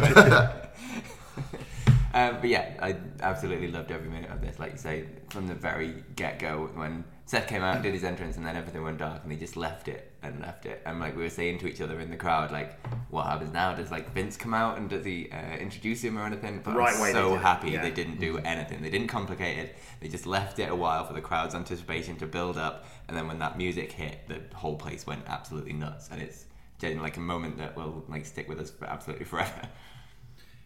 um, 2.14 2.36
but 2.42 2.50
yeah, 2.50 2.74
I 2.82 2.96
absolutely 3.22 3.68
loved 3.68 3.92
every 3.92 4.10
minute 4.10 4.32
of 4.32 4.42
this. 4.42 4.58
Like 4.60 4.72
you 4.72 4.78
say, 4.78 5.06
from 5.30 5.48
the 5.48 5.54
very 5.54 6.04
get 6.16 6.40
go, 6.40 6.70
when 6.74 7.04
Seth 7.34 7.48
came 7.48 7.64
out 7.64 7.74
and 7.74 7.84
did 7.84 7.96
his 7.96 8.04
entrance, 8.04 8.38
and 8.38 8.46
then 8.46 8.56
everything 8.56 8.84
went 8.84 9.00
dark, 9.00 9.24
and 9.24 9.32
he 9.32 9.40
just 9.40 9.58
left 9.58 9.88
it 9.88 10.12
and 10.22 10.40
left 10.40 10.68
it. 10.68 10.84
And 10.86 11.00
like 11.00 11.16
we 11.16 11.24
were 11.24 11.32
saying 11.32 11.58
to 11.62 11.68
each 11.68 11.82
other 11.82 12.00
in 12.00 12.12
the 12.12 12.16
crowd, 12.16 12.52
like, 12.52 12.80
what 13.10 13.26
happens 13.26 13.52
now? 13.52 13.74
Does 13.74 13.90
like 13.90 14.14
Vince 14.14 14.38
come 14.38 14.54
out 14.54 14.78
and 14.78 14.88
does 14.88 15.04
he 15.04 15.32
uh, 15.32 15.58
introduce 15.58 16.04
him 16.04 16.20
or 16.20 16.28
anything? 16.28 16.62
But 16.64 16.76
Right 16.76 16.94
I'm 16.94 17.02
way 17.02 17.12
so 17.12 17.30
did 17.30 17.36
it, 17.38 17.42
happy 17.42 17.72
yeah. 17.72 17.82
they 17.82 17.90
didn't 17.90 18.20
do 18.20 18.38
anything. 18.38 18.84
They 18.84 18.92
didn't 18.92 19.08
complicate 19.08 19.58
it. 19.58 19.76
They 20.00 20.10
just 20.10 20.28
left 20.28 20.60
it 20.60 20.70
a 20.70 20.76
while 20.76 21.08
for 21.08 21.14
the 21.14 21.22
crowd's 21.22 21.56
anticipation 21.56 22.18
to 22.18 22.28
build 22.28 22.56
up, 22.56 22.86
and 23.08 23.18
then 23.18 23.28
when 23.28 23.40
that 23.40 23.58
music 23.58 23.92
hit, 23.92 24.28
the 24.28 24.40
whole 24.56 24.76
place 24.76 25.08
went 25.08 25.24
absolutely 25.26 25.74
nuts. 25.74 26.10
And 26.12 26.22
it's 26.22 26.46
genuinely 26.78 27.10
like 27.10 27.18
a 27.18 27.22
moment 27.22 27.58
that 27.58 27.76
will 27.76 28.06
like 28.10 28.28
stick 28.28 28.48
with 28.48 28.60
us 28.60 28.70
for 28.70 28.86
absolutely 28.86 29.26
forever. 29.34 29.68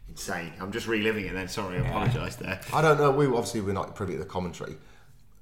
Insane. 0.09 0.51
I'm 0.59 0.73
just 0.73 0.87
reliving 0.87 1.27
it 1.27 1.33
then. 1.33 1.47
Sorry, 1.47 1.77
I 1.77 1.87
apologise 1.87 2.35
there. 2.35 2.59
I 2.73 2.81
don't 2.81 2.97
know. 2.97 3.11
We 3.11 3.25
obviously 3.27 3.61
we're 3.61 3.71
not 3.71 3.95
privy 3.95 4.13
to 4.15 4.19
the 4.19 4.25
commentary. 4.25 4.75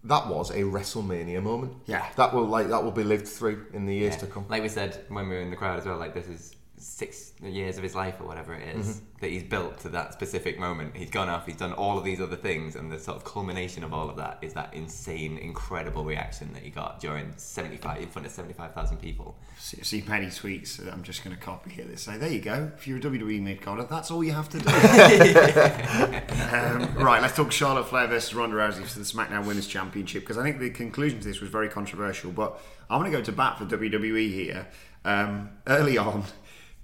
That 0.05 0.27
was 0.27 0.51
a 0.51 0.61
WrestleMania 0.61 1.41
moment. 1.41 1.73
Yeah. 1.87 2.05
that 2.15 2.33
will 2.33 2.45
like 2.45 2.69
that 2.69 2.83
will 2.83 2.91
be 2.91 3.03
lived 3.03 3.27
through 3.27 3.65
in 3.73 3.85
the 3.85 3.93
years 3.95 4.13
Yeah. 4.13 4.19
to 4.21 4.27
come. 4.27 4.45
Like 4.49 4.61
we 4.61 4.69
said 4.69 5.03
when 5.09 5.27
we 5.29 5.35
were 5.35 5.41
in 5.41 5.49
the 5.49 5.55
crowd 5.55 5.79
as 5.79 5.85
well, 5.85 5.97
like 5.97 6.13
this 6.13 6.27
is 6.27 6.54
six 6.77 7.31
years 7.41 7.77
of 7.77 7.83
his 7.83 7.95
life 7.95 8.19
or 8.19 8.25
whatever 8.27 8.53
it 8.53 8.75
is 8.75 9.01
that 9.21 9.29
he's 9.29 9.43
built 9.43 9.79
to 9.79 9.89
that 9.89 10.13
specific 10.13 10.59
moment. 10.59 10.95
He's 10.95 11.09
gone 11.09 11.29
off, 11.29 11.45
he's 11.45 11.55
done 11.55 11.73
all 11.73 11.97
of 11.97 12.03
these 12.03 12.19
other 12.19 12.35
things, 12.35 12.75
and 12.75 12.91
the 12.91 12.99
sort 12.99 13.17
of 13.17 13.23
culmination 13.23 13.83
of 13.83 13.93
all 13.93 14.09
of 14.09 14.17
that 14.17 14.39
is 14.41 14.53
that 14.53 14.73
insane, 14.73 15.38
incredible 15.38 16.03
reaction 16.03 16.51
that 16.53 16.63
he 16.63 16.69
got 16.69 16.99
during 16.99 17.33
75 17.38 18.01
in 18.01 18.09
front 18.09 18.25
of 18.25 18.33
75,000 18.33 18.97
people. 18.97 19.35
See, 19.57 19.81
see 19.83 20.01
Penny 20.01 20.27
tweets. 20.27 20.77
that 20.77 20.93
I'm 20.93 21.03
just 21.03 21.23
going 21.23 21.35
to 21.35 21.41
copy 21.41 21.71
here. 21.71 21.85
They 21.85 21.95
say, 21.95 22.17
"There 22.17 22.29
you 22.29 22.41
go. 22.41 22.71
If 22.75 22.88
you're 22.88 22.97
a 22.97 23.01
WWE 23.01 23.41
mid 23.41 23.61
carder, 23.61 23.83
that's 23.83 24.11
all 24.11 24.23
you 24.23 24.33
have 24.33 24.49
to 24.49 24.59
do." 24.59 24.69
um, 26.55 26.93
right. 27.03 27.21
Let's 27.21 27.35
talk 27.35 27.51
Charlotte 27.51 27.88
Flair 27.88 28.07
versus 28.07 28.35
Ronda 28.35 28.57
Rousey 28.57 28.83
for 28.85 28.99
the 28.99 29.05
SmackDown 29.05 29.45
Women's 29.45 29.67
Championship 29.67 30.23
because 30.23 30.38
I 30.38 30.43
think 30.43 30.59
the 30.59 30.69
conclusion 30.69 31.19
to 31.19 31.27
this 31.27 31.39
was 31.39 31.49
very 31.49 31.69
controversial. 31.69 32.31
But 32.31 32.61
I'm 32.89 32.99
going 32.99 33.11
to 33.11 33.17
go 33.17 33.23
to 33.23 33.31
bat 33.31 33.57
for 33.57 33.65
WWE 33.65 34.31
here. 34.31 34.67
Um, 35.05 35.51
early 35.67 35.97
on, 35.97 36.23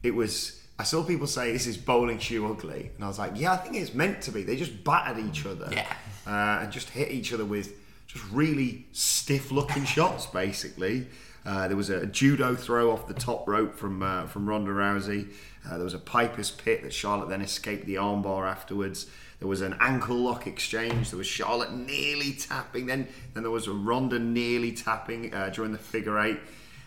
it 0.03 0.15
was. 0.15 0.57
I 0.79 0.83
saw 0.83 1.03
people 1.03 1.27
say 1.27 1.51
this 1.51 1.67
is 1.67 1.77
bowling 1.77 2.17
shoe 2.17 2.47
ugly, 2.51 2.89
and 2.95 3.03
I 3.05 3.07
was 3.07 3.19
like, 3.19 3.33
yeah, 3.35 3.53
I 3.53 3.57
think 3.57 3.75
it's 3.75 3.93
meant 3.93 4.21
to 4.23 4.31
be. 4.31 4.41
They 4.43 4.55
just 4.55 4.83
battered 4.83 5.23
each 5.23 5.45
other, 5.45 5.69
Yeah. 5.71 5.85
uh, 6.25 6.61
and 6.63 6.71
just 6.71 6.89
hit 6.89 7.11
each 7.11 7.31
other 7.33 7.45
with 7.45 7.73
just 8.07 8.25
really 8.31 8.87
stiff-looking 8.91 9.85
shots. 9.95 10.25
Basically, 10.25 11.05
uh, 11.45 11.67
there 11.67 11.77
was 11.77 11.89
a 11.91 12.07
judo 12.07 12.55
throw 12.55 12.91
off 12.91 13.07
the 13.07 13.13
top 13.13 13.47
rope 13.47 13.75
from 13.75 14.01
uh, 14.01 14.25
from 14.27 14.49
Ronda 14.49 14.71
Rousey. 14.71 15.27
Uh, 15.65 15.75
there 15.75 15.83
was 15.83 15.93
a 15.93 15.99
Piper's 15.99 16.49
pit 16.49 16.81
that 16.81 16.91
Charlotte 16.93 17.29
then 17.29 17.41
escaped 17.41 17.85
the 17.85 17.95
armbar 17.95 18.49
afterwards. 18.49 19.05
There 19.37 19.47
was 19.47 19.61
an 19.61 19.75
ankle 19.79 20.17
lock 20.17 20.47
exchange. 20.47 21.11
There 21.11 21.17
was 21.17 21.27
Charlotte 21.27 21.71
nearly 21.73 22.33
tapping. 22.33 22.87
Then 22.87 23.07
then 23.35 23.43
there 23.43 23.51
was 23.51 23.67
a 23.67 23.71
Ronda 23.71 24.17
nearly 24.17 24.71
tapping 24.71 25.31
uh, 25.33 25.49
during 25.49 25.71
the 25.71 25.77
figure 25.77 26.17
eight. 26.19 26.39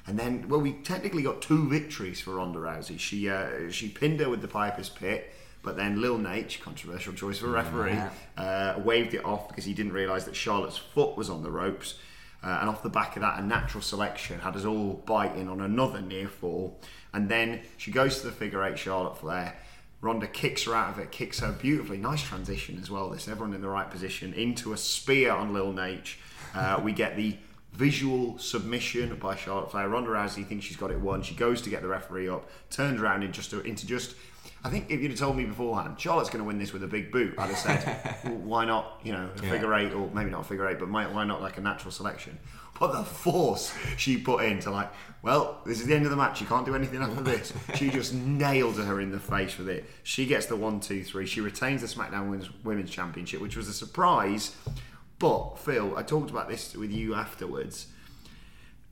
And 0.07 0.19
then, 0.19 0.49
well, 0.49 0.61
we 0.61 0.73
technically 0.73 1.23
got 1.23 1.41
two 1.41 1.69
victories 1.69 2.21
for 2.21 2.35
Ronda 2.35 2.59
Rousey. 2.59 2.99
She 2.99 3.29
uh, 3.29 3.71
she 3.71 3.89
pinned 3.89 4.21
her 4.21 4.29
with 4.29 4.43
the 4.43 4.49
Piper's 4.49 4.91
Pit, 4.91 5.33
but 5.63 5.77
then 5.77 6.01
Lil 6.01 6.19
Nate, 6.19 6.59
controversial 6.63 7.15
choice 7.15 7.39
for 7.39 7.49
referee, 7.49 7.99
uh, 8.37 8.81
waved 8.85 9.15
it 9.15 9.25
off 9.25 9.49
because 9.49 9.65
he 9.65 9.73
didn't 9.73 9.93
realise 9.93 10.25
that 10.25 10.37
Charlotte's 10.37 10.77
foot 10.77 11.17
was 11.17 11.31
on 11.31 11.43
the 11.43 11.51
ropes. 11.51 11.95
Uh, 12.43 12.59
and 12.61 12.69
off 12.69 12.83
the 12.83 12.91
back 12.91 13.17
of 13.17 13.23
that, 13.23 13.41
a 13.41 13.43
natural 13.43 13.81
selection 13.81 14.39
had 14.41 14.55
us 14.55 14.67
all 14.67 15.03
biting 15.07 15.49
on 15.49 15.63
another 15.63 16.03
near 16.03 16.29
fall. 16.29 16.79
And 17.15 17.31
then 17.31 17.63
she 17.79 17.91
goes 17.91 18.21
to 18.21 18.27
the 18.27 18.33
figure 18.33 18.63
eight, 18.63 18.79
Charlotte 18.79 19.17
Flair. 19.17 19.57
Ronda 20.03 20.27
kicks 20.27 20.65
her 20.65 20.75
out 20.75 20.91
of 20.91 20.99
it, 20.99 21.11
kicks 21.11 21.41
her 21.41 21.53
beautifully. 21.53 21.97
Nice 21.97 22.23
transition 22.23 22.79
as 22.83 22.91
well. 22.91 23.09
This 23.09 23.27
everyone 23.27 23.55
in 23.55 23.63
the 23.63 23.69
right 23.69 23.91
position 23.91 24.35
into 24.35 24.75
a 24.75 24.77
spear 24.77 25.33
on 25.33 25.55
Lil 25.55 25.73
Nate. 25.73 26.17
Uh, 26.55 26.79
we 26.85 26.93
get 26.93 27.17
the 27.17 27.39
visual 27.75 28.39
submission 28.39 29.17
by 29.17 29.35
Charlotte 29.37 29.71
Flair. 29.71 29.89
Ronda 29.89 30.11
Rousey 30.11 30.47
thinks 30.47 30.65
she's 30.65 30.77
got 30.77 30.91
it 30.91 31.01
won. 31.01 31.23
She 31.23 31.35
goes 31.35 31.61
to 31.63 31.71
get 31.71 31.83
the 31.83 31.89
referee 31.89 32.29
up, 32.29 32.49
turns 32.71 33.01
around 33.01 33.23
in 33.23 33.33
just 33.33 33.51
to, 33.51 33.61
into 33.61 33.87
just. 33.87 34.15
I 34.63 34.71
think 34.71 34.91
if 34.91 35.01
you'd 35.01 35.11
have 35.11 35.21
told 35.21 35.37
me 35.37 35.45
beforehand, 35.45 35.99
Charlotte's 36.01 36.31
going 36.31 36.43
to 36.43 36.47
win 36.47 36.59
this 36.59 36.73
with 36.73 36.83
a 36.85 36.87
big 36.87 37.13
boot, 37.13 37.35
I'd 37.37 37.51
have 37.51 37.59
said, 37.59 38.17
well, 38.25 38.35
why 38.35 38.65
not, 38.65 38.99
you 39.03 39.13
know, 39.13 39.29
a 39.37 39.43
figure 39.43 39.75
eight, 39.75 39.93
or 39.93 40.11
maybe 40.15 40.31
not 40.31 40.41
a 40.41 40.45
figure 40.45 40.67
eight, 40.69 40.79
but 40.79 40.91
why, 40.91 41.07
why 41.07 41.25
not 41.25 41.43
like 41.43 41.59
a 41.59 41.61
natural 41.61 41.91
selection? 41.91 42.39
But 42.79 42.93
the 42.93 43.05
force 43.05 43.75
she 43.97 44.17
put 44.17 44.45
into 44.45 44.71
like, 44.71 44.91
well, 45.23 45.61
this 45.65 45.81
is 45.81 45.87
the 45.87 45.95
end 45.95 46.07
of 46.07 46.11
the 46.11 46.17
match. 46.17 46.41
You 46.41 46.47
can't 46.47 46.67
do 46.67 46.75
anything 46.75 47.03
after 47.03 47.23
this. 47.23 47.53
She 47.75 47.91
just 47.91 48.15
nailed 48.15 48.77
her 48.77 49.01
in 49.01 49.11
the 49.11 49.21
face 49.21 49.59
with 49.59 49.69
it. 49.69 49.85
She 50.03 50.27
gets 50.27 50.47
the 50.47 50.57
one, 50.57 50.81
two, 50.81 51.05
three. 51.05 51.27
She 51.27 51.41
retains 51.41 51.83
the 51.83 51.87
SmackDown 51.87 52.31
Women's, 52.31 52.51
Women's 52.65 52.91
Championship, 52.91 53.41
which 53.41 53.57
was 53.57 53.69
a 53.69 53.73
surprise. 53.73 54.57
But 55.19 55.59
Phil, 55.59 55.97
I 55.97 56.03
talked 56.03 56.31
about 56.31 56.49
this 56.49 56.75
with 56.77 56.91
you 56.91 57.15
afterwards. 57.15 57.87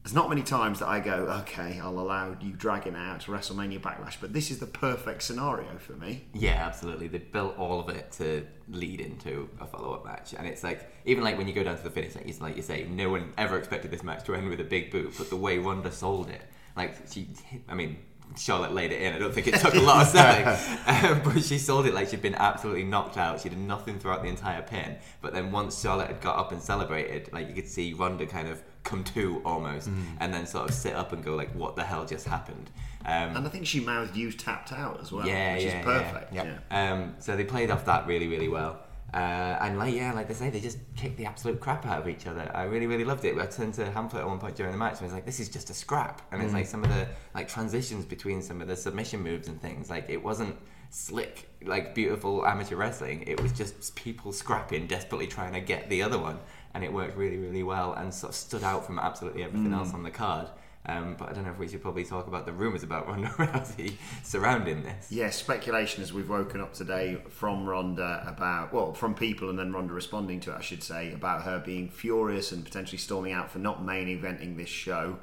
There's 0.03 0.15
not 0.15 0.29
many 0.29 0.43
times 0.43 0.81
that 0.81 0.89
I 0.89 0.99
go, 0.99 1.29
okay, 1.43 1.79
I'll 1.81 1.99
allow 1.99 2.37
you 2.41 2.53
dragging 2.53 2.97
out 2.97 3.21
WrestleMania 3.21 3.81
Backlash, 3.81 4.17
but 4.21 4.33
this 4.33 4.51
is 4.51 4.59
the 4.59 4.67
perfect 4.67 5.23
scenario 5.23 5.79
for 5.79 5.93
me. 5.93 6.25
Yeah, 6.35 6.55
absolutely. 6.67 7.07
They 7.07 7.19
built 7.19 7.57
all 7.57 7.79
of 7.79 7.89
it 7.89 8.11
to 8.13 8.45
lead 8.69 9.01
into 9.01 9.49
a 9.61 9.67
follow-up 9.67 10.05
match, 10.05 10.35
and 10.37 10.45
it's 10.45 10.65
like 10.65 10.91
even 11.05 11.23
like 11.23 11.39
when 11.39 11.47
you 11.47 11.55
go 11.55 11.63
down 11.63 11.77
to 11.77 11.85
the 11.85 11.91
finish, 11.91 12.17
like 12.17 12.27
you, 12.27 12.35
like 12.41 12.57
you 12.57 12.63
say, 12.63 12.85
no 12.91 13.11
one 13.11 13.33
ever 13.39 13.57
expected 13.57 13.93
this 13.93 14.03
match 14.03 14.25
to 14.25 14.35
end 14.35 14.49
with 14.49 14.59
a 14.59 14.65
big 14.65 14.91
boot, 14.91 15.15
but 15.17 15.31
the 15.31 15.37
way 15.37 15.59
Ronda 15.59 15.93
sold 15.93 16.31
it, 16.31 16.43
like 16.77 16.97
she, 17.11 17.29
I 17.69 17.75
mean. 17.75 17.99
Charlotte 18.37 18.73
laid 18.73 18.93
it 18.93 19.01
in. 19.03 19.13
I 19.15 19.19
don't 19.19 19.33
think 19.33 19.47
it 19.49 19.55
took 19.57 19.75
a 19.75 19.81
lot 19.81 20.03
of 20.03 20.09
selling, 20.13 20.47
um, 20.87 21.23
but 21.23 21.43
she 21.43 21.59
sold 21.59 21.87
it 21.87 21.95
like 21.95 22.09
she'd 22.09 22.23
been 22.23 22.35
absolutely 22.35 22.85
knocked 22.85 23.17
out. 23.17 23.41
She 23.41 23.49
did 23.49 23.59
nothing 23.59 23.99
throughout 23.99 24.23
the 24.23 24.29
entire 24.29 24.63
pin. 24.63 24.97
But 25.21 25.33
then 25.33 25.51
once 25.51 25.81
Charlotte 25.81 26.09
had 26.09 26.21
got 26.21 26.39
up 26.39 26.53
and 26.53 26.61
celebrated, 26.63 27.33
like 27.33 27.49
you 27.49 27.55
could 27.55 27.69
see 27.69 27.93
Ronda 27.93 28.27
kind 28.27 28.49
of 28.49 28.63
come 28.85 29.05
to 29.05 29.41
almost, 29.45 29.89
and 30.21 30.35
then 30.35 30.47
sort 30.47 30.69
of 30.69 30.75
sit 30.75 30.95
up 30.95 31.13
and 31.13 31.25
go 31.25 31.35
like, 31.35 31.53
"What 31.55 31.77
the 31.77 31.85
hell 31.85 32.05
just 32.05 32.27
happened?" 32.27 32.71
Um, 33.05 33.37
And 33.37 33.47
I 33.47 33.51
think 33.51 33.67
she 33.67 33.81
mouthed 33.81 34.17
you 34.17 34.31
tapped 34.33 34.73
out 34.73 35.01
as 35.01 35.11
well, 35.13 35.27
yeah, 35.27 35.55
which 35.55 35.65
yeah, 35.65 35.79
is 35.79 35.85
perfect. 35.85 36.33
Yeah. 36.33 36.59
Um, 36.71 37.15
so 37.19 37.37
they 37.37 37.45
played 37.45 37.71
off 37.71 37.85
that 37.87 38.07
really, 38.07 38.29
really 38.29 38.49
well. 38.49 38.81
Uh, 39.15 39.59
and 39.61 39.79
like 39.79 39.95
yeah, 39.95 40.13
like 40.15 40.27
they 40.29 40.35
say, 40.35 40.49
they 40.49 40.61
just 40.61 40.79
kicked 40.97 41.19
the 41.19 41.27
absolute 41.27 41.61
crap 41.61 41.85
out 41.85 42.01
of 42.01 42.09
each 42.09 42.27
other. 42.27 42.51
I 42.55 42.63
really, 42.65 42.87
really 42.87 43.05
loved 43.05 43.25
it. 43.27 43.37
I 43.39 43.45
turned 43.47 43.75
to 43.75 43.85
Hamflett 43.85 44.21
at 44.21 44.27
one 44.27 44.39
point 44.39 44.57
during 44.57 44.73
the 44.73 44.79
match 44.79 44.93
and 44.95 45.01
I 45.03 45.05
was 45.05 45.13
like, 45.13 45.27
"This 45.27 45.39
is 45.39 45.49
just 45.51 45.69
a 45.69 45.75
scrap." 45.75 46.23
And 46.33 46.41
it's 46.43 46.53
Mm. 46.53 46.57
like 46.57 46.67
some 46.67 46.83
of 46.83 46.89
the 46.89 47.07
like 47.35 47.47
transitions 47.47 48.05
between 48.07 48.41
some 48.41 48.63
of 48.63 48.69
the 48.69 48.77
submission 48.77 49.21
moves 49.23 49.49
and 49.49 49.61
things. 49.61 49.91
Like 49.91 50.09
it 50.09 50.23
wasn't 50.23 50.57
slick, 50.89 51.49
like 51.65 51.95
beautiful 51.95 52.47
amateur 52.47 52.77
wrestling. 52.77 53.25
It 53.27 53.41
was 53.41 53.53
just 53.53 53.95
people 53.97 54.33
scrapping, 54.33 54.87
desperately 54.87 55.27
trying 55.27 55.53
to 55.55 55.61
get 55.61 55.89
the 55.91 56.03
other 56.03 56.19
one, 56.19 56.39
and 56.75 56.83
it 56.83 56.93
worked 56.93 57.17
really, 57.17 57.37
really 57.39 57.63
well 57.63 57.93
and 57.93 58.13
sort 58.15 58.31
of 58.31 58.37
stood 58.37 58.65
out 58.65 58.87
from 58.87 58.99
absolutely 58.99 59.43
everything 59.43 59.73
Mm. 59.73 59.77
else 59.79 59.93
on 59.95 60.03
the 60.05 60.11
card. 60.11 60.49
Um, 60.85 61.15
but 61.17 61.29
I 61.29 61.33
don't 61.33 61.45
know 61.45 61.53
if 61.53 61.59
we 61.59 61.69
should 61.69 61.81
probably 61.81 62.05
talk 62.05 62.27
about 62.27 62.45
the 62.45 62.53
rumours 62.53 62.83
about 62.83 63.07
Ronda 63.07 63.29
Rousey 63.39 63.95
surrounding 64.25 64.83
this. 64.83 65.13
Yeah, 65.13 65.31
speculation 65.31 66.03
as 66.03 66.13
we've 66.13 66.29
woken 66.29 66.61
up 66.61 66.75
today 66.75 67.19
from 67.31 67.69
Ronda 67.69 68.25
about, 68.27 68.73
well, 68.73 68.93
from 68.93 69.15
people 69.15 69.49
and 69.49 69.57
then 69.57 69.73
Ronda 69.73 69.93
responding 69.93 70.41
to 70.41 70.51
it, 70.51 70.57
I 70.57 70.61
should 70.61 70.83
say, 70.83 71.13
about 71.13 71.43
her 71.43 71.61
being 71.61 71.89
furious 71.89 72.51
and 72.51 72.65
potentially 72.65 72.99
storming 72.99 73.33
out 73.33 73.49
for 73.51 73.61
not 73.61 73.85
main 73.85 74.09
eventing 74.09 74.57
this 74.57 74.69
show. 74.69 75.19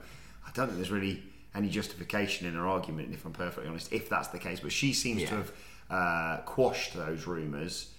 I 0.48 0.52
don't 0.54 0.67
think 0.67 0.78
there's 0.78 0.91
really 0.91 1.24
any 1.54 1.67
justification 1.67 2.48
in 2.48 2.54
her 2.54 2.66
argument, 2.66 3.14
if 3.14 3.26
I'm 3.26 3.34
perfectly 3.34 3.70
honest, 3.70 3.91
if 3.91 4.07
that's 4.07 4.30
the 4.30 4.39
case. 4.39 4.62
But 4.62 4.72
she 4.72 4.93
seems 4.93 5.24
to 5.24 5.36
have 5.36 5.51
uh, 5.89 6.38
quashed 6.45 6.93
those 6.93 7.28
rumours. 7.28 7.89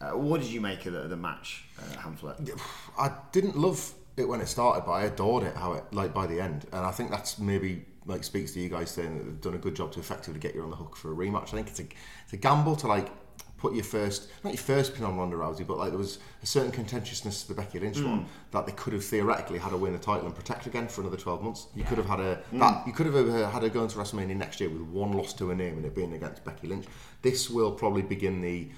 Uh, 0.00 0.12
what 0.12 0.40
did 0.40 0.48
you 0.48 0.62
make 0.62 0.86
of 0.86 0.94
the, 0.94 1.02
the 1.02 1.16
match, 1.16 1.64
uh, 1.78 2.00
Hamflett? 2.00 2.58
I 2.98 3.12
didn't 3.32 3.58
love 3.58 3.92
it 4.20 4.28
when 4.28 4.40
it 4.40 4.46
started, 4.46 4.84
but 4.86 4.92
I 4.92 5.02
adored 5.04 5.42
it 5.44 5.56
how 5.56 5.72
it 5.74 5.84
like 5.92 6.14
by 6.14 6.26
the 6.26 6.40
end, 6.40 6.66
and 6.72 6.84
I 6.86 6.90
think 6.90 7.10
that's 7.10 7.38
maybe 7.38 7.84
like 8.06 8.24
speaks 8.24 8.52
to 8.52 8.60
you 8.60 8.68
guys 8.68 8.90
saying 8.90 9.18
that 9.18 9.24
they've 9.24 9.40
done 9.40 9.54
a 9.54 9.58
good 9.58 9.76
job 9.76 9.92
to 9.92 10.00
effectively 10.00 10.40
get 10.40 10.54
you 10.54 10.62
on 10.62 10.70
the 10.70 10.76
hook 10.76 10.96
for 10.96 11.12
a 11.12 11.14
rematch. 11.16 11.48
I 11.48 11.56
think 11.56 11.68
it's 11.68 11.80
a 11.80 11.84
it's 12.24 12.32
a 12.32 12.36
gamble 12.36 12.76
to 12.76 12.86
like 12.86 13.08
put 13.58 13.74
your 13.74 13.84
first, 13.84 14.28
not 14.42 14.54
your 14.54 14.62
first 14.62 14.94
pin 14.94 15.04
on 15.04 15.18
Ronda 15.18 15.36
Rousey, 15.36 15.66
but 15.66 15.76
like 15.76 15.90
there 15.90 15.98
was 15.98 16.18
a 16.42 16.46
certain 16.46 16.72
contentiousness 16.72 17.42
to 17.42 17.48
the 17.48 17.54
Becky 17.54 17.78
Lynch 17.78 17.98
Mm. 17.98 18.06
one 18.08 18.26
that 18.52 18.64
they 18.64 18.72
could 18.72 18.94
have 18.94 19.04
theoretically 19.04 19.58
had 19.58 19.72
her 19.72 19.76
win 19.76 19.94
a 19.94 19.98
title 19.98 20.24
and 20.24 20.34
protect 20.34 20.66
again 20.66 20.88
for 20.88 21.02
another 21.02 21.18
12 21.18 21.42
months. 21.42 21.66
You 21.74 21.82
Yeah. 21.82 21.88
could 21.90 21.98
have 21.98 22.06
had 22.06 22.20
a 22.20 22.36
Mm. 22.54 22.60
that 22.60 22.86
you 22.86 22.94
could 22.94 23.04
have 23.04 23.16
uh, 23.16 23.50
had 23.50 23.62
her 23.62 23.68
go 23.68 23.82
into 23.82 23.98
WrestleMania 23.98 24.34
next 24.36 24.60
year 24.60 24.70
with 24.70 24.80
one 24.80 25.12
loss 25.12 25.34
to 25.34 25.48
her 25.50 25.54
name 25.54 25.76
and 25.76 25.84
it 25.84 25.94
being 25.94 26.14
against 26.14 26.42
Becky 26.42 26.68
Lynch. 26.68 26.86
This 27.20 27.50
will 27.50 27.72
probably 27.72 28.00
begin 28.02 28.40
the 28.40 28.70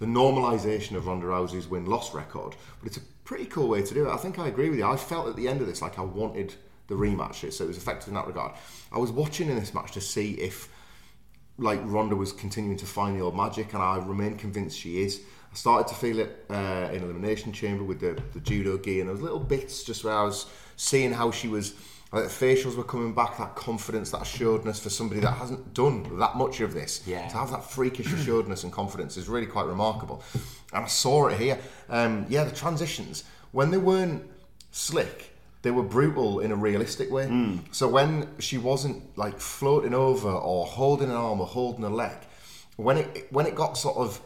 the 0.00 0.06
normalisation 0.06 0.94
of 0.96 1.06
Ronda 1.06 1.26
Rousey's 1.26 1.68
win 1.68 1.86
loss 1.86 2.12
record, 2.12 2.54
but 2.80 2.88
it's 2.88 2.96
a 2.98 3.00
pretty 3.26 3.44
cool 3.44 3.68
way 3.68 3.82
to 3.82 3.92
do 3.92 4.08
it. 4.08 4.12
I 4.12 4.16
think 4.16 4.38
I 4.38 4.46
agree 4.46 4.70
with 4.70 4.78
you. 4.78 4.86
I 4.86 4.96
felt 4.96 5.28
at 5.28 5.36
the 5.36 5.48
end 5.48 5.60
of 5.60 5.66
this 5.66 5.82
like 5.82 5.98
I 5.98 6.02
wanted 6.02 6.54
the 6.86 6.94
rematch, 6.94 7.52
so 7.52 7.64
it 7.64 7.66
was 7.66 7.76
effective 7.76 8.08
in 8.08 8.14
that 8.14 8.26
regard. 8.26 8.52
I 8.92 8.98
was 8.98 9.10
watching 9.10 9.50
in 9.50 9.56
this 9.56 9.74
match 9.74 9.92
to 9.92 10.00
see 10.00 10.34
if 10.34 10.68
like 11.58 11.80
Ronda 11.84 12.14
was 12.14 12.32
continuing 12.32 12.78
to 12.78 12.86
find 12.86 13.18
the 13.18 13.24
old 13.24 13.36
magic, 13.36 13.74
and 13.74 13.82
I 13.82 13.98
remain 13.98 14.36
convinced 14.36 14.78
she 14.78 15.02
is. 15.02 15.20
I 15.52 15.56
started 15.56 15.88
to 15.88 15.94
feel 15.94 16.20
it 16.20 16.44
uh, 16.48 16.88
in 16.92 17.02
Elimination 17.02 17.52
Chamber 17.52 17.82
with 17.82 18.00
the, 18.00 18.22
the 18.32 18.40
judo 18.40 18.78
gi, 18.78 19.00
and 19.00 19.08
there 19.08 19.14
was 19.14 19.22
little 19.22 19.40
bits 19.40 19.82
just 19.82 20.04
where 20.04 20.14
I 20.14 20.22
was 20.22 20.46
seeing 20.76 21.12
how 21.12 21.30
she 21.30 21.48
was. 21.48 21.74
Like 22.12 22.24
the 22.24 22.30
facials 22.30 22.76
were 22.76 22.84
coming 22.84 23.14
back, 23.14 23.36
that 23.38 23.56
confidence, 23.56 24.10
that 24.12 24.22
assuredness 24.22 24.78
for 24.78 24.90
somebody 24.90 25.20
that 25.20 25.32
hasn't 25.32 25.74
done 25.74 26.18
that 26.18 26.36
much 26.36 26.60
of 26.60 26.72
this. 26.72 27.02
Yeah. 27.06 27.26
To 27.28 27.36
have 27.36 27.50
that 27.50 27.64
freakish 27.64 28.12
assuredness 28.12 28.62
and 28.62 28.72
confidence 28.72 29.16
is 29.16 29.28
really 29.28 29.46
quite 29.46 29.66
remarkable. 29.66 30.22
And 30.72 30.84
I 30.84 30.86
saw 30.86 31.26
it 31.26 31.38
here. 31.38 31.58
Um, 31.88 32.24
yeah, 32.28 32.44
the 32.44 32.54
transitions, 32.54 33.24
when 33.50 33.70
they 33.70 33.78
weren't 33.78 34.22
slick, 34.70 35.32
they 35.62 35.72
were 35.72 35.82
brutal 35.82 36.40
in 36.40 36.52
a 36.52 36.56
realistic 36.56 37.10
way. 37.10 37.26
So 37.72 37.88
when 37.88 38.28
she 38.38 38.56
wasn't 38.56 39.18
like 39.18 39.40
floating 39.40 39.94
over 39.94 40.30
or 40.30 40.64
holding 40.64 41.10
an 41.10 41.16
arm 41.16 41.40
or 41.40 41.46
holding 41.46 41.82
a 41.82 41.90
leg, 41.90 42.16
when 42.76 42.98
it 42.98 43.26
when 43.30 43.46
it 43.46 43.56
got 43.56 43.76
sort 43.76 43.96
of 43.96 44.20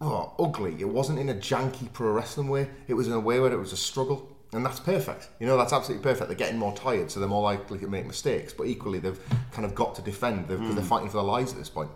oh, 0.00 0.32
ugly, 0.38 0.76
it 0.78 0.88
wasn't 0.88 1.18
in 1.18 1.28
a 1.28 1.34
janky 1.34 1.92
pro 1.92 2.12
wrestling 2.12 2.48
way. 2.48 2.68
It 2.86 2.94
was 2.94 3.08
in 3.08 3.14
a 3.14 3.20
way 3.20 3.40
where 3.40 3.52
it 3.52 3.58
was 3.58 3.72
a 3.72 3.76
struggle. 3.76 4.35
And 4.52 4.64
that's 4.64 4.80
perfect. 4.80 5.28
You 5.40 5.46
know, 5.46 5.56
that's 5.56 5.72
absolutely 5.72 6.02
perfect. 6.04 6.28
They're 6.28 6.36
getting 6.36 6.58
more 6.58 6.74
tired, 6.74 7.10
so 7.10 7.20
they're 7.20 7.28
more 7.28 7.42
likely 7.42 7.78
to 7.80 7.88
make 7.88 8.06
mistakes. 8.06 8.52
But 8.52 8.68
equally, 8.68 8.98
they've 9.00 9.18
kind 9.52 9.64
of 9.64 9.74
got 9.74 9.94
to 9.96 10.02
defend 10.02 10.46
because 10.48 10.74
they're 10.74 10.84
Mm. 10.84 10.88
fighting 10.88 11.08
for 11.10 11.16
their 11.18 11.24
lives 11.24 11.52
at 11.52 11.58
this 11.58 11.68
point. 11.68 11.90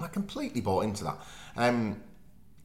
I 0.00 0.06
completely 0.08 0.60
bought 0.60 0.84
into 0.84 1.04
that. 1.04 1.18
Um, 1.56 2.02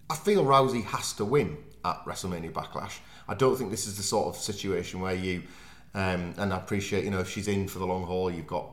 I 0.10 0.16
feel 0.16 0.44
Rousey 0.46 0.84
has 0.86 1.14
to 1.14 1.26
win 1.26 1.58
at 1.84 2.04
WrestleMania 2.06 2.52
Backlash. 2.52 3.00
I 3.28 3.34
don't 3.34 3.56
think 3.58 3.72
this 3.72 3.88
is 3.88 3.98
the 3.98 4.04
sort 4.04 4.28
of 4.28 4.38
situation 4.42 5.00
where 5.02 5.16
you, 5.16 5.44
um, 5.94 6.34
and 6.38 6.54
I 6.54 6.58
appreciate, 6.58 7.04
you 7.06 7.10
know, 7.12 7.20
if 7.22 7.30
she's 7.30 7.48
in 7.48 7.68
for 7.68 7.80
the 7.80 7.86
long 7.88 8.04
haul, 8.04 8.30
you've 8.30 8.48
got 8.48 8.70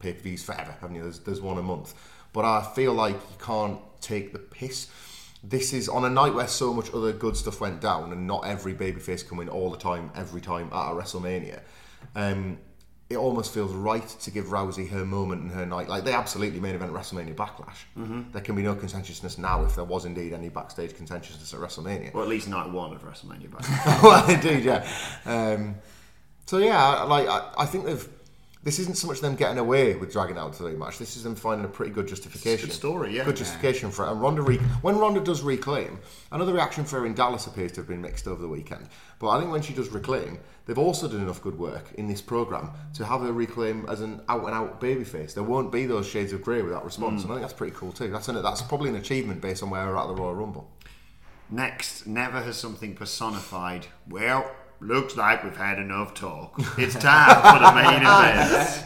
pay 0.00 0.12
per 0.12 0.20
views 0.20 0.42
forever, 0.42 0.74
haven't 0.80 0.96
you? 0.96 1.02
There's, 1.02 1.18
there's 1.20 1.40
one 1.40 1.58
a 1.58 1.62
month. 1.62 1.94
But 2.32 2.44
I 2.44 2.62
feel 2.74 2.92
like 2.92 3.14
you 3.14 3.36
can't 3.44 3.80
take 4.00 4.32
the 4.32 4.38
piss. 4.38 4.88
This 5.42 5.72
is 5.72 5.88
on 5.88 6.04
a 6.04 6.10
night 6.10 6.34
where 6.34 6.48
so 6.48 6.74
much 6.74 6.92
other 6.92 7.12
good 7.12 7.36
stuff 7.36 7.60
went 7.60 7.80
down, 7.80 8.12
and 8.12 8.26
not 8.26 8.44
every 8.46 8.74
babyface 8.74 9.26
can 9.26 9.36
win 9.36 9.48
all 9.48 9.70
the 9.70 9.76
time, 9.78 10.10
every 10.14 10.40
time 10.40 10.66
at 10.72 10.90
a 10.92 10.94
WrestleMania. 10.94 11.60
Um, 12.16 12.58
it 13.08 13.16
almost 13.16 13.54
feels 13.54 13.72
right 13.72 14.06
to 14.06 14.30
give 14.30 14.46
Rousey 14.46 14.86
her 14.90 15.04
moment 15.04 15.40
and 15.42 15.50
her 15.52 15.64
night. 15.64 15.88
Like 15.88 16.04
they 16.04 16.12
absolutely 16.12 16.60
main 16.60 16.74
event 16.74 16.92
WrestleMania 16.92 17.34
Backlash. 17.34 17.76
Mhm. 17.96 18.32
There 18.32 18.42
can 18.42 18.54
be 18.54 18.62
no 18.62 18.74
contentiousness 18.74 19.38
now 19.38 19.64
if 19.64 19.76
there 19.76 19.84
was 19.84 20.04
indeed 20.04 20.34
any 20.34 20.50
backstage 20.50 20.94
contentiousness 20.94 21.54
at 21.54 21.60
WrestleMania. 21.60 22.12
Well, 22.12 22.22
at 22.22 22.28
least 22.28 22.48
night 22.48 22.68
one 22.70 22.92
of 22.92 23.02
WrestleMania. 23.02 23.50
Back. 23.86 24.02
well, 24.02 24.28
indeed, 24.28 24.64
yeah. 24.64 24.86
Um, 25.24 25.76
so 26.44 26.58
yeah, 26.58 27.04
like 27.04 27.28
I, 27.28 27.50
I 27.58 27.64
think 27.66 27.86
they've. 27.86 28.08
This 28.68 28.80
isn't 28.80 28.98
so 28.98 29.06
much 29.06 29.20
them 29.22 29.34
getting 29.34 29.56
away 29.56 29.94
with 29.94 30.12
dragging 30.12 30.36
out 30.36 30.52
the 30.52 30.64
rematch. 30.64 30.98
This 30.98 31.16
is 31.16 31.22
them 31.22 31.34
finding 31.34 31.64
a 31.64 31.68
pretty 31.70 31.90
good 31.90 32.06
justification. 32.06 32.68
Good 32.68 32.74
story, 32.74 33.16
yeah. 33.16 33.24
Good 33.24 33.36
justification 33.36 33.90
for 33.90 34.04
it. 34.04 34.10
And 34.10 34.20
Ronda, 34.20 34.42
re- 34.42 34.58
when 34.82 34.98
Ronda 34.98 35.20
does 35.20 35.40
reclaim, 35.40 35.98
another 36.32 36.52
reaction 36.52 36.84
for 36.84 36.98
her 37.00 37.06
in 37.06 37.14
Dallas 37.14 37.46
appears 37.46 37.72
to 37.72 37.80
have 37.80 37.88
been 37.88 38.02
mixed 38.02 38.28
over 38.28 38.42
the 38.42 38.46
weekend. 38.48 38.86
But 39.20 39.30
I 39.30 39.38
think 39.40 39.50
when 39.50 39.62
she 39.62 39.72
does 39.72 39.88
reclaim, 39.88 40.38
they've 40.66 40.76
also 40.76 41.08
done 41.08 41.22
enough 41.22 41.40
good 41.40 41.58
work 41.58 41.92
in 41.94 42.08
this 42.08 42.20
program 42.20 42.70
to 42.92 43.06
have 43.06 43.22
her 43.22 43.32
reclaim 43.32 43.86
as 43.88 44.02
an 44.02 44.20
out 44.28 44.44
and 44.44 44.52
out 44.52 44.82
babyface. 44.82 45.32
There 45.32 45.42
won't 45.44 45.72
be 45.72 45.86
those 45.86 46.06
shades 46.06 46.34
of 46.34 46.42
grey 46.42 46.60
with 46.60 46.72
that 46.74 46.84
response, 46.84 47.22
Mm. 47.22 47.24
and 47.24 47.32
I 47.32 47.34
think 47.36 47.44
that's 47.48 47.58
pretty 47.58 47.74
cool 47.74 47.92
too. 47.92 48.10
That's 48.10 48.28
an, 48.28 48.42
that's 48.42 48.60
probably 48.60 48.90
an 48.90 48.96
achievement 48.96 49.40
based 49.40 49.62
on 49.62 49.70
where 49.70 49.86
we're 49.86 49.96
at 49.96 50.08
the 50.08 50.14
Royal 50.14 50.34
Rumble. 50.34 50.70
Next, 51.50 52.06
never 52.06 52.42
has 52.42 52.58
something 52.58 52.94
personified. 52.94 53.86
Well, 54.10 54.54
looks 54.80 55.16
like 55.16 55.44
we've 55.44 55.56
had 55.56 55.78
enough 55.78 56.14
talk. 56.14 56.54
It's 56.78 56.94
time 56.94 57.34
for 57.42 57.64
the 57.64 57.72
main 57.74 58.02
event. 58.02 58.84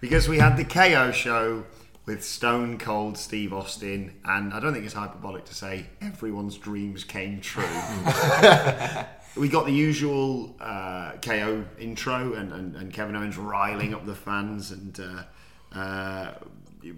Because 0.00 0.28
we 0.28 0.38
had 0.38 0.56
the 0.56 0.64
KO 0.64 1.12
show 1.12 1.64
with 2.06 2.22
Stone 2.22 2.78
Cold 2.78 3.16
Steve 3.16 3.52
Austin, 3.54 4.14
and 4.24 4.52
I 4.52 4.60
don't 4.60 4.74
think 4.74 4.84
it's 4.84 4.94
hyperbolic 4.94 5.46
to 5.46 5.54
say 5.54 5.86
everyone's 6.02 6.58
dreams 6.58 7.02
came 7.04 7.40
true. 7.40 7.64
we 9.36 9.48
got 9.48 9.64
the 9.64 9.72
usual 9.72 10.54
uh, 10.60 11.12
KO 11.22 11.64
intro 11.78 12.34
and, 12.34 12.52
and, 12.52 12.76
and 12.76 12.92
Kevin 12.92 13.16
Owens 13.16 13.38
riling 13.38 13.94
up 13.94 14.04
the 14.04 14.14
fans 14.14 14.70
and 14.70 15.00
uh, 15.00 15.76
uh, 15.78 16.34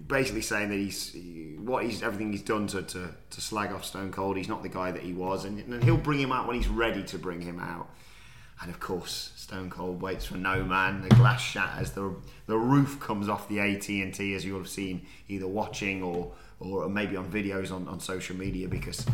basically 0.07 0.41
saying 0.41 0.69
that 0.69 0.75
he's 0.75 1.13
he- 1.13 1.55
what 1.59 1.83
he's 1.85 2.03
everything 2.03 2.31
he's 2.31 2.41
done 2.43 2.67
to, 2.67 2.81
to, 2.83 3.09
to 3.29 3.41
slag 3.41 3.71
off 3.71 3.85
Stone 3.85 4.11
Cold. 4.11 4.35
He's 4.37 4.49
not 4.49 4.61
the 4.63 4.69
guy 4.69 4.91
that 4.91 5.01
he 5.01 5.13
was, 5.13 5.45
and, 5.45 5.59
and 5.59 5.83
he'll 5.83 5.97
bring 5.97 6.19
him 6.19 6.31
out 6.33 6.45
when 6.47 6.57
he's 6.57 6.67
ready 6.67 7.03
to 7.03 7.17
bring 7.17 7.41
him 7.41 7.59
out. 7.59 7.89
And 8.61 8.71
of 8.71 8.79
course, 8.79 9.31
Stone 9.35 9.69
Cold 9.69 10.01
waits 10.01 10.25
for 10.25 10.37
no 10.37 10.63
man. 10.63 11.01
The 11.01 11.09
glass 11.09 11.41
shatters. 11.41 11.91
The 11.91 12.15
the 12.47 12.57
roof 12.57 12.99
comes 12.99 13.29
off 13.29 13.47
the 13.47 13.59
AT 13.59 13.87
and 13.89 14.13
T, 14.13 14.33
as 14.33 14.43
you'll 14.45 14.57
have 14.59 14.69
seen 14.69 15.05
either 15.27 15.47
watching 15.47 16.01
or 16.01 16.31
or 16.59 16.89
maybe 16.89 17.15
on 17.15 17.29
videos 17.31 17.71
on, 17.71 17.87
on 17.87 17.99
social 17.99 18.35
media. 18.35 18.67
Because 18.67 19.05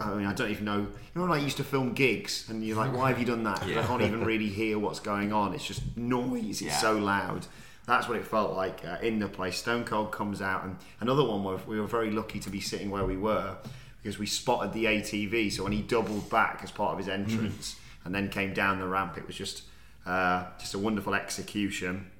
I 0.00 0.14
mean, 0.14 0.26
I 0.26 0.32
don't 0.32 0.50
even 0.50 0.64
know. 0.64 0.78
You 0.78 0.88
know, 1.14 1.22
when 1.22 1.32
I 1.32 1.36
used 1.42 1.58
to 1.58 1.64
film 1.64 1.92
gigs, 1.92 2.48
and 2.48 2.64
you're 2.64 2.76
like, 2.76 2.94
why 2.96 3.08
have 3.10 3.18
you 3.18 3.26
done 3.26 3.44
that? 3.44 3.66
Yeah. 3.68 3.80
I 3.80 3.86
can't 3.86 4.00
even 4.02 4.24
really 4.24 4.48
hear 4.48 4.78
what's 4.78 5.00
going 5.00 5.32
on. 5.32 5.52
It's 5.54 5.66
just 5.66 5.82
noise. 5.96 6.62
It's 6.62 6.62
Yeah. 6.62 6.76
so 6.78 6.96
loud. 6.96 7.46
That's 7.86 8.08
what 8.08 8.16
it 8.18 8.24
felt 8.24 8.56
like 8.56 8.84
uh, 8.84 8.96
in 9.02 9.18
the 9.20 9.28
place. 9.28 9.58
Stone 9.58 9.84
Cold 9.84 10.10
comes 10.10 10.40
out, 10.40 10.64
and 10.64 10.76
another 11.00 11.22
one 11.22 11.44
where 11.44 11.58
we 11.66 11.78
were 11.78 11.86
very 11.86 12.10
lucky 12.10 12.40
to 12.40 12.50
be 12.50 12.60
sitting 12.60 12.90
where 12.90 13.04
we 13.04 13.16
were 13.18 13.56
because 14.02 14.18
we 14.18 14.26
spotted 14.26 14.72
the 14.72 14.86
ATV. 14.86 15.52
So 15.52 15.64
when 15.64 15.72
he 15.72 15.82
doubled 15.82 16.30
back 16.30 16.60
as 16.64 16.70
part 16.70 16.92
of 16.92 16.98
his 16.98 17.08
entrance 17.08 17.76
and 18.06 18.14
then 18.14 18.30
came 18.30 18.54
down 18.54 18.78
the 18.78 18.86
ramp, 18.86 19.18
it 19.18 19.26
was 19.26 19.36
just 19.36 19.64
uh, 20.06 20.46
just 20.58 20.72
a 20.72 20.78
wonderful 20.78 21.14
execution. 21.14 22.10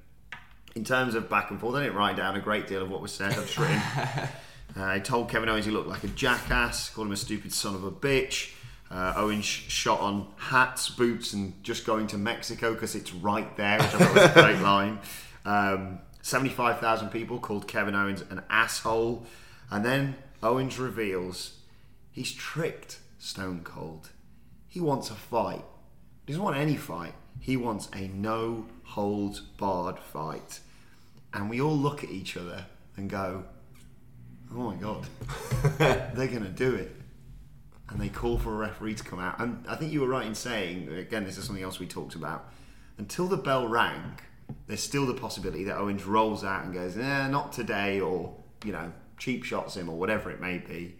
In 0.75 0.83
terms 0.83 1.15
of 1.15 1.27
back 1.29 1.49
and 1.49 1.59
forth, 1.59 1.75
I 1.75 1.83
didn't 1.83 1.95
write 1.95 2.17
down 2.17 2.35
a 2.35 2.39
great 2.39 2.67
deal 2.67 2.83
of 2.83 2.91
what 2.91 3.01
was 3.01 3.11
said. 3.11 3.31
I've 3.31 3.45
just 3.45 3.57
written. 3.57 3.81
Uh, 4.75 4.93
he 4.93 4.99
told 4.99 5.29
Kevin 5.29 5.49
Owens 5.49 5.65
he 5.65 5.71
looked 5.71 5.87
like 5.87 6.03
a 6.03 6.09
jackass, 6.09 6.89
called 6.89 7.07
him 7.07 7.13
a 7.13 7.17
stupid 7.17 7.51
son 7.51 7.73
of 7.73 7.83
a 7.83 7.89
bitch. 7.89 8.51
Uh, 8.91 9.13
Owens 9.15 9.45
sh- 9.45 9.71
shot 9.71 10.01
on 10.01 10.27
hats, 10.35 10.89
boots, 10.89 11.33
and 11.33 11.63
just 11.63 11.85
going 11.85 12.05
to 12.07 12.17
Mexico 12.17 12.73
because 12.73 12.93
it's 12.93 13.11
right 13.13 13.55
there, 13.57 13.79
which 13.79 13.87
I 13.87 13.97
thought 13.97 14.13
was 14.13 14.23
a 14.29 14.33
great 14.33 14.59
line. 14.61 14.99
Um, 15.45 15.99
75,000 16.21 17.09
people 17.09 17.39
called 17.39 17.67
Kevin 17.67 17.95
Owens 17.95 18.21
an 18.29 18.43
asshole. 18.49 19.25
And 19.71 19.83
then 19.83 20.15
Owens 20.43 20.77
reveals 20.77 21.53
he's 22.11 22.31
tricked 22.33 22.99
Stone 23.17 23.61
Cold. 23.63 24.09
He 24.67 24.79
wants 24.79 25.09
a 25.09 25.15
fight. 25.15 25.65
He 26.27 26.33
doesn't 26.33 26.43
want 26.43 26.57
any 26.57 26.75
fight. 26.75 27.13
He 27.39 27.55
wants 27.55 27.87
a 27.95 28.09
no 28.09 28.65
holds 28.83 29.39
barred 29.39 29.97
fight. 29.97 30.59
And 31.33 31.49
we 31.49 31.61
all 31.61 31.75
look 31.75 32.03
at 32.03 32.09
each 32.09 32.35
other 32.35 32.65
and 32.97 33.09
go, 33.09 33.45
oh 34.53 34.71
my 34.71 34.75
God, 34.75 35.07
they're 35.77 36.27
going 36.27 36.43
to 36.43 36.49
do 36.49 36.75
it. 36.75 36.93
And 37.89 38.01
they 38.01 38.09
call 38.09 38.37
for 38.37 38.53
a 38.53 38.57
referee 38.57 38.95
to 38.95 39.03
come 39.05 39.19
out. 39.19 39.39
And 39.39 39.65
I 39.69 39.75
think 39.75 39.93
you 39.93 40.01
were 40.01 40.07
right 40.07 40.25
in 40.25 40.35
saying, 40.35 40.89
again, 40.93 41.23
this 41.23 41.37
is 41.37 41.45
something 41.45 41.63
else 41.63 41.79
we 41.79 41.87
talked 41.87 42.15
about. 42.15 42.51
Until 42.97 43.27
the 43.27 43.37
bell 43.37 43.65
rang, 43.65 44.19
there's 44.67 44.83
still 44.83 45.05
the 45.05 45.13
possibility 45.13 45.63
that 45.63 45.77
Owens 45.77 46.03
rolls 46.03 46.43
out 46.43 46.65
and 46.65 46.73
goes, 46.73 46.97
eh, 46.97 47.27
not 47.29 47.53
today, 47.53 48.01
or, 48.01 48.35
you 48.65 48.73
know, 48.73 48.91
cheap 49.17 49.45
shots 49.45 49.77
him, 49.77 49.87
or 49.87 49.97
whatever 49.97 50.29
it 50.29 50.41
may 50.41 50.57
be. 50.57 50.97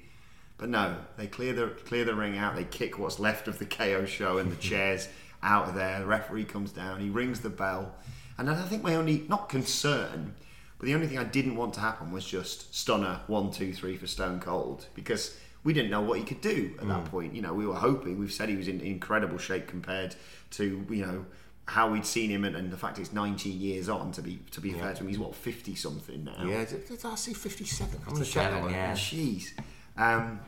But 0.58 0.70
no, 0.70 0.98
they 1.18 1.28
clear 1.28 1.54
the 1.54 1.68
clear 1.68 2.04
the 2.04 2.16
ring 2.16 2.38
out. 2.38 2.56
They 2.56 2.64
kick 2.64 2.98
what's 2.98 3.20
left 3.20 3.48
of 3.48 3.60
the 3.60 3.66
KO 3.66 4.06
show 4.06 4.38
and 4.40 4.52
the 4.52 4.56
chairs 4.70 5.08
out 5.44 5.70
of 5.70 5.76
there. 5.76 6.00
The 6.00 6.06
referee 6.06 6.46
comes 6.46 6.72
down. 6.72 7.00
He 7.00 7.10
rings 7.10 7.42
the 7.42 7.50
bell, 7.50 7.94
and 8.38 8.50
I 8.50 8.56
think 8.64 8.84
my 8.84 8.96
only 8.96 9.26
not 9.30 9.50
concern, 9.50 10.34
but 10.80 10.88
the 10.88 10.96
only 10.96 11.08
thing 11.08 11.20
I 11.20 11.24
didn't 11.24 11.56
want 11.56 11.76
to 11.76 11.80
happen 11.80 12.12
was 12.12 12.26
just 12.26 12.74
stunner 12.74 13.22
one 13.28 13.52
two 13.52 13.72
three 13.72 13.98
for 13.98 14.08
Stone 14.08 14.40
Cold 14.40 14.88
because 14.96 15.38
we 15.64 15.74
didn't 15.74 15.92
know 15.92 16.02
what 16.02 16.18
he 16.18 16.24
could 16.24 16.42
do 16.42 16.74
at 16.80 16.88
that 16.88 17.04
mm. 17.04 17.12
point. 17.12 17.36
You 17.36 17.42
know, 17.42 17.54
we 17.54 17.68
were 17.68 17.76
hoping. 17.76 18.18
We've 18.18 18.34
said 18.34 18.50
he 18.50 18.56
was 18.56 18.68
in 18.68 18.82
incredible 18.82 19.38
shape 19.38 19.68
compared 19.68 20.16
to 20.52 20.86
you 20.90 21.06
know 21.06 21.26
how 21.68 21.92
we'd 21.92 22.06
seen 22.06 22.32
him, 22.32 22.46
and, 22.46 22.56
and 22.56 22.72
the 22.72 22.78
fact 22.78 22.98
it's 22.98 23.14
19 23.14 23.60
years 23.60 23.90
on. 23.90 24.12
To 24.14 24.24
be 24.24 24.40
to 24.52 24.62
be 24.62 24.72
fair 24.72 24.94
to 24.94 25.02
him, 25.02 25.08
he's 25.08 25.20
what 25.20 25.36
50 25.36 25.76
something 25.76 26.24
now. 26.24 26.44
Yeah, 26.44 26.66
did, 26.66 26.88
did 26.88 27.06
I 27.06 27.14
see 27.14 27.34
57? 27.34 28.00
I'm 28.08 28.14
going 28.14 28.24
to 28.24 28.32
check 28.32 28.50
that 28.50 28.62
one. 28.64 28.72
Jeez. 28.72 29.52
Um, 29.98 30.40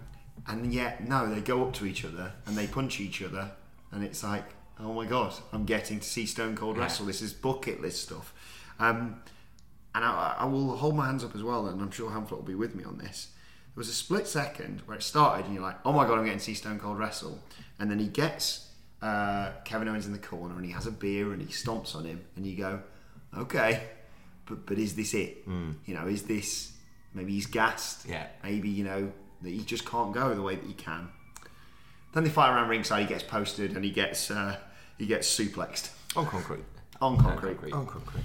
and 0.48 0.74
yet, 0.74 1.08
no, 1.08 1.34
they 1.34 1.42
go 1.42 1.64
up 1.66 1.74
to 1.76 1.86
each 1.86 2.06
other 2.06 2.32
and 2.46 2.58
they 2.58 2.68
punch 2.68 3.00
each 3.00 3.22
other, 3.22 3.52
and 3.92 4.04
it's 4.04 4.24
like, 4.24 4.46
oh 4.80 4.94
my 4.94 5.06
god, 5.06 5.34
I'm 5.52 5.66
getting 5.66 6.00
to 6.00 6.08
see 6.08 6.26
Stone 6.26 6.56
Cold 6.56 6.76
Yeah. 6.78 6.84
wrestle. 6.84 7.06
This 7.06 7.22
is 7.22 7.34
bucket 7.34 7.82
list 7.82 8.02
stuff. 8.04 8.34
Um, 8.80 9.22
and 9.94 10.06
I, 10.06 10.36
I 10.40 10.46
will 10.46 10.76
hold 10.78 10.96
my 10.96 11.08
hands 11.08 11.24
up 11.24 11.36
as 11.36 11.44
well, 11.44 11.68
and 11.68 11.82
I'm 11.82 11.92
sure 11.92 12.10
Hamflett 12.12 12.32
will 12.32 12.42
be 12.44 12.56
with 12.56 12.76
me 12.76 12.84
on 12.84 12.98
this. 12.98 13.30
There 13.76 13.82
was 13.82 13.90
a 13.90 13.94
split 13.94 14.28
second 14.28 14.82
where 14.86 14.96
it 14.98 15.04
started, 15.04 15.46
and 15.46 15.54
you're 15.54 15.64
like, 15.64 15.78
"Oh 15.86 15.92
my 15.92 16.06
god, 16.06 16.18
I'm 16.18 16.24
getting 16.26 16.40
to 16.40 16.44
see 16.46 16.54
Stone 16.54 16.80
Cold 16.80 16.98
wrestle," 16.98 17.40
and 17.80 17.90
then 17.90 18.00
he 18.00 18.08
gets 18.08 18.68
uh, 19.02 19.52
Kevin 19.66 19.88
Owens 19.88 20.06
in 20.06 20.12
the 20.14 20.18
corner, 20.20 20.56
and 20.56 20.66
he 20.66 20.72
has 20.72 20.86
a 20.88 20.92
beer, 20.92 21.32
and 21.34 21.42
he 21.42 21.48
stomps 21.48 21.96
on 21.96 22.06
him, 22.06 22.22
and 22.36 22.46
you 22.46 22.56
go, 22.58 22.82
"Okay, 23.38 23.84
but 24.46 24.66
but 24.66 24.78
is 24.78 24.96
this 24.96 25.14
it? 25.14 25.44
You 25.48 25.94
know, 25.94 26.08
is 26.08 26.24
this 26.24 26.74
maybe 27.14 27.34
he's 27.34 27.46
gassed? 27.48 28.08
Yeah. 28.08 28.28
maybe 28.44 28.70
you 28.70 28.84
know 28.84 29.12
that 29.42 29.50
he 29.50 29.60
just 29.60 29.86
can't 29.86 30.14
go 30.14 30.34
the 30.34 30.42
way 30.42 30.56
that 30.56 30.66
he 30.66 30.74
can." 30.74 31.10
Then 32.14 32.24
they 32.24 32.30
fight 32.30 32.54
around 32.54 32.70
ringside. 32.70 33.02
He 33.02 33.08
gets 33.08 33.24
posted, 33.24 33.76
and 33.76 33.84
he 33.84 33.92
gets 33.92 34.32
uh, 34.32 34.58
he 34.98 35.06
gets 35.06 35.28
suplexed 35.28 35.92
on 36.16 36.26
concrete. 36.26 36.64
On 37.02 37.18
concrete. 37.18 37.74
On 37.74 37.86
concrete. 37.86 38.24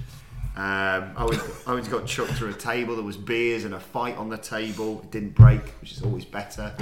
Um, 0.56 1.10
Owens, 1.16 1.42
Owens 1.66 1.88
got 1.88 2.06
chucked 2.06 2.32
through 2.32 2.50
a 2.50 2.54
table. 2.54 2.94
There 2.94 3.04
was 3.04 3.16
beers 3.16 3.64
and 3.64 3.74
a 3.74 3.80
fight 3.80 4.16
on 4.16 4.28
the 4.28 4.38
table. 4.38 5.00
It 5.02 5.10
didn't 5.10 5.34
break, 5.34 5.62
which 5.80 5.92
is 5.92 6.02
always 6.02 6.24
better. 6.24 6.72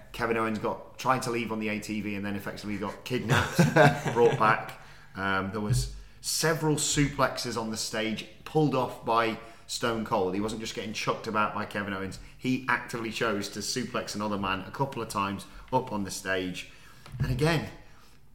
Kevin 0.12 0.36
Owens 0.36 0.58
got 0.58 0.98
tried 0.98 1.22
to 1.22 1.30
leave 1.30 1.52
on 1.52 1.60
the 1.60 1.68
ATV 1.68 2.16
and 2.16 2.24
then 2.24 2.34
effectively 2.34 2.76
got 2.76 3.04
kidnapped, 3.04 3.56
brought 4.12 4.38
back. 4.38 4.80
Um, 5.14 5.50
there 5.52 5.60
was 5.60 5.94
several 6.20 6.76
suplexes 6.76 7.60
on 7.60 7.70
the 7.70 7.76
stage 7.76 8.26
pulled 8.44 8.74
off 8.74 9.04
by 9.04 9.38
Stone 9.70 10.04
Cold. 10.04 10.34
He 10.34 10.40
wasn't 10.40 10.60
just 10.60 10.74
getting 10.74 10.92
chucked 10.92 11.28
about 11.28 11.54
by 11.54 11.64
Kevin 11.64 11.94
Owens. 11.94 12.18
He 12.36 12.66
actively 12.68 13.12
chose 13.12 13.48
to 13.50 13.60
suplex 13.60 14.16
another 14.16 14.36
man 14.36 14.64
a 14.66 14.70
couple 14.72 15.00
of 15.00 15.08
times 15.08 15.46
up 15.72 15.92
on 15.92 16.02
the 16.02 16.10
stage. 16.10 16.72
And 17.20 17.30
again, 17.30 17.68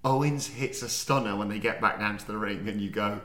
Owens 0.06 0.48
hits 0.48 0.82
a 0.82 0.88
stunner 0.88 1.36
when 1.36 1.50
they 1.50 1.60
get 1.60 1.82
back 1.82 2.00
down 2.00 2.18
to 2.18 2.26
the 2.26 2.38
ring, 2.38 2.70
and 2.70 2.80
you 2.80 2.90
go, 2.90 3.20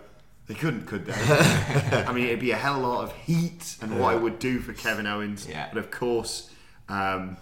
they 0.49 0.55
couldn't, 0.55 0.87
could 0.87 1.07
they? 1.07 1.13
I 2.05 2.13
mean, 2.13 2.27
it'd 2.27 2.41
be 2.41 2.51
a 2.51 2.57
hell 2.57 2.79
of 2.79 2.83
a 2.83 2.87
lot 2.89 3.05
of 3.05 3.13
heat 3.15 3.77
and 3.81 4.01
what 4.01 4.17
it 4.17 4.21
would 4.21 4.41
do 4.41 4.59
for 4.59 4.73
Kevin 4.73 5.07
Owens. 5.07 5.47
Yeah. 5.49 5.69
But 5.73 5.79
of 5.79 5.93
course, 5.93 6.51
um, 6.89 7.37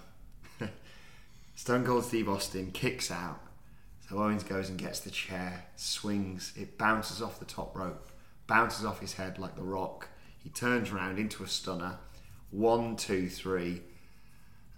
Stone 1.55 1.87
Cold 1.87 2.05
Steve 2.05 2.29
Austin 2.29 2.73
kicks 2.73 3.11
out. 3.11 3.41
So 4.07 4.19
Owens 4.19 4.43
goes 4.43 4.69
and 4.69 4.79
gets 4.79 5.01
the 5.01 5.11
chair, 5.11 5.65
swings, 5.77 6.53
it 6.57 6.77
bounces 6.77 7.23
off 7.23 7.39
the 7.39 7.47
top 7.47 7.75
rope, 7.75 8.11
bounces 8.47 8.85
off 8.85 9.01
his 9.01 9.15
head 9.15 9.39
like 9.39 9.57
the 9.57 9.63
rock. 9.63 10.09
He 10.49 10.55
turns 10.55 10.91
around 10.91 11.19
into 11.19 11.45
a 11.45 11.47
stunner. 11.47 11.99
One, 12.51 12.97
two, 12.97 13.29
three. 13.29 13.83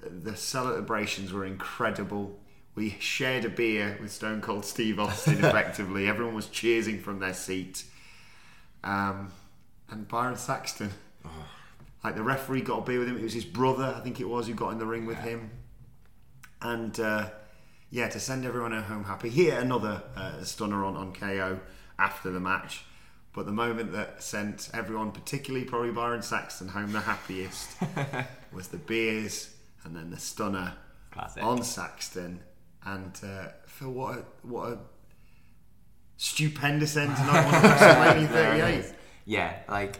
The 0.02 0.34
celebrations 0.34 1.32
were 1.32 1.44
incredible. 1.44 2.36
We 2.74 2.96
shared 2.98 3.44
a 3.44 3.50
beer 3.50 3.96
with 4.02 4.10
Stone 4.10 4.40
Cold 4.40 4.64
Steve 4.64 4.98
Austin 4.98 5.34
effectively. 5.44 6.08
Everyone 6.08 6.34
was 6.34 6.48
cheering 6.48 6.98
from 6.98 7.20
their 7.20 7.34
seat. 7.34 7.84
Um, 8.82 9.30
and 9.88 10.08
Byron 10.08 10.34
Saxton, 10.34 10.90
like 12.02 12.16
the 12.16 12.24
referee 12.24 12.62
got 12.62 12.78
a 12.78 12.82
beer 12.82 12.98
with 12.98 13.08
him. 13.08 13.18
It 13.18 13.22
was 13.22 13.34
his 13.34 13.44
brother, 13.44 13.94
I 13.96 14.00
think 14.00 14.18
it 14.18 14.28
was, 14.28 14.48
who 14.48 14.54
got 14.54 14.70
in 14.72 14.78
the 14.78 14.86
ring 14.86 15.06
with 15.06 15.18
him. 15.18 15.50
And 16.60 16.98
uh, 16.98 17.30
yeah, 17.92 18.08
to 18.08 18.18
send 18.18 18.44
everyone 18.44 18.72
home 18.72 19.04
happy. 19.04 19.28
Here, 19.28 19.60
another 19.60 20.02
uh, 20.16 20.42
stunner 20.42 20.84
on, 20.84 20.96
on 20.96 21.12
KO 21.12 21.60
after 21.96 22.32
the 22.32 22.40
match. 22.40 22.86
But 23.32 23.46
the 23.46 23.52
moment 23.52 23.92
that 23.92 24.22
sent 24.22 24.70
everyone, 24.74 25.12
particularly 25.12 25.64
probably 25.64 25.92
Byron 25.92 26.22
Saxton, 26.22 26.68
home 26.68 26.92
the 26.92 27.00
happiest 27.00 27.76
was 28.52 28.68
the 28.68 28.78
beers 28.78 29.54
and 29.84 29.94
then 29.94 30.10
the 30.10 30.18
stunner 30.18 30.74
Classic. 31.12 31.42
on 31.42 31.62
Saxton. 31.62 32.40
And 32.84 33.18
uh, 33.24 33.48
Phil, 33.66 33.92
what 33.92 34.18
a, 34.18 34.24
what 34.42 34.68
a 34.72 34.78
stupendous 36.16 36.96
end 36.96 37.16
to 37.16 37.22
1938. 37.22 38.94
Yeah, 39.26 39.54
like 39.68 39.96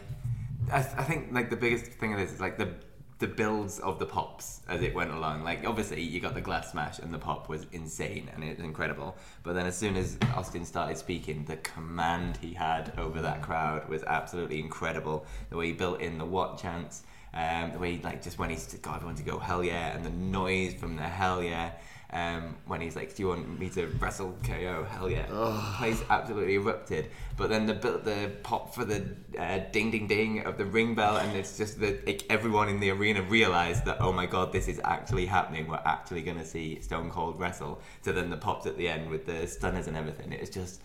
I, 0.73 0.79
I 0.79 1.03
think 1.03 1.31
like 1.31 1.49
the 1.49 1.55
biggest 1.55 1.85
thing 1.85 2.11
of 2.11 2.19
this 2.19 2.33
is 2.33 2.41
like 2.41 2.57
the 2.57 2.73
the 3.21 3.27
builds 3.27 3.77
of 3.79 3.99
the 3.99 4.05
pops 4.05 4.61
as 4.67 4.81
it 4.81 4.95
went 4.95 5.11
along. 5.11 5.43
Like 5.43 5.63
obviously 5.63 6.01
you 6.01 6.19
got 6.19 6.33
the 6.33 6.41
glass 6.41 6.71
smash 6.71 6.97
and 6.97 7.13
the 7.13 7.19
pop 7.19 7.49
was 7.49 7.67
insane 7.71 8.27
and 8.33 8.43
it 8.43 8.57
was 8.57 8.65
incredible. 8.65 9.15
But 9.43 9.53
then 9.53 9.67
as 9.67 9.77
soon 9.77 9.95
as 9.95 10.17
Austin 10.35 10.65
started 10.65 10.97
speaking, 10.97 11.45
the 11.45 11.57
command 11.57 12.37
he 12.37 12.51
had 12.51 12.91
over 12.97 13.21
that 13.21 13.43
crowd 13.43 13.87
was 13.87 14.01
absolutely 14.03 14.59
incredible. 14.59 15.27
The 15.51 15.57
way 15.57 15.67
he 15.67 15.73
built 15.73 16.01
in 16.01 16.17
the 16.17 16.25
what 16.25 16.57
chants, 16.57 17.03
um, 17.35 17.71
the 17.71 17.77
way 17.77 17.97
he, 17.97 18.01
like 18.01 18.23
just 18.23 18.39
when 18.39 18.49
he's 18.49 18.73
got 18.73 18.95
everyone 18.95 19.15
to 19.17 19.23
go 19.23 19.37
hell 19.37 19.63
yeah 19.63 19.95
and 19.95 20.03
the 20.03 20.09
noise 20.09 20.73
from 20.73 20.95
the 20.95 21.03
hell 21.03 21.43
yeah. 21.43 21.73
Um, 22.13 22.57
when 22.65 22.81
he's 22.81 22.95
like, 22.95 23.15
"Do 23.15 23.23
you 23.23 23.29
want 23.29 23.57
me 23.59 23.69
to 23.69 23.87
wrestle 23.99 24.35
KO?" 24.43 24.85
Hell 24.89 25.09
yeah! 25.09 25.27
The 25.27 25.75
place 25.77 26.03
absolutely 26.09 26.55
erupted. 26.55 27.09
But 27.37 27.49
then 27.49 27.65
the 27.65 27.73
the 27.73 28.31
pop 28.43 28.75
for 28.75 28.83
the 28.83 29.15
uh, 29.39 29.59
ding 29.71 29.91
ding 29.91 30.07
ding 30.07 30.45
of 30.45 30.57
the 30.57 30.65
ring 30.65 30.93
bell, 30.93 31.17
and 31.17 31.35
it's 31.37 31.57
just 31.57 31.79
that 31.79 32.05
like, 32.05 32.25
everyone 32.29 32.67
in 32.67 32.79
the 32.81 32.89
arena 32.89 33.21
realized 33.21 33.85
that 33.85 34.01
oh 34.01 34.11
my 34.11 34.25
god, 34.25 34.51
this 34.51 34.67
is 34.67 34.81
actually 34.83 35.25
happening. 35.25 35.67
We're 35.67 35.77
actually 35.85 36.21
going 36.21 36.37
to 36.37 36.45
see 36.45 36.81
Stone 36.81 37.11
Cold 37.11 37.39
wrestle. 37.39 37.81
So 38.01 38.11
then 38.11 38.29
the 38.29 38.37
pops 38.37 38.65
at 38.65 38.77
the 38.77 38.89
end 38.89 39.09
with 39.09 39.25
the 39.25 39.47
stunners 39.47 39.87
and 39.87 39.95
everything. 39.95 40.33
It 40.33 40.41
was 40.41 40.49
just 40.49 40.81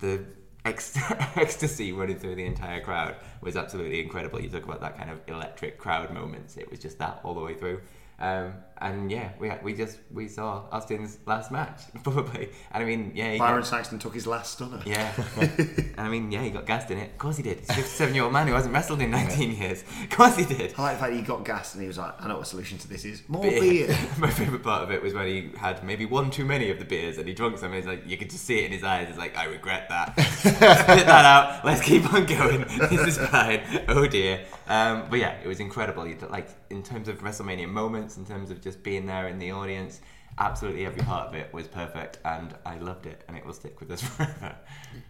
the 0.00 0.24
ex- 0.64 0.96
ecstasy 1.36 1.92
running 1.92 2.18
through 2.18 2.36
the 2.36 2.44
entire 2.44 2.80
crowd 2.80 3.16
was 3.40 3.56
absolutely 3.56 4.00
incredible. 4.00 4.40
You 4.40 4.48
talk 4.48 4.64
about 4.64 4.80
that 4.80 4.96
kind 4.96 5.10
of 5.10 5.20
electric 5.26 5.78
crowd 5.78 6.12
moments. 6.12 6.56
It 6.56 6.70
was 6.70 6.80
just 6.80 6.98
that 6.98 7.20
all 7.24 7.34
the 7.34 7.40
way 7.40 7.54
through. 7.54 7.80
Um, 8.18 8.54
and 8.80 9.10
yeah, 9.10 9.30
we 9.38 9.50
we 9.62 9.74
just 9.74 9.98
we 10.12 10.26
saw 10.28 10.64
Austin's 10.72 11.18
last 11.26 11.50
match 11.52 11.82
probably, 12.02 12.48
and 12.72 12.82
I 12.82 12.86
mean 12.86 13.12
yeah, 13.14 13.36
Byron 13.38 13.60
got- 13.60 13.66
Saxton 13.66 13.98
took 13.98 14.14
his 14.14 14.26
last 14.26 14.54
stunner. 14.54 14.80
yeah, 14.86 15.12
and 15.40 15.94
I 15.98 16.08
mean 16.08 16.30
yeah, 16.32 16.42
he 16.42 16.50
got 16.50 16.66
gassed 16.66 16.90
in 16.90 16.98
it. 16.98 17.10
Of 17.12 17.18
course 17.18 17.36
he 17.36 17.42
did. 17.42 17.60
He's 17.60 17.70
a 17.70 17.74
57 17.74 18.14
year 18.14 18.24
old 18.24 18.32
man 18.32 18.46
who 18.46 18.54
hasn't 18.54 18.72
wrestled 18.74 19.00
in 19.02 19.10
19 19.10 19.52
years. 19.56 19.82
Of 20.02 20.10
course 20.10 20.36
he 20.36 20.44
did. 20.44 20.74
I 20.78 20.82
like 20.82 20.96
the 20.96 21.00
fact 21.04 21.12
he 21.14 21.22
got 21.22 21.44
gassed 21.44 21.74
and 21.74 21.82
he 21.82 21.88
was 21.88 21.98
like, 21.98 22.14
I 22.20 22.28
know 22.28 22.38
what 22.38 22.46
solution 22.46 22.78
to 22.78 22.88
this 22.88 23.04
is. 23.04 23.22
More 23.28 23.42
Beer. 23.42 23.60
beer. 23.60 23.98
My 24.18 24.30
favourite 24.30 24.62
part 24.62 24.82
of 24.82 24.90
it 24.90 25.02
was 25.02 25.12
when 25.14 25.26
he 25.26 25.50
had 25.58 25.84
maybe 25.84 26.06
one 26.06 26.30
too 26.30 26.44
many 26.44 26.70
of 26.70 26.78
the 26.78 26.84
beers 26.84 27.18
and 27.18 27.26
he 27.28 27.34
drunk 27.34 27.58
some. 27.58 27.66
And 27.72 27.76
he's 27.76 27.86
like, 27.86 28.06
you 28.06 28.16
could 28.16 28.30
just 28.30 28.44
see 28.44 28.60
it 28.60 28.64
in 28.66 28.72
his 28.72 28.84
eyes. 28.84 29.08
It's 29.08 29.18
like, 29.18 29.36
I 29.36 29.44
regret 29.44 29.88
that. 29.90 30.18
Spit 30.20 30.58
that 30.60 31.24
out. 31.24 31.64
Let's 31.64 31.82
keep 31.82 32.12
on 32.12 32.24
going. 32.26 32.60
This 32.88 33.16
is 33.16 33.18
fine. 33.18 33.62
Oh 33.88 34.06
dear. 34.06 34.44
Um, 34.68 35.06
but 35.10 35.18
yeah, 35.18 35.34
it 35.42 35.48
was 35.48 35.58
incredible. 35.60 36.06
Like 36.28 36.48
in 36.70 36.82
terms 36.82 37.08
of 37.08 37.18
WrestleMania 37.20 37.68
moments, 37.68 38.16
in 38.16 38.24
terms 38.24 38.50
of 38.50 38.60
just 38.60 38.69
being 38.76 39.06
there 39.06 39.28
in 39.28 39.38
the 39.38 39.52
audience, 39.52 40.00
absolutely 40.38 40.86
every 40.86 41.02
part 41.02 41.28
of 41.28 41.34
it 41.34 41.52
was 41.52 41.66
perfect, 41.68 42.18
and 42.24 42.54
I 42.64 42.78
loved 42.78 43.06
it, 43.06 43.22
and 43.28 43.36
it 43.36 43.44
will 43.44 43.52
stick 43.52 43.80
with 43.80 43.90
us 43.90 44.02
forever. 44.16 44.56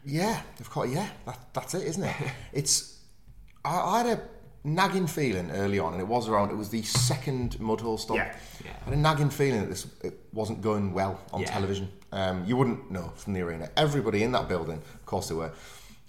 Yeah, 0.05 0.41
of 0.61 0.71
course. 0.71 0.91
Yeah, 0.91 1.09
that, 1.27 1.39
that's 1.53 1.75
it, 1.75 1.83
isn't 1.87 2.05
it? 2.05 2.17
It's. 2.53 2.99
I, 3.65 3.79
I 3.79 3.99
had 4.03 4.19
a 4.19 4.23
nagging 4.65 5.07
feeling 5.07 5.51
early 5.53 5.79
on, 5.79 5.93
and 5.93 6.01
it 6.03 6.09
was 6.09 6.29
around. 6.29 6.51
It 6.51 6.57
was 6.57 6.69
the 6.71 6.83
second 6.83 7.57
Mudhole 7.59 7.99
stomp. 7.99 8.19
Yeah. 8.19 8.35
Yeah. 8.65 8.71
I 8.83 8.85
had 8.91 8.95
a 8.95 9.01
nagging 9.01 9.31
feeling 9.31 9.61
that 9.61 9.69
this 9.71 9.87
it 10.03 10.19
wasn't 10.33 10.61
going 10.63 10.93
well 10.93 11.21
on 11.33 11.41
Yeah. 11.43 11.51
television. 11.51 11.89
Um, 12.13 12.45
you 12.45 12.57
wouldn't 12.57 12.91
know 12.91 13.13
from 13.17 13.35
the 13.35 13.41
arena. 13.43 13.71
Everybody 13.77 14.23
in 14.25 14.33
that 14.33 14.49
building, 14.49 14.79
of 14.95 15.07
course, 15.07 15.29
they 15.29 15.35
were. 15.35 15.53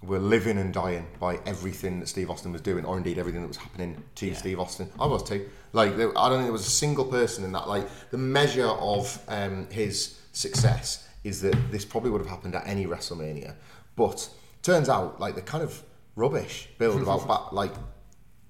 Were 0.03 0.19
living 0.19 0.57
and 0.57 0.73
dying 0.73 1.05
by 1.19 1.39
everything 1.45 1.99
that 1.99 2.07
Steve 2.07 2.29
Austin 2.31 2.51
was 2.51 2.61
doing, 2.61 2.85
or 2.85 2.97
indeed 2.97 3.19
everything 3.19 3.41
that 3.41 3.47
was 3.47 3.57
happening 3.57 4.03
to 4.15 4.27
Yeah. 4.27 4.33
Steve 4.35 4.59
Austin. 4.59 4.89
I 4.99 5.05
was 5.05 5.21
too. 5.21 5.47
Like, 5.73 5.95
there, 5.95 6.09
I 6.17 6.27
don't 6.27 6.39
think 6.39 6.45
there 6.47 6.51
was 6.53 6.65
a 6.65 6.71
single 6.71 7.05
person 7.05 7.43
in 7.43 7.51
that. 7.51 7.67
Like, 7.67 7.87
the 8.09 8.17
measure 8.17 8.65
of 8.67 9.19
um, 9.27 9.67
his 9.69 10.19
success 10.31 11.07
is 11.23 11.41
that 11.41 11.55
this 11.71 11.85
probably 11.85 12.09
would 12.09 12.21
have 12.21 12.29
happened 12.29 12.55
at 12.55 12.65
any 12.65 12.87
WrestleMania. 12.87 13.53
But 13.95 14.27
turns 14.63 14.89
out, 14.89 15.19
like 15.19 15.35
the 15.35 15.41
kind 15.41 15.63
of 15.63 15.83
rubbish 16.15 16.67
build 16.77 17.01
about 17.03 17.53
like 17.61 17.73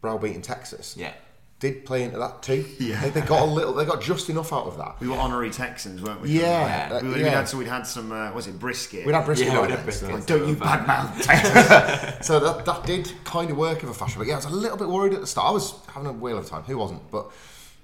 browbeating 0.02 0.42
Texas 0.42 0.96
Yeah. 0.98 1.14
Did 1.62 1.86
play 1.86 2.04
into 2.04 2.18
that 2.18 2.44
too. 2.44 2.66
Yeah. 2.82 3.00
they, 3.02 3.12
they 3.12 3.22
got 3.22 3.44
a 3.44 3.46
little, 3.46 3.74
they 3.74 3.86
got 3.86 4.02
just 4.02 4.30
enough 4.30 4.52
out 4.52 4.66
of 4.66 4.76
that. 4.78 5.00
We 5.00 5.08
were 5.08 5.16
honorary 5.16 5.52
Texans, 5.52 6.02
weren't 6.02 6.20
we? 6.20 6.30
Yeah, 6.32 6.90
we, 6.90 6.98
uh, 6.98 7.14
we, 7.14 7.22
yeah. 7.22 7.30
had 7.30 7.48
some. 7.48 7.60
We'd 7.60 7.68
had 7.68 7.84
some. 7.84 8.12
Uh, 8.12 8.34
was 8.34 8.48
it 8.48 8.60
brisket? 8.60 9.06
We'd 9.06 9.14
had 9.14 9.24
brisket. 9.24 9.48
Yeah, 9.48 9.62
we'd 9.62 9.70
have 9.70 9.84
brisket. 9.84 10.12
Like, 10.12 10.26
don't 10.26 10.48
you 10.48 10.56
badmouth 10.56 11.22
Texans? 11.22 12.26
so 12.26 12.40
that, 12.40 12.66
that 12.66 12.86
did 12.86 13.14
kind 13.24 13.52
of 13.52 13.58
work 13.58 13.84
of 13.84 13.90
a 13.90 13.94
fashion. 13.94 14.20
But 14.20 14.28
yeah, 14.28 14.34
I 14.34 14.38
was 14.38 14.46
a 14.46 14.50
little 14.50 14.78
bit 14.78 14.90
worried 14.90 15.14
at 15.14 15.22
the 15.22 15.28
start. 15.28 15.48
I 15.48 15.52
was 15.52 15.76
having 15.88 16.10
a 16.10 16.12
whale 16.12 16.40
of 16.40 16.46
a 16.46 16.50
time. 16.50 16.64
Who 16.64 16.78
wasn't? 16.78 17.10
But 17.12 17.32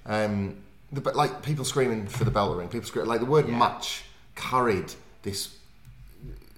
um, 0.07 0.57
the, 0.91 1.01
but 1.01 1.15
like 1.15 1.43
people 1.43 1.63
screaming 1.63 2.07
for 2.07 2.23
the 2.23 2.31
bell 2.31 2.51
to 2.51 2.57
ring. 2.57 2.69
People 2.69 2.87
screaming 2.87 3.09
like 3.09 3.19
the 3.19 3.27
word 3.27 3.47
match 3.47 4.03
carried 4.35 4.91
this 5.21 5.55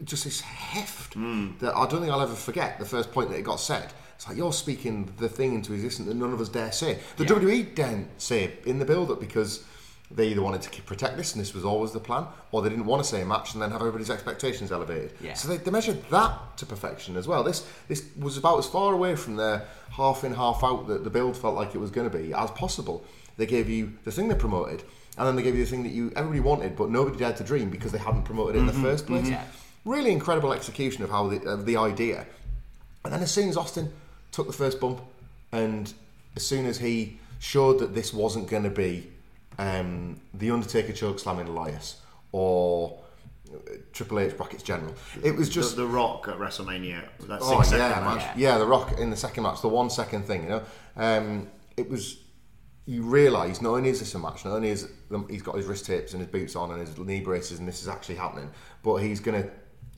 just 0.05 0.23
this 0.23 0.39
heft 0.39 1.13
that 1.59 1.75
I 1.75 1.87
don't 1.87 1.99
think 1.99 2.11
I'll 2.11 2.21
ever 2.21 2.33
forget. 2.33 2.79
The 2.79 2.85
first 2.85 3.11
point 3.11 3.29
that 3.29 3.37
it 3.37 3.43
got 3.43 3.59
said. 3.59 3.91
It's 4.19 4.27
like 4.27 4.35
you're 4.35 4.51
speaking 4.51 5.13
the 5.17 5.29
thing 5.29 5.55
into 5.55 5.71
existence 5.71 6.09
that 6.09 6.17
none 6.17 6.33
of 6.33 6.41
us 6.41 6.49
dare 6.49 6.73
say. 6.73 6.99
The 7.15 7.23
WWE 7.23 7.73
didn't 7.73 8.21
say 8.21 8.51
in 8.65 8.77
the 8.77 8.83
build-up 8.83 9.21
because 9.21 9.63
they 10.11 10.27
either 10.27 10.41
wanted 10.41 10.61
to 10.63 10.81
protect 10.81 11.15
this 11.15 11.31
and 11.33 11.41
this 11.41 11.53
was 11.53 11.63
always 11.63 11.93
the 11.93 12.01
plan, 12.01 12.25
or 12.51 12.61
they 12.61 12.67
didn't 12.67 12.85
want 12.85 13.01
to 13.01 13.07
say 13.07 13.21
a 13.21 13.25
match 13.25 13.53
and 13.53 13.61
then 13.61 13.71
have 13.71 13.79
everybody's 13.79 14.09
expectations 14.09 14.73
elevated. 14.73 15.13
Yeah. 15.21 15.35
So 15.35 15.47
they, 15.47 15.55
they 15.55 15.71
measured 15.71 16.03
that 16.09 16.57
to 16.57 16.65
perfection 16.65 17.15
as 17.15 17.29
well. 17.29 17.43
This 17.45 17.65
this 17.87 18.09
was 18.19 18.35
about 18.35 18.59
as 18.59 18.67
far 18.67 18.93
away 18.93 19.15
from 19.15 19.37
their 19.37 19.65
half 19.91 20.25
in, 20.25 20.33
half 20.33 20.65
out 20.65 20.89
that 20.89 21.05
the 21.05 21.09
build 21.09 21.37
felt 21.37 21.55
like 21.55 21.73
it 21.73 21.77
was 21.77 21.89
going 21.89 22.11
to 22.11 22.17
be 22.17 22.33
as 22.33 22.51
possible. 22.51 23.05
They 23.37 23.45
gave 23.45 23.69
you 23.69 23.93
the 24.03 24.11
thing 24.11 24.27
they 24.27 24.35
promoted, 24.35 24.83
and 25.17 25.25
then 25.25 25.37
they 25.37 25.43
gave 25.43 25.55
you 25.55 25.63
the 25.63 25.71
thing 25.71 25.83
that 25.83 25.93
you 25.93 26.11
everybody 26.17 26.41
wanted, 26.41 26.75
but 26.75 26.89
nobody 26.89 27.17
dared 27.17 27.37
to 27.37 27.45
dream 27.45 27.69
because 27.69 27.93
they 27.93 27.99
hadn't 27.99 28.23
promoted 28.23 28.57
it 28.57 28.59
in 28.59 28.65
the 28.65 28.73
mm-hmm. 28.73 28.83
first 28.83 29.07
place. 29.07 29.23
Mm-hmm. 29.23 29.31
Yeah. 29.31 29.45
Really 29.85 30.11
incredible 30.11 30.51
execution 30.51 31.05
of 31.05 31.09
how 31.09 31.29
the, 31.29 31.41
of 31.49 31.65
the 31.65 31.77
idea. 31.77 32.27
And 33.05 33.13
then 33.13 33.21
as 33.21 33.31
soon 33.31 33.47
as 33.47 33.55
Austin 33.55 33.93
took 34.31 34.47
the 34.47 34.53
first 34.53 34.79
bump, 34.79 35.01
and 35.51 35.93
as 36.35 36.45
soon 36.45 36.65
as 36.65 36.77
he 36.77 37.19
showed 37.39 37.79
that 37.79 37.95
this 37.95 38.13
wasn't 38.13 38.47
going 38.47 38.63
to 38.63 38.69
be 38.69 39.07
um, 39.57 40.19
the 40.33 40.51
Undertaker 40.51 40.93
choke 40.93 41.19
slamming 41.19 41.47
Elias 41.47 42.01
or 42.31 42.99
uh, 43.53 43.57
Triple 43.93 44.19
H 44.19 44.37
brackets 44.37 44.63
general. 44.63 44.93
It 45.23 45.35
was 45.35 45.49
just 45.49 45.75
the, 45.75 45.81
the 45.83 45.87
Rock 45.87 46.27
at 46.27 46.35
WrestleMania. 46.37 47.07
That 47.27 47.39
Oh 47.41 47.61
six 47.61 47.73
yeah, 47.73 47.89
man. 47.89 48.17
match. 48.17 48.37
Yeah, 48.37 48.57
the 48.57 48.65
Rock 48.65 48.99
in 48.99 49.09
the 49.09 49.17
second 49.17 49.43
match, 49.43 49.61
the 49.61 49.67
one 49.67 49.89
second 49.89 50.23
thing. 50.23 50.43
You 50.43 50.49
know, 50.49 50.63
um, 50.95 51.47
it 51.77 51.89
was. 51.89 52.17
You 52.85 53.03
realise 53.03 53.61
not 53.61 53.75
only 53.75 53.89
is 53.89 53.99
this 53.99 54.15
a 54.15 54.19
match, 54.19 54.45
not 54.45 54.55
only 54.55 54.69
is 54.69 54.89
he's 55.29 55.43
got 55.43 55.55
his 55.55 55.67
wrist 55.67 55.85
tapes 55.85 56.13
and 56.13 56.21
his 56.21 56.31
boots 56.31 56.55
on 56.55 56.71
and 56.71 56.79
his 56.79 56.97
knee 56.97 57.21
braces, 57.21 57.59
and 57.59 57.67
this 57.67 57.83
is 57.83 57.87
actually 57.87 58.15
happening, 58.15 58.49
but 58.81 58.95
he's 58.95 59.19
gonna, 59.19 59.47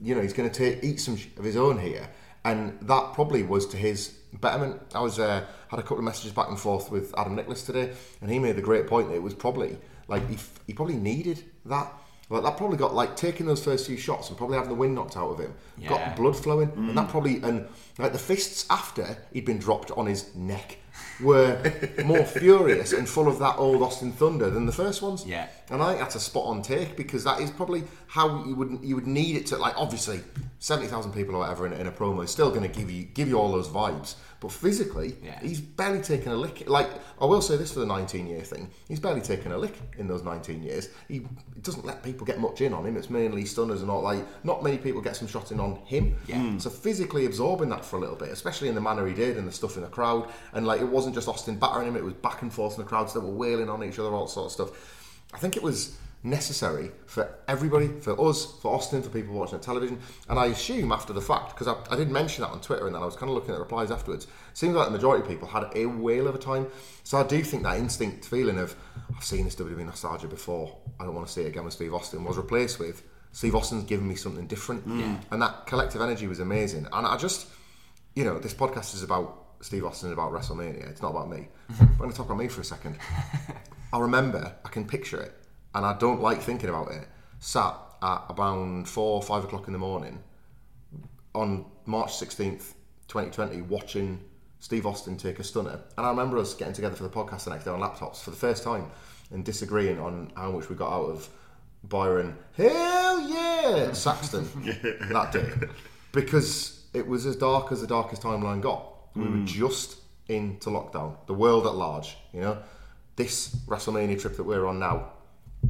you 0.01 0.13
know, 0.13 0.21
he's 0.21 0.34
gonna 0.34 0.49
take 0.49 0.84
eat 0.84 0.99
some 0.99 1.17
of 1.38 1.43
his 1.45 1.55
own 1.55 1.79
here, 1.79 2.09
and 2.44 2.78
that 2.82 3.14
probably 3.14 3.44
was 3.44 3.68
to 3.68 3.78
his 3.78 4.10
betterment. 4.34 4.82
I 4.96 5.02
was 5.02 5.20
uh, 5.20 5.44
had 5.68 5.80
a 5.80 5.84
couple 5.84 6.00
of 6.00 6.04
messages 6.04 6.32
back 6.32 6.48
and 6.50 6.60
forth 6.60 6.89
with 6.92 7.14
Adam 7.18 7.36
Nicholas 7.36 7.64
today, 7.64 7.94
and 8.22 8.32
he 8.32 8.39
made 8.39 8.56
the 8.56 8.62
great 8.62 8.88
point 8.88 9.10
that 9.10 9.16
it 9.16 9.24
was 9.24 9.34
probably 9.34 9.78
like 10.08 10.28
he, 10.28 10.36
f- 10.36 10.60
he 10.68 10.74
probably 10.74 10.96
needed 10.96 11.44
that. 11.66 11.92
Like 12.30 12.44
that 12.44 12.56
probably 12.56 12.78
got 12.78 12.94
like 12.94 13.18
taking 13.18 13.46
those 13.46 13.62
first 13.62 13.86
few 13.88 13.98
shots 13.98 14.30
and 14.30 14.38
probably 14.38 14.56
having 14.56 14.70
the 14.70 14.76
wind 14.76 14.96
knocked 14.96 15.18
out 15.18 15.32
of 15.32 15.39
him, 15.39 15.54
Yeah. 15.78 15.89
got 15.89 16.16
blood 16.16 16.36
flowing, 16.38 16.70
Mm. 16.70 16.89
and 16.89 16.98
that 16.98 17.10
probably 17.10 17.42
and 17.44 17.68
like 17.98 18.14
the 18.14 18.20
fists 18.20 18.66
after 18.70 19.18
he'd 19.34 19.44
been 19.46 19.58
dropped 19.58 19.92
on 19.92 20.06
his 20.06 20.34
neck 20.34 20.78
were 21.22 21.62
more 22.06 22.26
furious 22.26 22.94
and 22.94 23.08
full 23.08 23.28
of 23.28 23.39
that 23.39 23.58
old 23.58 23.82
Austin 23.82 24.12
Thunder 24.12 24.50
than 24.50 24.66
the 24.66 24.72
first 24.72 25.02
ones. 25.02 25.26
Yeah. 25.26 25.48
And 25.70 25.82
I 25.82 25.89
think 25.89 26.00
that's 26.00 26.16
a 26.16 26.20
spot 26.20 26.46
on 26.46 26.62
take 26.62 26.98
because 26.98 27.24
that 27.24 27.39
is 27.39 27.52
probably 27.52 27.84
how 28.08 28.44
you 28.46 28.56
would 28.56 28.80
you 28.82 28.96
would 28.96 29.08
need 29.08 29.36
it 29.36 29.46
to 29.48 29.58
like 29.58 29.74
obviously 29.78 30.22
seventy 30.60 30.88
thousand 30.88 31.14
people 31.14 31.36
or 31.36 31.39
whatever 31.39 31.66
in, 31.66 31.74
in 31.74 31.88
a 31.88 31.92
promo 31.92 32.24
is 32.24 32.32
still 32.32 32.50
going 32.50 32.70
to 32.70 32.80
give 32.80 32.89
you 32.92 33.04
give 33.04 33.28
you 33.28 33.39
all 33.39 33.52
those 33.52 33.68
vibes, 33.68 34.16
but 34.42 34.52
physically 34.52 35.16
Yeah. 35.24 35.39
he's 35.39 35.62
barely 35.62 36.02
taken 36.02 36.32
a 36.34 36.36
lick. 36.36 36.68
Like 36.68 36.89
I 37.22 37.26
will 37.26 37.42
say 37.42 37.56
this 37.56 37.72
for 37.72 37.80
the 37.80 37.86
nineteen 37.86 38.28
year 38.28 38.42
thing, 38.42 38.70
he's 38.89 39.00
barely 39.00 39.22
taken 39.22 39.54
a 39.54 39.58
lick 39.58 39.80
in 39.98 40.08
those 40.08 40.24
nineteen 40.24 40.62
years. 40.62 40.89
He 41.08 41.26
doesn't 41.62 41.86
let 41.86 42.04
people 42.04 42.26
get 42.26 42.39
much 42.42 42.60
in 42.60 42.74
on 42.74 42.86
him. 42.86 42.98
It's 42.98 43.10
mainly 43.10 43.46
stunners 43.46 43.80
and 43.82 43.88
not 43.88 44.04
like 44.04 44.26
not 44.44 44.64
many 44.64 44.78
people 44.78 45.00
get 45.00 45.16
some 45.16 45.28
shots 45.28 45.52
in 45.52 45.60
on 45.60 45.76
him. 45.86 46.16
Yeah. 46.28 46.39
Hmm. 46.42 46.58
So 46.60 46.70
physically 46.70 47.26
absorbing 47.28 47.70
that 47.70 47.86
for 47.86 47.96
a 47.96 48.00
little 48.00 48.16
bit, 48.18 48.30
especially 48.30 48.68
in 48.68 48.76
the 48.76 48.82
manner 48.82 49.08
he 49.08 49.14
did 49.14 49.38
and 49.38 49.48
the 49.48 49.52
stuff 49.52 49.78
in 49.78 49.84
the 49.84 49.89
crowd, 49.89 50.28
and 50.54 50.66
like 50.68 50.82
it 50.82 50.88
wasn't 50.89 51.16
just 51.16 51.30
Austin 51.30 51.58
battering 51.58 51.88
him; 51.88 51.96
it 51.96 52.04
was 52.04 52.16
back 52.16 52.42
and 52.42 52.52
forth 52.52 52.78
in 52.78 52.84
the 52.84 52.89
crowds 52.89 53.14
that 53.14 53.22
were 53.22 53.30
wailing 53.30 53.70
on 53.70 53.84
each 53.84 54.00
other, 54.00 54.10
all 54.10 54.28
sort 54.28 54.48
of 54.48 54.52
stuff. 54.52 54.72
I 55.34 55.38
think 55.38 55.56
it 55.56 55.64
was 55.64 55.96
necessary 56.24 56.91
for 57.07 57.34
everybody, 57.47 57.88
for 57.88 58.19
us, 58.30 58.59
for 58.61 58.76
Austin, 58.76 59.01
for 59.01 59.09
people 59.09 59.34
watching 59.34 59.55
at 59.55 59.61
television, 59.61 59.99
and 60.30 60.38
I 60.38 60.47
assume 60.47 60.91
after 60.91 61.13
the 61.13 61.22
fact, 61.22 61.49
because 61.49 61.67
I, 61.67 61.76
I 61.89 61.95
did 61.95 62.09
mention 62.09 62.43
that 62.43 62.51
on 62.51 62.61
Twitter, 62.61 62.86
and 62.86 62.95
then 62.95 63.01
I 63.01 63.05
was 63.05 63.15
kind 63.15 63.30
of 63.30 63.36
looking 63.36 63.53
at 63.53 63.59
replies 63.59 63.91
afterwards. 63.91 64.28
Seems 64.53 64.76
like 64.76 64.86
the 64.86 64.91
majority 64.91 65.24
of 65.24 65.30
people 65.30 65.47
had 65.47 65.69
a 65.76 65.86
whale 65.86 66.28
of 66.28 66.36
a 66.36 66.38
time. 66.38 66.67
So 67.03 67.17
I 67.17 67.24
do 67.24 67.41
think 67.43 67.63
that 67.63 67.78
instinct 67.78 68.26
feeling 68.26 68.59
of 68.59 68.76
I've 69.15 69.24
seen 69.24 69.45
this 69.45 69.55
WWE 69.55 69.86
nostalgia 69.86 70.28
before, 70.28 70.78
I 70.99 71.05
don't 71.05 71.15
want 71.15 71.28
to 71.28 71.34
see 71.34 71.41
it 71.41 71.47
again 71.47 71.63
with 71.65 71.74
Steve 71.74 71.93
Austin 71.93 72.24
was 72.24 72.38
replaced 72.38 72.80
with 72.80 73.03
Steve 73.32 73.55
Austin's 73.55 73.86
given 73.86 74.07
me 74.07 74.15
something 74.15 74.45
different, 74.47 74.86
and 75.32 75.41
that 75.41 75.65
collective 75.65 76.01
energy 76.01 76.28
was 76.28 76.39
amazing. 76.39 76.88
And 76.91 77.07
I 77.07 77.17
just, 77.17 77.47
you 78.15 78.26
know, 78.26 78.38
this 78.39 78.53
podcast 78.53 78.93
is 78.93 79.03
about 79.03 79.38
Steve 79.61 79.86
Austin 79.86 80.11
about 80.11 80.32
WrestleMania. 80.34 80.89
It's 80.89 81.01
not 81.01 81.11
about 81.11 81.30
me. 81.30 81.47
I'm 81.80 81.97
going 81.97 82.11
to 82.11 82.15
talk 82.15 82.26
about 82.26 82.38
me 82.38 82.47
for 82.47 82.61
a 82.61 82.65
second. 82.65 82.97
I 83.93 83.99
remember, 83.99 84.55
I 84.65 84.69
can 84.69 84.86
picture 84.86 85.22
it, 85.22 85.34
and 85.74 85.86
I 85.86 85.97
don't 85.97 86.22
like 86.22 86.41
thinking 86.41 86.69
about 86.69 86.91
it. 86.91 87.07
Sat 87.39 87.76
at 88.01 88.24
about 88.30 88.88
four, 88.88 89.15
or 89.15 89.22
five 89.22 89.43
o'clock 89.43 89.67
in 89.67 89.74
the 89.74 89.80
morning 89.80 90.24
on 91.34 91.65
March 91.86 92.11
16th, 92.11 92.74
2020, 93.07 93.61
watching 93.63 94.24
Steve 94.59 94.86
Austin 94.86 95.17
take 95.17 95.39
a 95.39 95.43
stunner. 95.43 95.80
And 95.97 96.05
I 96.05 96.09
remember 96.09 96.38
us 96.38 96.53
getting 96.53 96.74
together 96.74 96.95
for 96.95 97.03
the 97.03 97.09
podcast 97.09 97.45
the 97.45 97.51
next 97.51 97.65
day 97.65 97.72
on 97.72 97.80
laptops 97.80 98.22
for 98.22 98.32
the 98.32 98.38
first 98.38 98.63
time 98.63 98.89
and 99.32 99.45
disagreeing 99.45 99.99
on 99.99 100.32
how 100.36 100.51
much 100.51 100.69
we 100.69 100.76
got 100.76 100.91
out 100.91 101.09
of 101.09 101.30
Byron, 101.84 102.38
hell 102.55 103.22
yeah, 103.22 103.91
Saxton 103.93 104.47
that 105.11 105.32
day. 105.32 105.49
Because 106.11 106.86
it 106.93 107.07
was 107.07 107.26
as 107.26 107.36
dark 107.36 107.72
as 107.72 107.82
the 107.82 107.88
darkest 107.88 108.22
timeline 108.22 108.61
got. 108.61 108.88
We 109.15 109.24
were 109.24 109.30
mm. 109.30 109.45
just 109.45 109.99
into 110.28 110.69
lockdown, 110.69 111.15
the 111.26 111.34
world 111.34 111.65
at 111.65 111.76
large, 111.76 112.17
you 112.34 112.41
know. 112.41 112.57
This 113.15 113.55
WrestleMania 113.67 114.19
trip 114.22 114.38
that 114.38 114.43
we're 114.43 114.65
on 114.65 114.80
now 114.80 115.11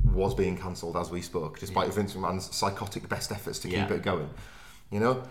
was 0.03 0.33
being 0.33 0.57
cancelled 0.57 0.97
as 0.97 1.09
we 1.09 1.21
spoke, 1.21 1.59
despite 1.59 1.93
Vince 1.93 2.13
McMahon's 2.13 2.53
psychotic 2.55 3.07
best 3.09 3.31
efforts 3.31 3.59
to 3.59 3.67
keep 3.67 3.77
Yeah. 3.77 3.93
it 3.93 4.03
going. 4.03 4.29
You 4.89 4.99
know, 4.99 5.23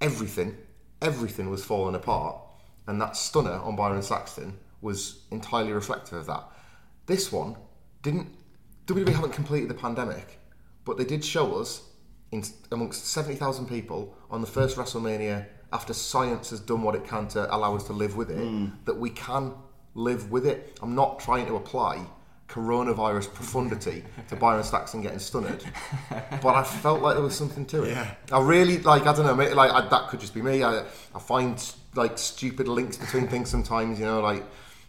everything, 0.00 0.56
everything 1.02 1.50
was 1.50 1.64
falling 1.64 1.94
apart, 1.94 2.36
and 2.86 3.00
that 3.00 3.16
stunner 3.16 3.52
on 3.52 3.76
Byron 3.76 4.02
Saxton 4.02 4.58
was 4.80 5.20
entirely 5.30 5.72
reflective 5.72 6.18
of 6.18 6.26
that. 6.26 6.44
This 7.06 7.30
one 7.30 7.56
didn't. 8.02 8.28
WWE 8.86 9.12
haven't 9.12 9.32
completed 9.32 9.68
the 9.68 9.74
pandemic, 9.74 10.40
but 10.84 10.96
they 10.96 11.04
did 11.04 11.24
show 11.24 11.54
us, 11.60 11.82
in, 12.32 12.42
amongst 12.72 13.06
seventy 13.06 13.36
thousand 13.36 13.66
people, 13.66 14.14
on 14.30 14.40
the 14.40 14.46
first 14.46 14.76
WrestleMania, 14.76 15.46
after 15.72 15.92
science 15.92 16.50
has 16.50 16.60
done 16.60 16.82
what 16.82 16.94
it 16.94 17.04
can 17.04 17.28
to 17.28 17.54
allow 17.54 17.76
us 17.76 17.84
to 17.84 17.92
live 17.92 18.16
with 18.16 18.30
it, 18.30 18.38
mm. 18.38 18.72
that 18.86 18.98
we 18.98 19.10
can 19.10 19.52
live 19.94 20.30
with 20.30 20.46
it. 20.46 20.78
I'm 20.82 20.94
not 20.94 21.20
trying 21.20 21.46
to 21.46 21.56
apply 21.56 22.06
coronavirus 22.50 23.32
profundity 23.32 24.02
to 24.28 24.36
Byron 24.36 24.64
Saxton 24.64 25.02
getting 25.02 25.20
stunned, 25.20 25.64
but 26.42 26.54
I 26.54 26.64
felt 26.64 27.00
like 27.00 27.14
there 27.14 27.22
was 27.22 27.36
something 27.36 27.64
to 27.66 27.84
it. 27.84 27.90
Yeah. 27.90 28.14
I 28.32 28.40
really 28.40 28.78
like. 28.78 29.06
I 29.06 29.14
don't 29.14 29.24
know. 29.24 29.36
Maybe, 29.36 29.54
like 29.54 29.70
I, 29.70 29.88
that 29.88 30.08
could 30.08 30.20
just 30.20 30.34
be 30.34 30.42
me. 30.42 30.62
I, 30.62 30.80
I 31.14 31.18
find 31.20 31.62
like 31.94 32.18
stupid 32.18 32.66
links 32.66 32.96
between 32.96 33.28
things 33.28 33.48
sometimes. 33.48 34.00
You 34.00 34.06
know, 34.06 34.20
like 34.20 34.44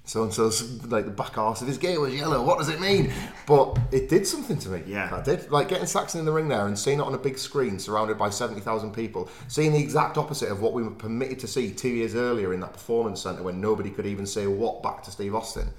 so 0.05 0.23
and 0.23 0.33
so's 0.33 0.83
like 0.85 1.05
the 1.05 1.11
back 1.11 1.37
arse 1.37 1.61
of 1.61 1.67
his 1.67 1.77
gear 1.77 1.99
was 1.99 2.15
yellow. 2.15 2.43
What 2.43 2.57
does 2.57 2.69
it 2.69 2.81
mean? 2.81 3.13
But 3.45 3.77
it 3.91 4.09
did 4.09 4.25
something 4.25 4.57
to 4.57 4.69
me. 4.69 4.83
Yeah. 4.87 5.15
I 5.15 5.21
did. 5.21 5.51
Like 5.51 5.67
getting 5.67 5.85
Saxton 5.85 6.19
in 6.19 6.25
the 6.25 6.31
ring 6.31 6.47
there 6.47 6.65
and 6.65 6.77
seeing 6.77 6.99
it 6.99 7.03
on 7.03 7.13
a 7.13 7.19
big 7.19 7.37
screen 7.37 7.77
surrounded 7.77 8.17
by 8.17 8.31
seventy 8.31 8.61
thousand 8.61 8.93
people, 8.93 9.29
seeing 9.47 9.71
the 9.71 9.79
exact 9.79 10.17
opposite 10.17 10.49
of 10.49 10.61
what 10.61 10.73
we 10.73 10.81
were 10.81 10.89
permitted 10.89 11.37
to 11.39 11.47
see 11.47 11.71
two 11.71 11.89
years 11.89 12.15
earlier 12.15 12.55
in 12.55 12.59
that 12.61 12.73
performance 12.73 13.21
centre 13.21 13.43
when 13.43 13.61
nobody 13.61 13.91
could 13.91 14.07
even 14.07 14.25
say 14.25 14.47
what 14.47 14.81
back 14.81 15.03
to 15.03 15.11
Steve 15.11 15.35
Austin. 15.35 15.69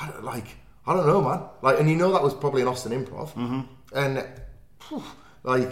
I 0.00 0.10
don't 0.10 0.24
like. 0.24 0.56
I 0.86 0.94
don't 0.94 1.06
know, 1.06 1.22
man. 1.22 1.42
Like, 1.62 1.78
and 1.78 1.88
you 1.88 1.96
know 1.96 2.12
that 2.12 2.22
was 2.22 2.34
probably 2.34 2.62
an 2.62 2.68
Austin 2.68 2.92
improv, 2.92 3.32
mm-hmm. 3.34 3.60
and 3.94 4.26
phew, 4.80 5.02
like 5.44 5.70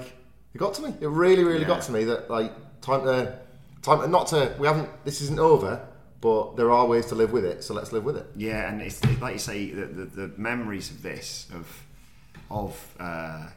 it 0.55 0.59
got 0.59 0.75
to 0.75 0.83
me. 0.83 0.95
It 1.01 1.09
really, 1.09 1.45
really 1.45 1.63
Yeah. 1.63 1.67
got 1.67 1.83
to 1.83 1.93
me 1.93 2.05
that 2.05 2.31
like 2.31 2.53
time 2.81 3.03
to 3.05 3.39
time 3.83 4.11
not 4.11 4.29
to. 4.29 4.55
We 4.59 4.67
haven't. 4.67 4.89
This 5.05 5.21
isn't 5.23 5.41
over, 5.41 5.85
but 6.21 6.57
there 6.57 6.71
are 6.71 6.87
ways 6.87 7.07
to 7.07 7.15
live 7.15 7.33
with 7.33 7.45
it. 7.45 7.65
So 7.65 7.75
let's 7.75 7.93
live 7.93 8.05
with 8.05 8.17
it. 8.17 8.27
Yeah, 8.37 8.71
and 8.71 8.81
it's 8.83 9.05
like 9.21 9.33
you 9.35 9.39
say, 9.41 9.71
the, 9.71 9.87
the, 9.87 10.05
the 10.05 10.33
memories 10.37 10.91
of 10.91 11.03
this, 11.03 11.49
of 11.55 11.85
of 12.51 12.95
uh, 13.01 13.03
uh, 13.03 13.49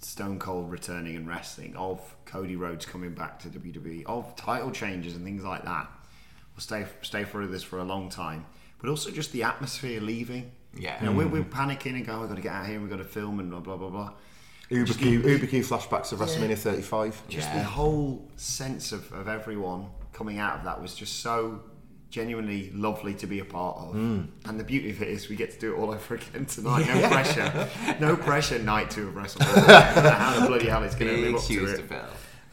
Stone 0.00 0.38
Cold 0.38 0.70
returning 0.70 1.16
and 1.16 1.26
wrestling, 1.26 1.74
of 1.76 2.00
Cody 2.24 2.54
Rhodes 2.56 2.86
coming 2.86 3.14
back 3.14 3.40
to 3.40 3.48
WWE, 3.48 4.04
of 4.06 4.34
title 4.36 4.70
changes 4.70 5.16
and 5.16 5.24
things 5.24 5.42
like 5.44 5.64
that, 5.64 5.88
will 6.54 6.62
stay 6.62 6.86
stay 7.02 7.24
through 7.24 7.48
this 7.48 7.62
for 7.64 7.78
a 7.78 7.84
long 7.84 8.10
time. 8.10 8.46
But 8.78 8.90
also 8.90 9.10
just 9.10 9.32
the 9.32 9.42
atmosphere 9.42 10.00
leaving. 10.00 10.52
Yeah. 10.78 11.00
you 11.00 11.06
know, 11.06 11.12
we're, 11.12 11.26
we're 11.28 11.42
panicking 11.44 11.94
and 11.94 12.06
going, 12.06 12.20
"We've 12.20 12.28
got 12.28 12.34
to 12.36 12.42
get 12.42 12.52
out 12.52 12.62
of 12.64 12.68
here. 12.68 12.80
We've 12.80 12.90
got 12.90 12.98
to 12.98 13.04
film 13.04 13.40
and 13.40 13.50
blah 13.50 13.60
blah 13.60 13.76
blah 13.76 13.88
blah." 13.90 14.12
Uber 14.68 14.84
Just 14.84 14.98
Q, 14.98 15.22
the- 15.22 15.30
Uber 15.30 15.46
Q 15.46 15.62
flashbacks 15.62 16.12
of 16.12 16.18
WrestleMania 16.18 16.58
35. 16.58 17.22
just 17.28 17.48
Yeah. 17.48 17.58
the 17.58 17.64
whole 17.64 18.28
sense 18.36 18.90
of, 18.92 19.10
of 19.12 19.28
everyone 19.28 19.86
coming 20.12 20.38
out 20.38 20.58
of 20.58 20.64
that 20.64 20.82
was 20.82 20.92
just 20.94 21.20
so 21.20 21.62
genuinely 22.10 22.70
lovely 22.74 23.14
to 23.14 23.26
be 23.26 23.38
a 23.38 23.44
part 23.44 23.76
of. 23.78 23.94
Mm. 23.94 24.28
And 24.44 24.58
the 24.60 24.64
beauty 24.64 24.90
of 24.90 25.00
it 25.02 25.08
is 25.08 25.28
we 25.28 25.36
get 25.36 25.52
to 25.52 25.58
do 25.58 25.74
it 25.74 25.78
all 25.78 25.92
over 25.92 26.14
again 26.16 26.46
tonight. 26.46 26.86
No 26.88 27.08
pressure. 27.08 27.68
No 28.00 28.16
pressure 28.16 28.58
night 28.58 28.90
two 28.90 29.08
of 29.08 29.14
WrestleMania. 29.14 29.68
I 29.68 29.94
don't 29.94 30.04
know 30.04 30.10
how 30.10 30.40
the 30.40 30.46
bloody 30.46 30.66
hell 30.66 30.82
it's 30.82 30.94
going 30.96 31.14
to 31.14 31.20
live 31.22 31.34
up 31.36 31.42
to 31.42 31.64
it. 31.66 31.88
to. 31.88 32.06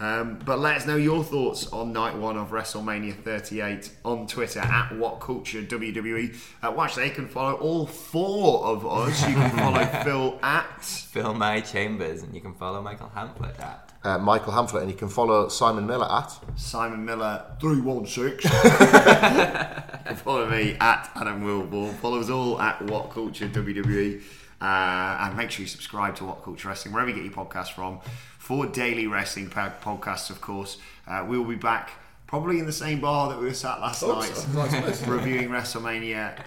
Um, 0.04 0.38
but 0.44 0.60
let 0.60 0.76
us 0.76 0.86
know 0.86 0.98
your 0.98 1.24
thoughts 1.24 1.72
on 1.72 1.94
night 1.94 2.18
one 2.18 2.36
of 2.36 2.50
WrestleMania 2.50 3.16
38 3.24 3.90
on 4.04 4.28
Twitter 4.28 4.60
at 4.60 4.94
What 4.98 5.22
Culture 5.22 5.62
WWE. 5.62 6.36
Uh, 6.62 6.72
watch, 6.72 6.96
they 6.96 7.10
can 7.10 7.26
follow 7.26 7.54
all 7.54 7.86
four 7.86 8.66
of 8.66 8.86
us. 8.86 9.26
You 9.26 9.34
can 9.34 9.58
follow 9.58 9.86
Phil 10.04 10.40
at 10.44 10.84
Phil 10.84 11.34
My 11.34 11.62
Chambers, 11.62 12.22
and 12.22 12.36
you 12.36 12.42
can 12.42 12.54
follow 12.54 12.82
Michael 12.82 13.14
Hamflett 13.16 13.58
at. 13.62 13.94
Uh, 14.04 14.18
Michael 14.18 14.52
Hamflett, 14.52 14.82
and 14.82 14.92
you 14.92 14.98
can 14.98 15.08
follow 15.08 15.48
Simon 15.48 15.88
Miller 15.88 16.12
at. 16.12 16.38
Simon 16.60 17.06
Miller 17.06 17.46
316. 17.62 18.52
follow 20.18 20.50
me 20.50 20.76
at 20.82 21.12
Adam 21.16 21.46
Wilbourn. 21.46 21.96
Follow 22.00 22.20
us 22.20 22.30
all 22.30 22.60
at 22.60 22.82
What 22.82 23.10
Culture 23.10 23.48
WWE. 23.48 24.22
Uh, 24.64 25.18
and 25.28 25.36
make 25.36 25.52
sure 25.52 25.62
you 25.64 25.68
subscribe 25.68 26.16
to 26.16 26.24
What 26.24 26.42
Culture 26.42 26.70
Wrestling, 26.70 26.94
wherever 26.94 27.10
you 27.12 27.16
get 27.22 27.26
your 27.26 27.34
podcasts 27.34 27.74
from, 27.74 28.00
for 28.40 28.66
daily 28.66 29.08
wrestling 29.08 29.50
podcasts, 29.50 30.30
of 30.30 30.40
course. 30.40 30.78
Uh, 31.06 31.26
we'll 31.28 31.44
be 31.44 31.56
back 31.56 31.92
probably 32.28 32.60
in 32.60 32.66
the 32.66 32.72
same 32.72 33.02
bar 33.02 33.28
that 33.30 33.38
we 33.38 33.46
were 33.46 33.54
sat 33.54 33.82
last 33.82 34.02
Oh, 34.04 34.20
night, 34.20 34.34
so- 34.34 35.12
reviewing 35.12 35.50
WrestleMania 35.50 36.40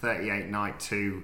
38 0.00 0.46
Night 0.46 0.80
2 0.80 1.22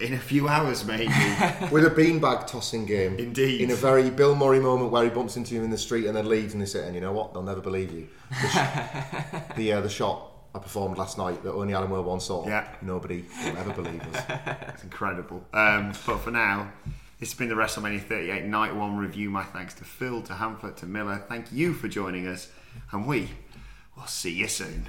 in 0.00 0.12
a 0.12 0.18
few 0.18 0.48
hours, 0.48 0.84
maybe. 0.84 1.06
With 1.70 1.86
a 1.86 1.90
beanbag 1.90 2.46
tossing 2.46 2.84
game. 2.84 3.16
Indeed. 3.18 3.62
In 3.62 3.70
a 3.70 3.74
very 3.74 4.10
Bill 4.10 4.34
Murray 4.34 4.60
moment 4.60 4.90
where 4.90 5.04
he 5.04 5.08
bumps 5.08 5.36
into 5.38 5.54
him 5.54 5.64
in 5.64 5.70
the 5.70 5.78
street 5.78 6.04
and 6.06 6.14
then 6.16 6.28
leaves 6.28 6.52
and 6.52 6.60
they 6.60 6.66
say, 6.66 6.84
and 6.84 6.94
you 6.94 7.00
know 7.00 7.12
what? 7.12 7.32
They'll 7.32 7.42
never 7.42 7.60
believe 7.62 7.90
you. 7.90 8.08
The, 8.28 8.48
sh- 8.48 9.38
the, 9.56 9.72
uh, 9.72 9.80
the 9.80 9.88
shot 9.88 10.30
I 10.54 10.60
performed 10.60 10.98
last 10.98 11.18
night 11.18 11.42
that 11.42 11.52
only 11.52 11.74
Alan 11.74 11.88
Moore 11.88 12.02
once 12.02 12.26
saw. 12.26 12.46
Yeah. 12.46 12.68
Nobody 12.80 13.24
will 13.44 13.56
ever 13.56 13.72
believe 13.72 14.02
us. 14.14 14.24
It's 14.74 14.84
incredible. 14.84 15.44
Um, 15.52 15.92
but 16.06 16.18
for 16.18 16.30
now, 16.30 16.70
this 17.18 17.30
has 17.32 17.38
been 17.38 17.48
the 17.48 17.54
WrestleMania 17.56 18.02
38 18.02 18.44
Night 18.44 18.74
1 18.74 18.96
review. 18.96 19.30
My 19.30 19.42
thanks 19.42 19.74
to 19.74 19.84
Phil, 19.84 20.22
to 20.22 20.34
Hamflett, 20.34 20.76
to 20.76 20.86
Miller. 20.86 21.24
Thank 21.28 21.50
you 21.52 21.74
for 21.74 21.88
joining 21.88 22.26
us, 22.28 22.50
and 22.92 23.06
we 23.06 23.30
will 23.96 24.06
see 24.06 24.32
you 24.32 24.46
soon. 24.46 24.88